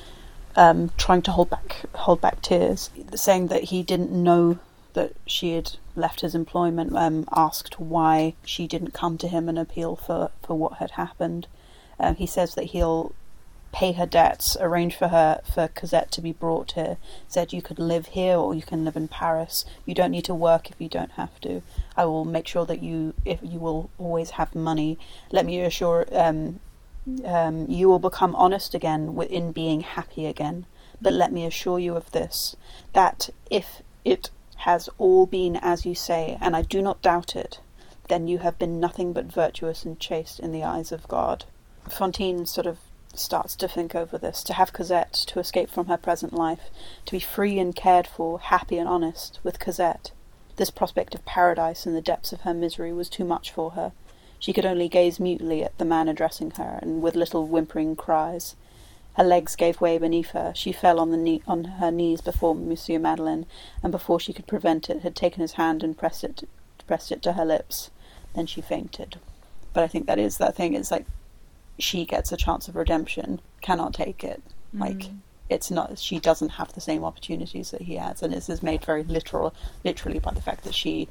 um, 0.56 0.90
trying 0.98 1.22
to 1.22 1.32
hold 1.32 1.48
back 1.48 1.84
hold 1.94 2.20
back 2.20 2.42
tears, 2.42 2.90
saying 3.14 3.46
that 3.46 3.64
he 3.64 3.82
didn't 3.82 4.10
know 4.10 4.58
that 4.92 5.12
she 5.26 5.54
had 5.54 5.72
left 5.96 6.20
his 6.20 6.34
employment. 6.34 6.94
Um, 6.94 7.26
asked 7.34 7.80
why 7.80 8.34
she 8.44 8.66
didn't 8.66 8.92
come 8.92 9.16
to 9.18 9.28
him 9.28 9.48
and 9.48 9.58
appeal 9.58 9.96
for 9.96 10.30
for 10.42 10.56
what 10.58 10.74
had 10.74 10.92
happened. 10.92 11.46
Um, 11.98 12.16
he 12.16 12.26
says 12.26 12.54
that 12.56 12.64
he'll 12.64 13.14
pay 13.72 13.92
her 13.92 14.06
debts, 14.06 14.56
arrange 14.60 14.96
for 14.96 15.08
her 15.08 15.40
for 15.44 15.68
Cosette 15.68 16.10
to 16.12 16.20
be 16.20 16.32
brought 16.32 16.72
here. 16.72 16.96
Said 17.28 17.52
you 17.52 17.62
could 17.62 17.78
live 17.78 18.06
here 18.06 18.36
or 18.36 18.54
you 18.54 18.62
can 18.62 18.84
live 18.84 18.96
in 18.96 19.08
Paris. 19.08 19.64
You 19.86 19.94
don't 19.94 20.10
need 20.10 20.24
to 20.24 20.34
work 20.34 20.70
if 20.70 20.80
you 20.80 20.88
don't 20.88 21.12
have 21.12 21.40
to. 21.42 21.62
I 21.96 22.04
will 22.04 22.24
make 22.24 22.48
sure 22.48 22.66
that 22.66 22.82
you 22.82 23.14
if 23.24 23.38
you 23.42 23.58
will 23.58 23.90
always 23.98 24.30
have 24.30 24.54
money. 24.54 24.98
Let 25.30 25.46
me 25.46 25.60
assure 25.60 26.06
um, 26.12 26.60
um, 27.24 27.66
you 27.68 27.88
will 27.88 27.98
become 27.98 28.34
honest 28.34 28.74
again 28.74 29.06
wi- 29.06 29.32
in 29.32 29.52
being 29.52 29.80
happy 29.82 30.26
again. 30.26 30.66
But 31.00 31.12
let 31.12 31.32
me 31.32 31.46
assure 31.46 31.78
you 31.78 31.96
of 31.96 32.10
this: 32.12 32.56
that 32.92 33.30
if 33.50 33.82
it 34.04 34.30
has 34.56 34.88
all 34.98 35.26
been 35.26 35.56
as 35.56 35.86
you 35.86 35.94
say, 35.94 36.36
and 36.40 36.54
I 36.54 36.62
do 36.62 36.82
not 36.82 37.02
doubt 37.02 37.34
it, 37.36 37.60
then 38.08 38.26
you 38.26 38.38
have 38.38 38.58
been 38.58 38.80
nothing 38.80 39.12
but 39.12 39.32
virtuous 39.32 39.84
and 39.84 39.98
chaste 39.98 40.40
in 40.40 40.52
the 40.52 40.64
eyes 40.64 40.92
of 40.92 41.08
God. 41.08 41.44
Fantine 41.88 42.44
sort 42.44 42.66
of 42.66 42.78
starts 43.20 43.54
to 43.56 43.68
think 43.68 43.94
over 43.94 44.18
this 44.18 44.42
to 44.44 44.54
have 44.54 44.72
Cosette, 44.72 45.12
to 45.12 45.38
escape 45.38 45.70
from 45.70 45.86
her 45.86 45.96
present 45.96 46.32
life, 46.32 46.70
to 47.06 47.12
be 47.12 47.20
free 47.20 47.58
and 47.58 47.74
cared 47.74 48.06
for, 48.06 48.40
happy 48.40 48.78
and 48.78 48.88
honest, 48.88 49.38
with 49.42 49.58
Cosette. 49.58 50.12
This 50.56 50.70
prospect 50.70 51.14
of 51.14 51.24
paradise 51.24 51.86
in 51.86 51.94
the 51.94 52.00
depths 52.00 52.32
of 52.32 52.42
her 52.42 52.54
misery 52.54 52.92
was 52.92 53.08
too 53.08 53.24
much 53.24 53.50
for 53.50 53.72
her. 53.72 53.92
She 54.38 54.52
could 54.52 54.66
only 54.66 54.88
gaze 54.88 55.20
mutely 55.20 55.62
at 55.62 55.76
the 55.78 55.84
man 55.84 56.08
addressing 56.08 56.52
her, 56.52 56.78
and 56.82 57.02
with 57.02 57.14
little 57.14 57.46
whimpering 57.46 57.94
cries. 57.96 58.56
Her 59.14 59.24
legs 59.24 59.56
gave 59.56 59.80
way 59.80 59.98
beneath 59.98 60.30
her. 60.30 60.52
She 60.54 60.72
fell 60.72 60.98
on 60.98 61.10
the 61.10 61.16
knee, 61.16 61.42
on 61.46 61.64
her 61.64 61.90
knees 61.90 62.20
before 62.20 62.54
Monsieur 62.54 62.98
Madeleine, 62.98 63.46
and 63.82 63.92
before 63.92 64.18
she 64.18 64.32
could 64.32 64.46
prevent 64.46 64.88
it, 64.88 65.00
had 65.00 65.14
taken 65.14 65.40
his 65.40 65.52
hand 65.52 65.82
and 65.82 65.96
pressed 65.98 66.24
it, 66.24 66.48
pressed 66.86 67.12
it 67.12 67.22
to 67.22 67.34
her 67.34 67.44
lips. 67.44 67.90
Then 68.34 68.46
she 68.46 68.60
fainted. 68.60 69.18
But 69.72 69.84
I 69.84 69.88
think 69.88 70.06
that 70.06 70.18
is 70.18 70.38
that 70.38 70.56
thing. 70.56 70.74
It's 70.74 70.90
like 70.90 71.06
she 71.80 72.04
gets 72.04 72.32
a 72.32 72.36
chance 72.36 72.68
of 72.68 72.76
redemption, 72.76 73.40
cannot 73.60 73.94
take 73.94 74.22
it. 74.24 74.42
Mm. 74.74 74.80
Like 74.80 75.10
it's 75.48 75.70
not. 75.70 75.98
She 75.98 76.18
doesn't 76.18 76.50
have 76.50 76.72
the 76.72 76.80
same 76.80 77.04
opportunities 77.04 77.72
that 77.72 77.82
he 77.82 77.96
has, 77.96 78.22
and 78.22 78.32
this 78.32 78.48
is 78.48 78.62
made 78.62 78.84
very 78.84 79.02
literal, 79.02 79.54
literally 79.84 80.18
by 80.18 80.32
the 80.32 80.42
fact 80.42 80.64
that 80.64 80.74
she. 80.74 81.08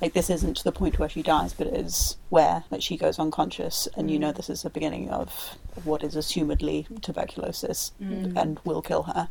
Like 0.00 0.12
this 0.12 0.30
isn't 0.30 0.58
to 0.58 0.62
the 0.62 0.70
point 0.70 1.00
where 1.00 1.08
she 1.08 1.22
dies, 1.22 1.52
but 1.52 1.66
it 1.66 1.74
is 1.74 2.18
where 2.28 2.62
like 2.70 2.82
she 2.82 2.96
goes 2.96 3.18
unconscious, 3.18 3.88
and 3.96 4.08
you 4.08 4.18
know 4.18 4.30
mm. 4.30 4.36
this 4.36 4.48
is 4.48 4.62
the 4.62 4.70
beginning 4.70 5.10
of 5.10 5.58
what 5.82 6.04
is 6.04 6.14
assumedly 6.14 6.86
tuberculosis, 7.02 7.90
mm. 8.00 8.36
and 8.36 8.60
will 8.64 8.80
kill 8.80 9.04
her. 9.04 9.28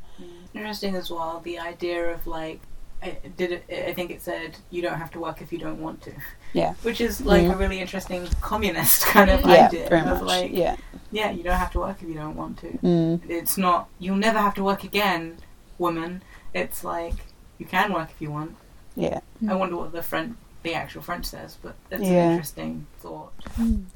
Interesting 0.54 0.96
as 0.96 1.10
well 1.10 1.40
the 1.40 1.58
idea 1.58 2.12
of 2.12 2.28
like, 2.28 2.60
I, 3.04 3.18
did 3.38 3.52
it? 3.52 3.64
I 3.90 3.94
think 3.94 4.10
it 4.12 4.22
said 4.24 4.58
you 4.72 4.82
don't 4.82 4.98
have 4.98 5.12
to 5.12 5.20
work 5.20 5.42
if 5.42 5.52
you 5.52 5.60
don't 5.60 5.80
want 5.82 6.02
to, 6.02 6.12
Yeah, 6.54 6.74
which 6.82 7.00
is 7.00 7.22
like 7.22 7.44
Mhm. 7.44 7.54
a 7.54 7.58
really 7.58 7.80
interesting 7.80 8.28
communist 8.42 9.06
kind 9.16 9.30
of 9.30 9.42
yeah, 9.42 9.68
idea 9.68 9.90
very 9.90 10.02
much. 10.04 10.22
like, 10.24 10.52
yeah, 10.52 10.76
yeah, 11.12 11.30
you 11.32 11.44
don't 11.44 11.58
have 11.60 11.72
to 11.74 11.80
work 11.80 12.02
if 12.02 12.08
you 12.08 12.16
don't 12.16 12.36
want 12.36 12.58
to. 12.60 12.68
mm. 12.84 13.30
It's 13.30 13.56
not 13.58 13.88
you'll 14.00 14.18
never 14.18 14.40
have 14.40 14.56
to 14.56 14.64
work 14.64 14.84
again, 14.84 15.38
woman. 15.78 16.24
It's 16.54 16.84
like 16.84 17.14
you 17.60 17.66
can 17.68 17.94
work 17.94 18.10
if 18.12 18.20
you 18.22 18.32
want. 18.32 18.56
yeah. 18.96 19.20
I 19.48 19.54
wonder 19.54 19.76
what 19.78 19.92
the 19.92 20.02
French, 20.02 20.36
the 20.64 20.74
actual 20.74 21.04
French 21.04 21.26
says, 21.26 21.58
but 21.62 21.76
that's 21.90 22.02
Yeah. 22.04 22.24
an 22.24 22.32
interesting 22.32 22.88
thought. 23.00 23.32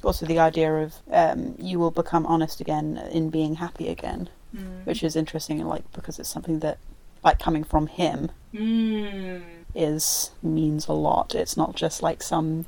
Also, 0.03 0.25
the 0.27 0.37
idea 0.37 0.71
of 0.85 0.93
um, 1.11 1.55
you 1.57 1.79
will 1.79 1.89
become 1.91 2.25
honest 2.27 2.61
again 2.61 2.97
in 3.11 3.31
being 3.31 3.55
happy 3.55 3.87
again, 3.89 4.29
Mm. 4.55 4.85
which 4.85 5.01
is 5.03 5.15
interesting, 5.15 5.65
like 5.65 5.85
because 5.93 6.19
it's 6.19 6.29
something 6.29 6.59
that, 6.59 6.77
like 7.23 7.39
coming 7.39 7.63
from 7.63 7.87
him, 7.87 8.29
Mm. 8.53 9.41
is 9.75 10.31
means 10.41 10.87
a 10.87 10.93
lot. 10.93 11.33
It's 11.35 11.55
not 11.55 11.75
just 11.75 12.01
like 12.03 12.21
some 12.21 12.65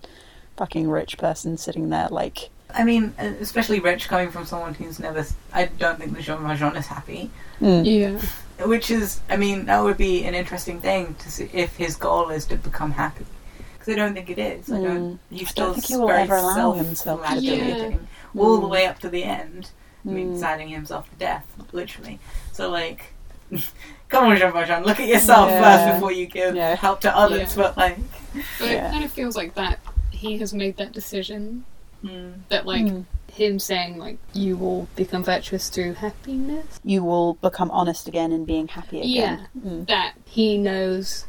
fucking 0.57 0.89
rich 0.89 1.17
person 1.17 1.57
sitting 1.57 1.89
there 1.89 2.07
like 2.09 2.49
I 2.75 2.83
mean, 2.83 3.13
especially 3.19 3.79
rich 3.79 4.07
coming 4.07 4.31
from 4.31 4.45
someone 4.45 4.73
who's 4.73 4.99
never. 4.99 5.23
I 5.53 5.65
don't 5.65 5.99
think 5.99 6.15
the 6.15 6.23
Jean 6.23 6.39
Valjean 6.41 6.75
is 6.75 6.87
happy. 6.87 7.29
mm, 7.61 7.83
Yeah. 7.85 8.65
Which 8.65 8.89
is, 8.89 9.19
I 9.29 9.37
mean, 9.37 9.65
that 9.65 9.83
would 9.83 9.97
be 9.97 10.23
an 10.23 10.33
interesting 10.33 10.79
thing 10.81 11.13
to 11.19 11.29
see 11.31 11.49
if 11.53 11.75
his 11.75 11.95
goal 11.95 12.29
is 12.29 12.45
to 12.45 12.55
become 12.55 12.91
happy. 12.93 13.25
Because 13.73 13.93
I 13.93 13.97
don't 13.97 14.15
think 14.15 14.29
it 14.31 14.39
is. 14.39 14.71
I 14.71 14.81
don't. 14.81 15.19
He's 15.29 15.41
Mm. 15.41 15.45
I 15.47 15.51
still 15.51 15.65
don't 15.65 15.73
think 15.75 15.85
he 15.85 15.95
will 15.97 16.09
ever 16.09 16.35
allow 16.35 16.71
himself 16.71 17.21
to 17.27 17.41
do 17.41 17.53
it. 17.53 17.59
self-flagelating, 17.59 17.99
all 18.39 18.57
the 18.59 18.67
Mm. 18.67 18.71
way 18.71 18.87
up 18.87 18.97
to 18.99 19.09
the 19.09 19.23
end. 19.23 19.69
I 20.07 20.09
mean, 20.09 20.33
Mm. 20.33 20.39
signing 20.39 20.69
himself 20.69 21.07
to 21.11 21.15
death, 21.17 21.45
literally. 21.73 22.19
So 22.53 22.71
like, 22.71 23.13
come 24.13 24.25
on, 24.27 24.37
Jean 24.37 24.51
Valjean, 24.53 24.83
look 24.83 24.99
at 24.99 25.07
yourself 25.07 25.49
Yeah. 25.49 25.61
first 25.61 25.95
before 25.95 26.11
you 26.11 26.25
give 26.27 26.55
Yeah. 26.55 26.75
help 26.75 27.01
to 27.01 27.15
others. 27.15 27.55
Yeah. 27.57 27.63
But 27.63 27.77
like, 27.77 27.97
But 28.59 28.69
Yeah. 28.69 28.87
it 28.87 28.91
kind 28.91 29.03
of 29.05 29.11
feels 29.11 29.35
like 29.35 29.55
that 29.55 29.79
he 30.11 30.37
has 30.37 30.53
made 30.53 30.77
that 30.77 30.91
decision 30.93 31.65
mm, 32.03 32.33
that 32.49 32.65
like 32.65 32.85
Mm. 32.85 33.05
him 33.31 33.59
saying 33.59 33.97
like 33.97 34.17
you 34.33 34.55
will 34.57 34.87
become 34.95 35.23
virtuous 35.23 35.69
through 35.69 35.93
happiness. 35.95 36.79
you 36.83 37.03
will 37.03 37.33
become 37.35 37.69
honest 37.71 38.07
again 38.07 38.31
in 38.31 38.43
being 38.45 38.67
happy 38.67 38.99
again. 39.01 39.47
Mm. 39.65 39.87
That 39.87 40.13
he 40.25 40.57
knows 40.57 41.25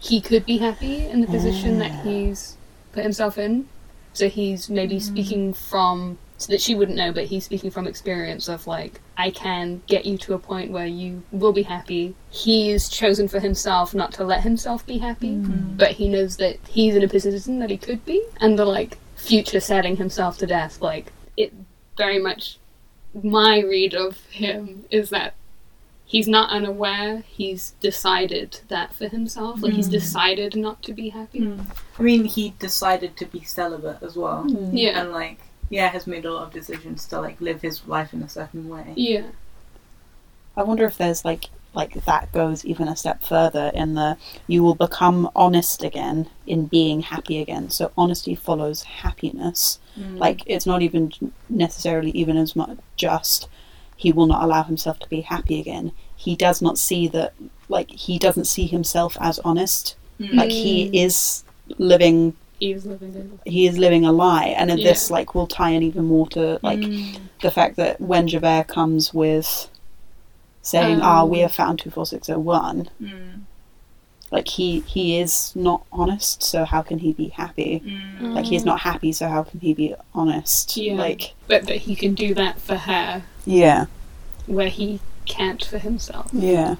he 0.00 0.20
could 0.20 0.44
be 0.46 0.58
happy 0.58 1.06
in 1.06 1.20
the 1.20 1.26
position 1.26 1.78
that 1.78 1.92
he's 2.04 2.56
put 2.92 3.02
himself 3.02 3.36
in. 3.38 3.68
So 4.12 4.28
he's 4.28 4.68
maybe 4.70 4.98
speaking 5.00 5.52
from 5.52 6.18
so 6.38 6.52
that 6.52 6.60
she 6.60 6.74
wouldn't 6.74 6.96
know, 6.96 7.12
but 7.12 7.24
he's 7.24 7.44
speaking 7.44 7.70
from 7.70 7.86
experience 7.86 8.48
of 8.48 8.66
like 8.66 9.00
I 9.16 9.30
can 9.30 9.82
get 9.86 10.06
you 10.06 10.16
to 10.18 10.34
a 10.34 10.38
point 10.38 10.70
where 10.70 10.86
you 10.86 11.22
will 11.32 11.52
be 11.52 11.62
happy. 11.62 12.14
He's 12.30 12.88
chosen 12.88 13.28
for 13.28 13.40
himself 13.40 13.94
not 13.94 14.12
to 14.14 14.24
let 14.24 14.42
himself 14.42 14.86
be 14.86 14.98
happy, 14.98 15.32
mm. 15.32 15.76
but 15.76 15.92
he 15.92 16.08
knows 16.08 16.36
that 16.36 16.58
he's 16.68 16.94
in 16.94 17.02
a 17.02 17.08
position 17.08 17.58
that 17.58 17.70
he 17.70 17.76
could 17.76 18.04
be, 18.04 18.24
and 18.40 18.58
the 18.58 18.64
like 18.64 18.98
future 19.16 19.60
setting 19.60 19.96
himself 19.96 20.38
to 20.38 20.46
death, 20.46 20.80
like 20.80 21.12
it 21.36 21.52
very 21.96 22.18
much. 22.18 22.58
My 23.14 23.60
read 23.60 23.94
of 23.94 24.18
him 24.26 24.84
is 24.90 25.10
that 25.10 25.34
he's 26.04 26.28
not 26.28 26.50
unaware. 26.50 27.22
He's 27.26 27.72
decided 27.80 28.60
that 28.68 28.94
for 28.94 29.08
himself. 29.08 29.62
Like 29.62 29.74
he's 29.74 29.88
mm. 29.88 29.92
decided 29.92 30.56
not 30.56 30.82
to 30.84 30.92
be 30.92 31.10
happy. 31.10 31.40
Mm. 31.40 31.66
I 31.98 32.02
mean, 32.02 32.24
he 32.24 32.54
decided 32.58 33.16
to 33.16 33.26
be 33.26 33.42
celibate 33.42 34.02
as 34.02 34.16
well, 34.16 34.46
Yeah, 34.72 35.00
and 35.00 35.10
like, 35.12 35.40
yeah, 35.70 35.88
has 35.88 36.06
made 36.06 36.24
a 36.24 36.32
lot 36.32 36.44
of 36.44 36.52
decisions 36.52 37.06
to 37.06 37.20
like 37.20 37.40
live 37.40 37.62
his 37.62 37.86
life 37.86 38.12
in 38.12 38.22
a 38.22 38.28
certain 38.28 38.68
way. 38.68 38.92
yeah, 38.96 39.26
I 40.56 40.62
wonder 40.62 40.84
if 40.84 40.98
there's 40.98 41.24
like 41.24 41.50
like 41.74 42.04
that 42.04 42.32
goes 42.32 42.64
even 42.64 42.88
a 42.88 42.96
step 42.96 43.22
further 43.22 43.70
in 43.74 43.94
the 43.94 44.16
you 44.46 44.62
will 44.62 44.74
become 44.74 45.30
honest 45.36 45.84
again 45.84 46.28
in 46.46 46.66
being 46.66 47.00
happy 47.00 47.40
again. 47.40 47.70
So 47.70 47.92
honesty 47.96 48.34
follows 48.34 48.82
happiness. 48.82 49.78
Mm. 49.96 50.18
Like 50.18 50.42
it's 50.46 50.66
not 50.66 50.82
even 50.82 51.12
necessarily 51.48 52.10
even 52.10 52.36
as 52.36 52.56
much 52.56 52.78
just 52.96 53.48
he 53.96 54.12
will 54.12 54.26
not 54.26 54.42
allow 54.42 54.62
himself 54.62 54.98
to 55.00 55.08
be 55.08 55.20
happy 55.20 55.60
again. 55.60 55.92
He 56.16 56.34
does 56.34 56.62
not 56.62 56.78
see 56.78 57.06
that 57.08 57.34
like 57.68 57.90
he 57.90 58.18
doesn't 58.18 58.46
see 58.46 58.66
himself 58.66 59.16
as 59.20 59.38
honest. 59.40 59.94
Like 60.18 60.50
he 60.50 60.88
mm. 60.88 61.04
is 61.04 61.44
living 61.78 62.34
he's 62.58 62.84
living 62.86 63.14
in. 63.14 63.38
he 63.44 63.66
is 63.66 63.78
living 63.78 64.04
a 64.04 64.12
lie 64.12 64.46
and 64.58 64.68
then 64.70 64.78
this 64.78 65.10
like 65.10 65.34
will 65.34 65.46
tie 65.46 65.70
in 65.70 65.82
even 65.82 66.04
more 66.04 66.26
to 66.28 66.58
like 66.62 66.80
the 67.42 67.50
fact 67.50 67.76
that 67.76 68.00
when 68.00 68.26
Javert 68.28 68.66
comes 68.68 69.12
with 69.14 69.68
saying, 70.62 71.00
"Ah, 71.00 71.24
we 71.24 71.38
have 71.38 71.52
found 71.54 71.78
two 71.78 71.90
four 71.90 72.04
six 72.06 72.26
zero 72.26 72.38
one," 72.40 72.88
Mm. 73.00 73.40
like 74.30 74.48
he 74.48 74.80
he 74.80 75.18
is 75.18 75.52
not 75.56 75.84
honest, 75.92 76.42
so 76.42 76.64
how 76.64 76.82
can 76.82 76.98
he 76.98 77.12
be 77.12 77.28
happy? 77.28 77.80
Mm. 77.84 78.34
Like 78.34 78.44
he's 78.44 78.64
not 78.64 78.80
happy, 78.80 79.12
so 79.12 79.28
how 79.28 79.44
can 79.44 79.60
he 79.60 79.72
be 79.72 79.94
honest? 80.14 80.76
Yeah. 80.76 80.94
Like 80.94 81.34
But 81.46 81.66
that 81.66 81.76
he 81.78 81.94
can 81.96 82.14
do 82.14 82.34
that 82.34 82.60
for 82.60 82.74
her, 82.76 83.22
yeah, 83.46 83.86
where 84.46 84.68
he 84.68 85.00
can't 85.24 85.64
for 85.64 85.78
himself. 85.78 86.28
yeah, 86.32 86.74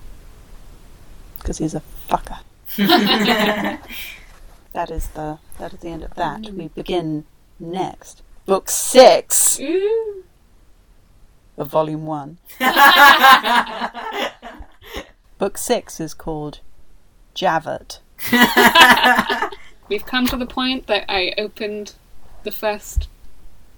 because 1.38 1.58
he's 1.58 1.74
a 1.74 1.82
fucker. 2.10 2.38
that 4.72 4.90
is 4.90 5.08
the 5.08 5.38
that 5.58 5.72
is 5.72 5.80
the 5.80 5.88
end 5.88 6.02
of 6.02 6.14
that. 6.14 6.42
Mm. 6.42 6.54
We 6.54 6.68
begin 6.68 7.24
next. 7.58 8.22
Book 8.46 8.70
six 8.70 9.58
Ooh. 9.60 10.24
of 11.56 11.68
volume 11.68 12.06
one. 12.06 12.38
Book 15.38 15.58
six 15.58 16.00
is 16.00 16.14
called 16.14 16.60
Javert. 17.34 18.00
We've 19.88 20.04
come 20.04 20.26
to 20.26 20.36
the 20.36 20.46
point 20.46 20.86
that 20.86 21.04
I 21.08 21.32
opened 21.38 21.94
the 22.42 22.50
first 22.52 23.08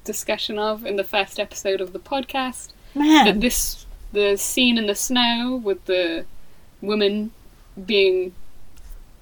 discussion 0.05 0.59
of 0.59 0.85
in 0.85 0.97
the 0.97 1.05
first 1.05 1.39
episode 1.39 1.81
of 1.81 1.93
the 1.93 1.99
podcast. 1.99 2.73
That 2.95 3.41
this 3.41 3.87
the 4.13 4.37
scene 4.37 4.77
in 4.77 4.87
the 4.87 4.95
snow 4.95 5.61
with 5.63 5.85
the 5.85 6.25
woman 6.81 7.31
being 7.87 8.35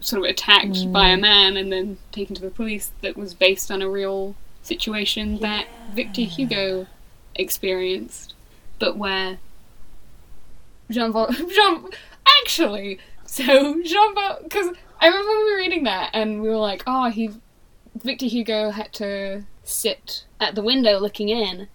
sort 0.00 0.24
of 0.24 0.30
attacked 0.30 0.92
by 0.92 1.08
a 1.08 1.16
man 1.16 1.56
and 1.56 1.72
then 1.72 1.98
taken 2.12 2.34
to 2.36 2.42
the 2.42 2.50
police 2.50 2.92
that 3.02 3.16
was 3.16 3.34
based 3.34 3.70
on 3.70 3.82
a 3.82 3.88
real 3.88 4.34
situation 4.62 5.38
that 5.38 5.66
Victor 5.92 6.22
Hugo 6.22 6.86
experienced, 7.34 8.34
but 8.78 8.96
where 8.96 9.38
Jean 10.90 11.12
Val 11.12 11.32
Jean 11.32 11.88
actually 12.40 12.98
so 13.24 13.80
Jean 13.82 14.14
Val 14.14 14.40
because 14.42 14.74
I 15.00 15.06
remember 15.06 15.30
we 15.30 15.52
were 15.52 15.58
reading 15.58 15.84
that 15.84 16.10
and 16.12 16.42
we 16.42 16.48
were 16.48 16.56
like, 16.56 16.82
oh, 16.86 17.10
he 17.10 17.30
Victor 18.02 18.26
Hugo 18.26 18.70
had 18.70 18.92
to 18.94 19.44
sit 19.64 20.24
at 20.40 20.54
the 20.54 20.62
window 20.62 20.98
looking 20.98 21.28
in 21.28 21.68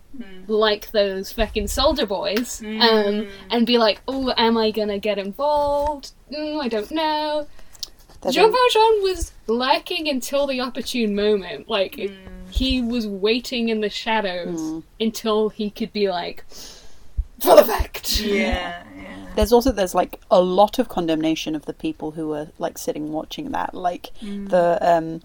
like 0.48 0.92
those 0.92 1.32
fucking 1.32 1.68
soldier 1.68 2.06
boys 2.06 2.62
um, 2.64 3.28
and 3.50 3.66
be 3.66 3.78
like, 3.78 4.02
oh, 4.08 4.34
am 4.38 4.58
I 4.58 4.72
gonna 4.72 5.00
get 5.00 5.18
involved? 5.18 6.12
Mm, 6.32 6.62
I 6.62 6.68
don't 6.68 6.92
know. 6.92 7.48
There's 8.24 8.36
Jean 8.36 8.52
Valjean 8.52 9.04
was 9.04 9.32
lurking 9.48 10.08
until 10.08 10.48
the 10.48 10.60
opportune 10.62 11.16
moment. 11.16 11.70
Like, 11.70 11.98
it- 11.98 12.12
he 12.50 12.82
was 12.84 13.08
waiting 13.08 13.70
in 13.70 13.82
the 13.82 13.90
shadows 13.90 14.60
Mm. 14.60 14.84
until 15.00 15.50
he 15.50 15.70
could 15.72 15.92
be 15.92 16.10
like, 16.10 16.46
full 17.40 17.58
effect. 17.58 18.20
yeah, 18.22 18.84
yeah. 18.96 19.16
there's 19.36 19.52
also 19.52 19.72
there's 19.72 19.96
like 19.96 20.22
a 20.30 20.40
lot 20.40 20.78
of 20.80 20.88
condemnation 20.88 21.56
of 21.56 21.66
the 21.66 21.74
people 21.74 22.12
who 22.12 22.28
were 22.28 22.50
like 22.60 22.78
sitting 22.78 23.12
watching 23.12 23.52
that, 23.52 23.74
like 23.74 24.12
the 24.22 24.78
um 24.82 25.22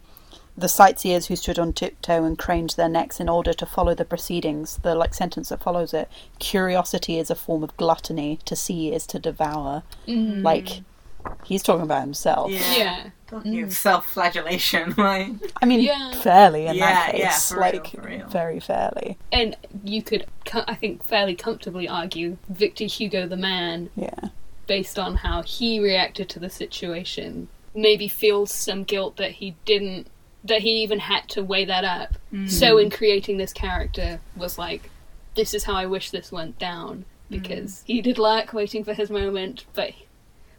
the 0.56 0.68
sightseers 0.68 1.26
who 1.26 1.36
stood 1.36 1.58
on 1.58 1.72
tiptoe 1.72 2.24
and 2.24 2.36
craned 2.38 2.70
their 2.70 2.88
necks 2.88 3.20
in 3.20 3.28
order 3.28 3.52
to 3.52 3.64
follow 3.66 3.94
the 3.94 4.04
proceedings. 4.06 4.78
The 4.82 4.94
like 4.94 5.12
sentence 5.14 5.50
that 5.50 5.62
follows 5.62 5.92
it: 5.94 6.08
curiosity 6.38 7.18
is 7.18 7.30
a 7.30 7.34
form 7.34 7.62
of 7.62 7.76
gluttony. 7.76 8.38
To 8.46 8.56
see 8.56 8.90
is 8.92 9.06
to 9.08 9.18
devour. 9.18 9.82
Like 10.06 10.80
he's 11.44 11.62
talking 11.62 11.82
about 11.82 12.00
himself. 12.02 12.50
Yeah. 12.50 12.76
Yeah. 12.76 13.10
Talking 13.26 13.62
of 13.62 13.68
mm. 13.68 13.72
self-flagellation, 13.72 14.94
like 14.98 15.28
I 15.60 15.66
mean, 15.66 15.80
Yeah. 15.80 16.12
fairly 16.12 16.66
in 16.66 16.76
Yeah, 16.76 16.86
that 16.86 17.18
yeah, 17.18 17.30
case, 17.30 17.50
for 17.50 17.60
real, 17.60 17.72
like 17.72 17.86
for 17.90 18.00
real. 18.00 18.26
very 18.28 18.60
fairly. 18.60 19.18
And 19.30 19.56
you 19.84 20.02
could, 20.02 20.26
I 20.54 20.74
think, 20.74 21.04
fairly 21.04 21.34
comfortably 21.34 21.88
argue 21.88 22.38
Victor 22.48 22.84
Hugo 22.84 23.26
the 23.26 23.36
man 23.36 23.90
Yeah, 23.96 24.30
based 24.66 24.98
on 24.98 25.16
how 25.16 25.42
he 25.42 25.78
reacted 25.80 26.28
to 26.30 26.38
the 26.38 26.48
situation, 26.50 27.48
maybe 27.74 28.08
feels 28.08 28.52
some 28.52 28.84
guilt 28.84 29.16
that 29.18 29.32
he 29.32 29.56
didn't, 29.66 30.06
that 30.44 30.62
he 30.62 30.82
even 30.82 31.00
had 31.00 31.28
to 31.30 31.44
weigh 31.44 31.66
that 31.66 31.84
up. 31.84 32.14
Mm. 32.32 32.50
So, 32.50 32.78
in 32.78 32.88
creating 32.90 33.36
this 33.36 33.52
character, 33.52 34.20
was 34.36 34.56
like, 34.58 34.90
this 35.34 35.52
is 35.52 35.64
how 35.64 35.74
I 35.74 35.84
wish 35.86 36.10
this 36.10 36.32
went 36.32 36.58
down 36.58 37.04
mm. 37.30 37.42
because 37.42 37.82
he 37.86 38.00
did 38.00 38.18
lurk 38.18 38.54
waiting 38.54 38.84
for 38.84 38.94
his 38.94 39.10
moment, 39.10 39.66
but 39.74 39.90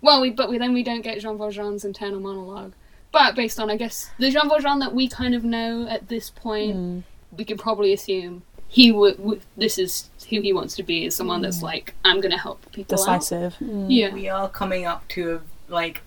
well, 0.01 0.21
we 0.21 0.29
but 0.29 0.49
we 0.49 0.57
then 0.57 0.73
we 0.73 0.83
don't 0.83 1.01
get 1.01 1.19
Jean 1.19 1.37
Valjean's 1.37 1.85
internal 1.85 2.19
monologue. 2.19 2.73
But 3.11 3.35
based 3.35 3.59
on, 3.59 3.69
I 3.71 3.75
guess, 3.75 4.11
the 4.19 4.29
Jean 4.29 4.47
Valjean 4.47 4.79
that 4.79 4.93
we 4.93 5.07
kind 5.07 5.33
of 5.33 5.43
know 5.43 5.87
at 5.87 6.09
this 6.09 6.29
point, 6.29 6.75
hmm. 6.75 6.99
we 7.35 7.43
can 7.43 7.57
probably 7.57 7.91
assume 7.91 8.43
he 8.67 8.91
would. 8.91 9.17
W- 9.17 9.41
this 9.57 9.77
is 9.77 10.09
who 10.29 10.41
he 10.41 10.53
wants 10.53 10.75
to 10.75 10.83
be, 10.83 11.05
is 11.05 11.15
someone 11.15 11.41
that's 11.41 11.59
hmm. 11.59 11.65
like, 11.65 11.95
I'm 12.05 12.21
going 12.21 12.31
to 12.31 12.37
help 12.37 12.71
people 12.71 12.93
out. 13.01 13.19
decisive. 13.19 13.55
Mm. 13.59 13.87
Yeah. 13.89 14.13
we 14.13 14.29
are 14.29 14.47
coming 14.47 14.85
up 14.85 15.07
to 15.09 15.35
a, 15.35 15.73
like 15.73 16.03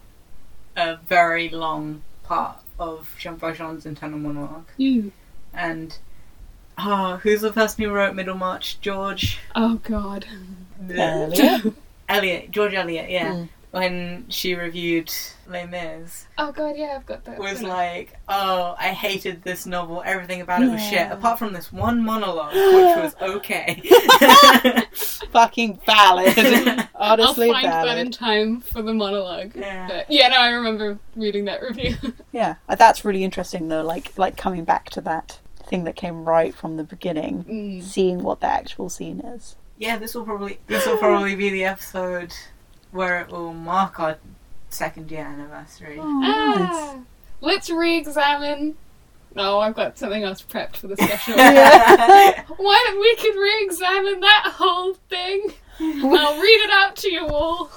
a 0.77 0.97
very 0.97 1.49
long 1.49 2.03
part 2.23 2.59
of 2.79 3.15
Jean 3.19 3.37
Valjean's 3.37 3.85
internal 3.85 4.19
monologue, 4.19 4.69
You. 4.77 5.13
and 5.53 5.99
oh, 6.79 7.17
who's 7.23 7.41
the 7.43 7.53
person 7.53 7.85
who 7.85 7.91
wrote 7.91 8.15
Middlemarch? 8.15 8.81
George 8.81 9.39
Oh 9.55 9.77
God. 9.83 10.27
Elliot? 10.89 11.75
Eliot, 12.09 12.51
George 12.53 12.75
Eliot. 12.75 13.11
yeah. 13.11 13.47
When 13.73 14.27
she 14.29 14.55
reviewed 14.55 15.11
Les 15.49 15.65
Mis, 15.67 16.27
Oh 16.37 16.53
God, 16.53 16.77
yeah, 16.77 16.93
I've 16.95 17.07
got 17.07 17.25
that. 17.25 17.39
was 17.39 17.63
like, 17.63 18.15
"Oh, 18.29 18.75
I 18.79 18.89
hated 18.91 19.43
this 19.43 19.65
novel. 19.65 20.03
Everything 20.05 20.43
about 20.43 20.63
it 20.63 20.69
was 20.71 20.83
shit, 20.83 20.93
Yeah. 20.93 21.13
apart 21.13 21.39
from 21.39 21.55
this 21.55 21.73
one 21.73 22.05
monologue, 22.05 22.53
which 22.53 22.63
was 23.03 23.15
okay." 23.23 23.81
Fucking 25.33 25.81
valid. 25.87 26.35
I'll 26.95 27.13
Honestly 27.21 27.51
find 27.51 27.65
that 27.67 27.87
valid. 27.87 27.99
in 28.07 28.13
time 28.13 28.61
for 28.61 28.83
the 28.83 28.93
monologue. 28.93 29.53
Yeah. 29.57 29.89
But 29.89 30.11
yeah, 30.11 30.29
no, 30.29 30.37
I 30.37 30.49
remember 30.51 30.99
reading 31.17 31.47
that 31.47 31.63
review. 31.63 31.97
Yeah, 32.33 32.55
uh, 32.67 32.75
that's 32.77 33.05
really 33.05 33.25
interesting 33.25 33.69
though. 33.69 33.83
Like, 33.83 34.17
like 34.17 34.37
coming 34.39 34.65
back 34.65 34.89
to 34.91 35.01
that 35.03 35.39
thing 35.67 35.85
that 35.85 35.97
came 35.97 36.25
right 36.25 36.55
from 36.55 36.77
the 36.79 36.85
beginning, 36.85 37.45
Mm. 37.45 37.83
seeing 37.83 38.23
what 38.23 38.41
the 38.41 38.47
actual 38.47 38.89
scene 38.89 39.21
is. 39.21 39.57
yeah, 39.79 39.97
this 39.99 40.15
will 40.15 40.25
probably 40.25 40.59
this 40.67 40.87
will 40.87 40.97
probably 40.99 41.35
be 41.35 41.51
the 41.51 41.65
episode 41.65 42.33
where 42.93 43.21
it 43.21 43.29
will 43.29 43.53
mark 43.53 43.99
our 43.99 44.19
second 44.69 45.11
year 45.11 45.25
anniversary. 45.25 45.99
Ah, 46.01 46.99
let's 47.41 47.69
re-examine. 47.69 48.77
No, 49.35 49.61
I've 49.61 49.75
got 49.75 49.99
something 49.99 50.23
else 50.23 50.43
prepped 50.43 50.77
for 50.77 50.89
the 50.89 50.97
special. 50.97 51.35
Why 51.37 52.85
don't 52.87 53.01
we 53.01 53.17
could 53.17 53.35
re-examine 53.35 54.21
that 54.21 54.53
whole 54.57 54.95
thing? 55.09 55.55
I'll 55.81 56.41
read 56.41 56.65
it 56.65 56.71
out 56.71 56.97
to 56.97 57.11
you 57.11 57.27
all. 57.27 57.71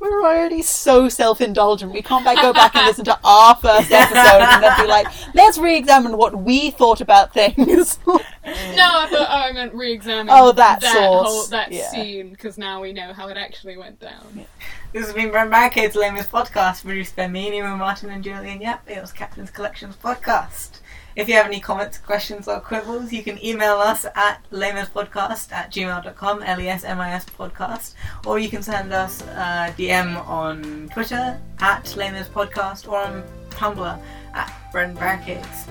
We're 0.00 0.22
already 0.22 0.60
so 0.62 1.08
self-indulgent. 1.08 1.92
We 1.92 2.02
can't 2.02 2.24
like, 2.24 2.40
go 2.40 2.52
back 2.52 2.74
and 2.74 2.86
listen 2.86 3.04
to 3.06 3.18
our 3.24 3.54
first 3.54 3.90
episode 3.90 4.42
and 4.42 4.62
then 4.62 4.80
be 4.80 4.86
like, 4.86 5.06
let's 5.34 5.56
re-examine 5.56 6.16
what 6.16 6.36
we 6.36 6.70
thought 6.70 7.00
about 7.00 7.32
things. 7.32 7.98
No, 8.06 8.12
I 8.44 9.06
thought 9.10 9.28
oh, 9.28 9.48
I 9.48 9.52
meant 9.52 9.74
re-examine. 9.74 10.28
Oh, 10.30 10.52
that 10.52 10.80
that 10.80 10.92
source. 10.94 11.28
whole 11.28 11.46
that 11.46 11.70
Yeah. 11.70 11.90
scene 11.90 12.30
because 12.30 12.58
now 12.58 12.80
we 12.80 12.92
know 12.92 13.12
how 13.12 13.28
it 13.28 13.36
actually 13.36 13.76
went 13.76 14.00
down. 14.00 14.46
This 14.92 15.04
has 15.04 15.14
been 15.14 15.30
Bread 15.30 15.42
and 15.42 15.50
Barricades 15.50 15.94
Lamest 15.96 16.30
podcast, 16.30 16.82
produced 16.82 17.14
by 17.14 17.28
me, 17.28 17.50
Nemo 17.50 17.76
Martin, 17.76 18.10
and 18.10 18.24
Julian 18.24 18.60
Yep. 18.60 18.88
It 18.88 19.00
was 19.00 19.12
Captain's 19.12 19.50
Collections 19.50 19.96
podcast. 20.02 20.80
If 21.18 21.28
you 21.28 21.34
have 21.34 21.46
any 21.46 21.58
comments, 21.58 21.98
questions, 21.98 22.46
or 22.46 22.60
quibbles, 22.60 23.10
you 23.10 23.24
can 23.24 23.44
email 23.44 23.74
us 23.78 24.06
at 24.14 24.40
lesmispodcast 24.52 25.50
at 25.50 25.72
gmail.com, 25.72 26.44
L-E-S-M-I-S 26.44 27.24
podcast, 27.36 27.94
or 28.24 28.38
you 28.38 28.48
can 28.48 28.62
send 28.62 28.92
us 28.92 29.22
a 29.22 29.74
DM 29.76 30.24
on 30.28 30.88
Twitter 30.92 31.40
at 31.58 31.82
lesmispodcast 31.86 32.86
or 32.86 32.98
on 32.98 33.24
Tumblr 33.50 34.00
at 34.34 34.52
Bread 34.70 34.90
and 34.90 34.98
Barricades. 34.98 35.66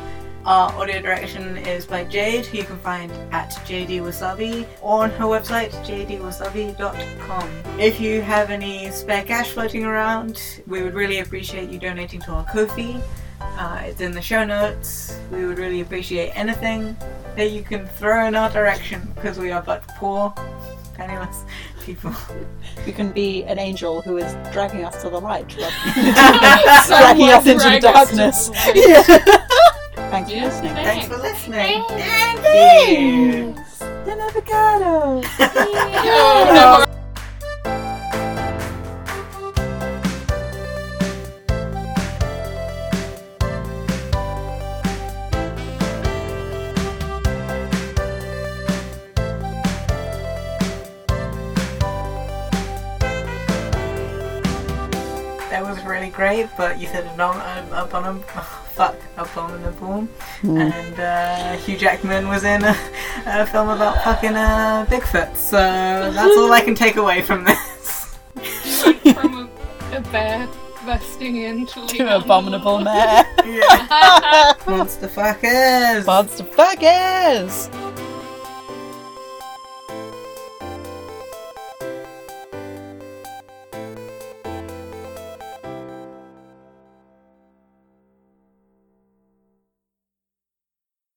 Our 0.46 0.70
audio 0.74 1.02
direction 1.02 1.56
is 1.56 1.86
by 1.86 2.04
Jade, 2.04 2.46
who 2.48 2.58
you 2.58 2.66
can 2.66 2.80
find 2.80 3.10
at 3.32 3.52
JD 3.52 4.02
Wasabi 4.02 4.68
or 4.82 5.04
on 5.04 5.12
her 5.12 5.26
website, 5.28 5.72
jdwasabi.com. 5.86 7.50
If 7.80 8.02
you 8.02 8.22
have 8.22 8.50
any 8.50 8.92
spare 8.92 9.24
cash 9.24 9.52
floating 9.52 9.86
around, 9.86 10.62
we 10.68 10.84
would 10.84 10.94
really 10.94 11.20
appreciate 11.20 11.70
you 11.70 11.80
donating 11.80 12.20
to 12.24 12.32
our 12.32 12.44
Ko-fi. 12.48 13.02
Uh, 13.58 13.82
it's 13.86 14.02
in 14.02 14.12
the 14.12 14.22
show 14.22 14.46
notes. 14.46 15.18
We 15.32 15.46
would 15.46 15.58
really 15.58 15.82
appreciate 15.82 16.32
anything 16.36 16.96
that 17.36 17.52
you 17.52 17.64
can 17.64 17.88
throw 17.88 18.28
in 18.28 18.36
our 18.36 18.50
direction 18.52 19.12
because 19.16 19.40
we 19.40 19.52
are 19.52 19.62
but 19.64 19.88
poor, 19.88 20.32
penniless 20.94 21.44
people. 21.84 22.14
you 22.86 22.94
can 22.94 23.12
be 23.12 23.44
an 23.46 23.58
angel 23.58 24.02
who 24.04 24.18
is 24.18 24.32
dragging 24.54 24.86
us 24.86 25.02
to 25.02 25.10
the 25.10 25.20
light, 25.20 25.48
dragging 25.50 27.30
us 27.30 27.48
into 27.48 27.64
drag 27.64 27.82
the 27.82 27.90
us 27.90 28.10
to 28.12 28.16
darkness. 28.16 28.48
the 28.50 28.54
light. 29.26 29.42
Thanks 29.96 30.32
for 30.32 30.38
listening. 30.40 30.74
Thanks 30.76 31.08
for 31.08 31.18
listening. 31.18 31.84
Thanks. 31.90 32.42
Thank 32.42 33.00
you. 33.00 33.56
An 34.12 34.22
avocado. 34.22 35.22
Oh, 35.40 36.52
no. 36.54 36.87
Really 56.38 56.50
but 56.58 56.80
you 56.80 56.88
said 56.88 57.06
anon- 57.08 57.38
uh, 57.38 57.86
abomin- 57.88 58.24
oh, 58.36 58.64
fuck, 58.74 58.96
abominable. 59.18 60.08
And 60.44 61.00
uh, 61.00 61.58
Hugh 61.58 61.78
Jackman 61.78 62.28
was 62.28 62.44
in 62.44 62.64
a, 62.64 62.76
a 63.26 63.46
film 63.46 63.70
about 63.70 64.04
fucking 64.04 64.36
uh, 64.36 64.86
Bigfoot, 64.90 65.36
so 65.36 65.58
that's 65.58 66.38
all 66.38 66.52
I 66.52 66.62
can 66.62 66.76
take 66.76 66.96
away 66.98 67.22
from 67.22 67.44
this. 67.44 68.18
from 69.14 69.50
a, 69.92 69.98
a 69.98 70.02
bear 70.12 70.48
bursting 70.86 71.38
into 71.38 71.86
Two 71.88 72.08
abominable 72.08 72.80
men. 72.80 73.26
Yeah. 73.46 74.54
Monster 74.68 75.08
fuckers. 75.08 76.06
Monster 76.06 76.44
fuckers! 76.44 77.87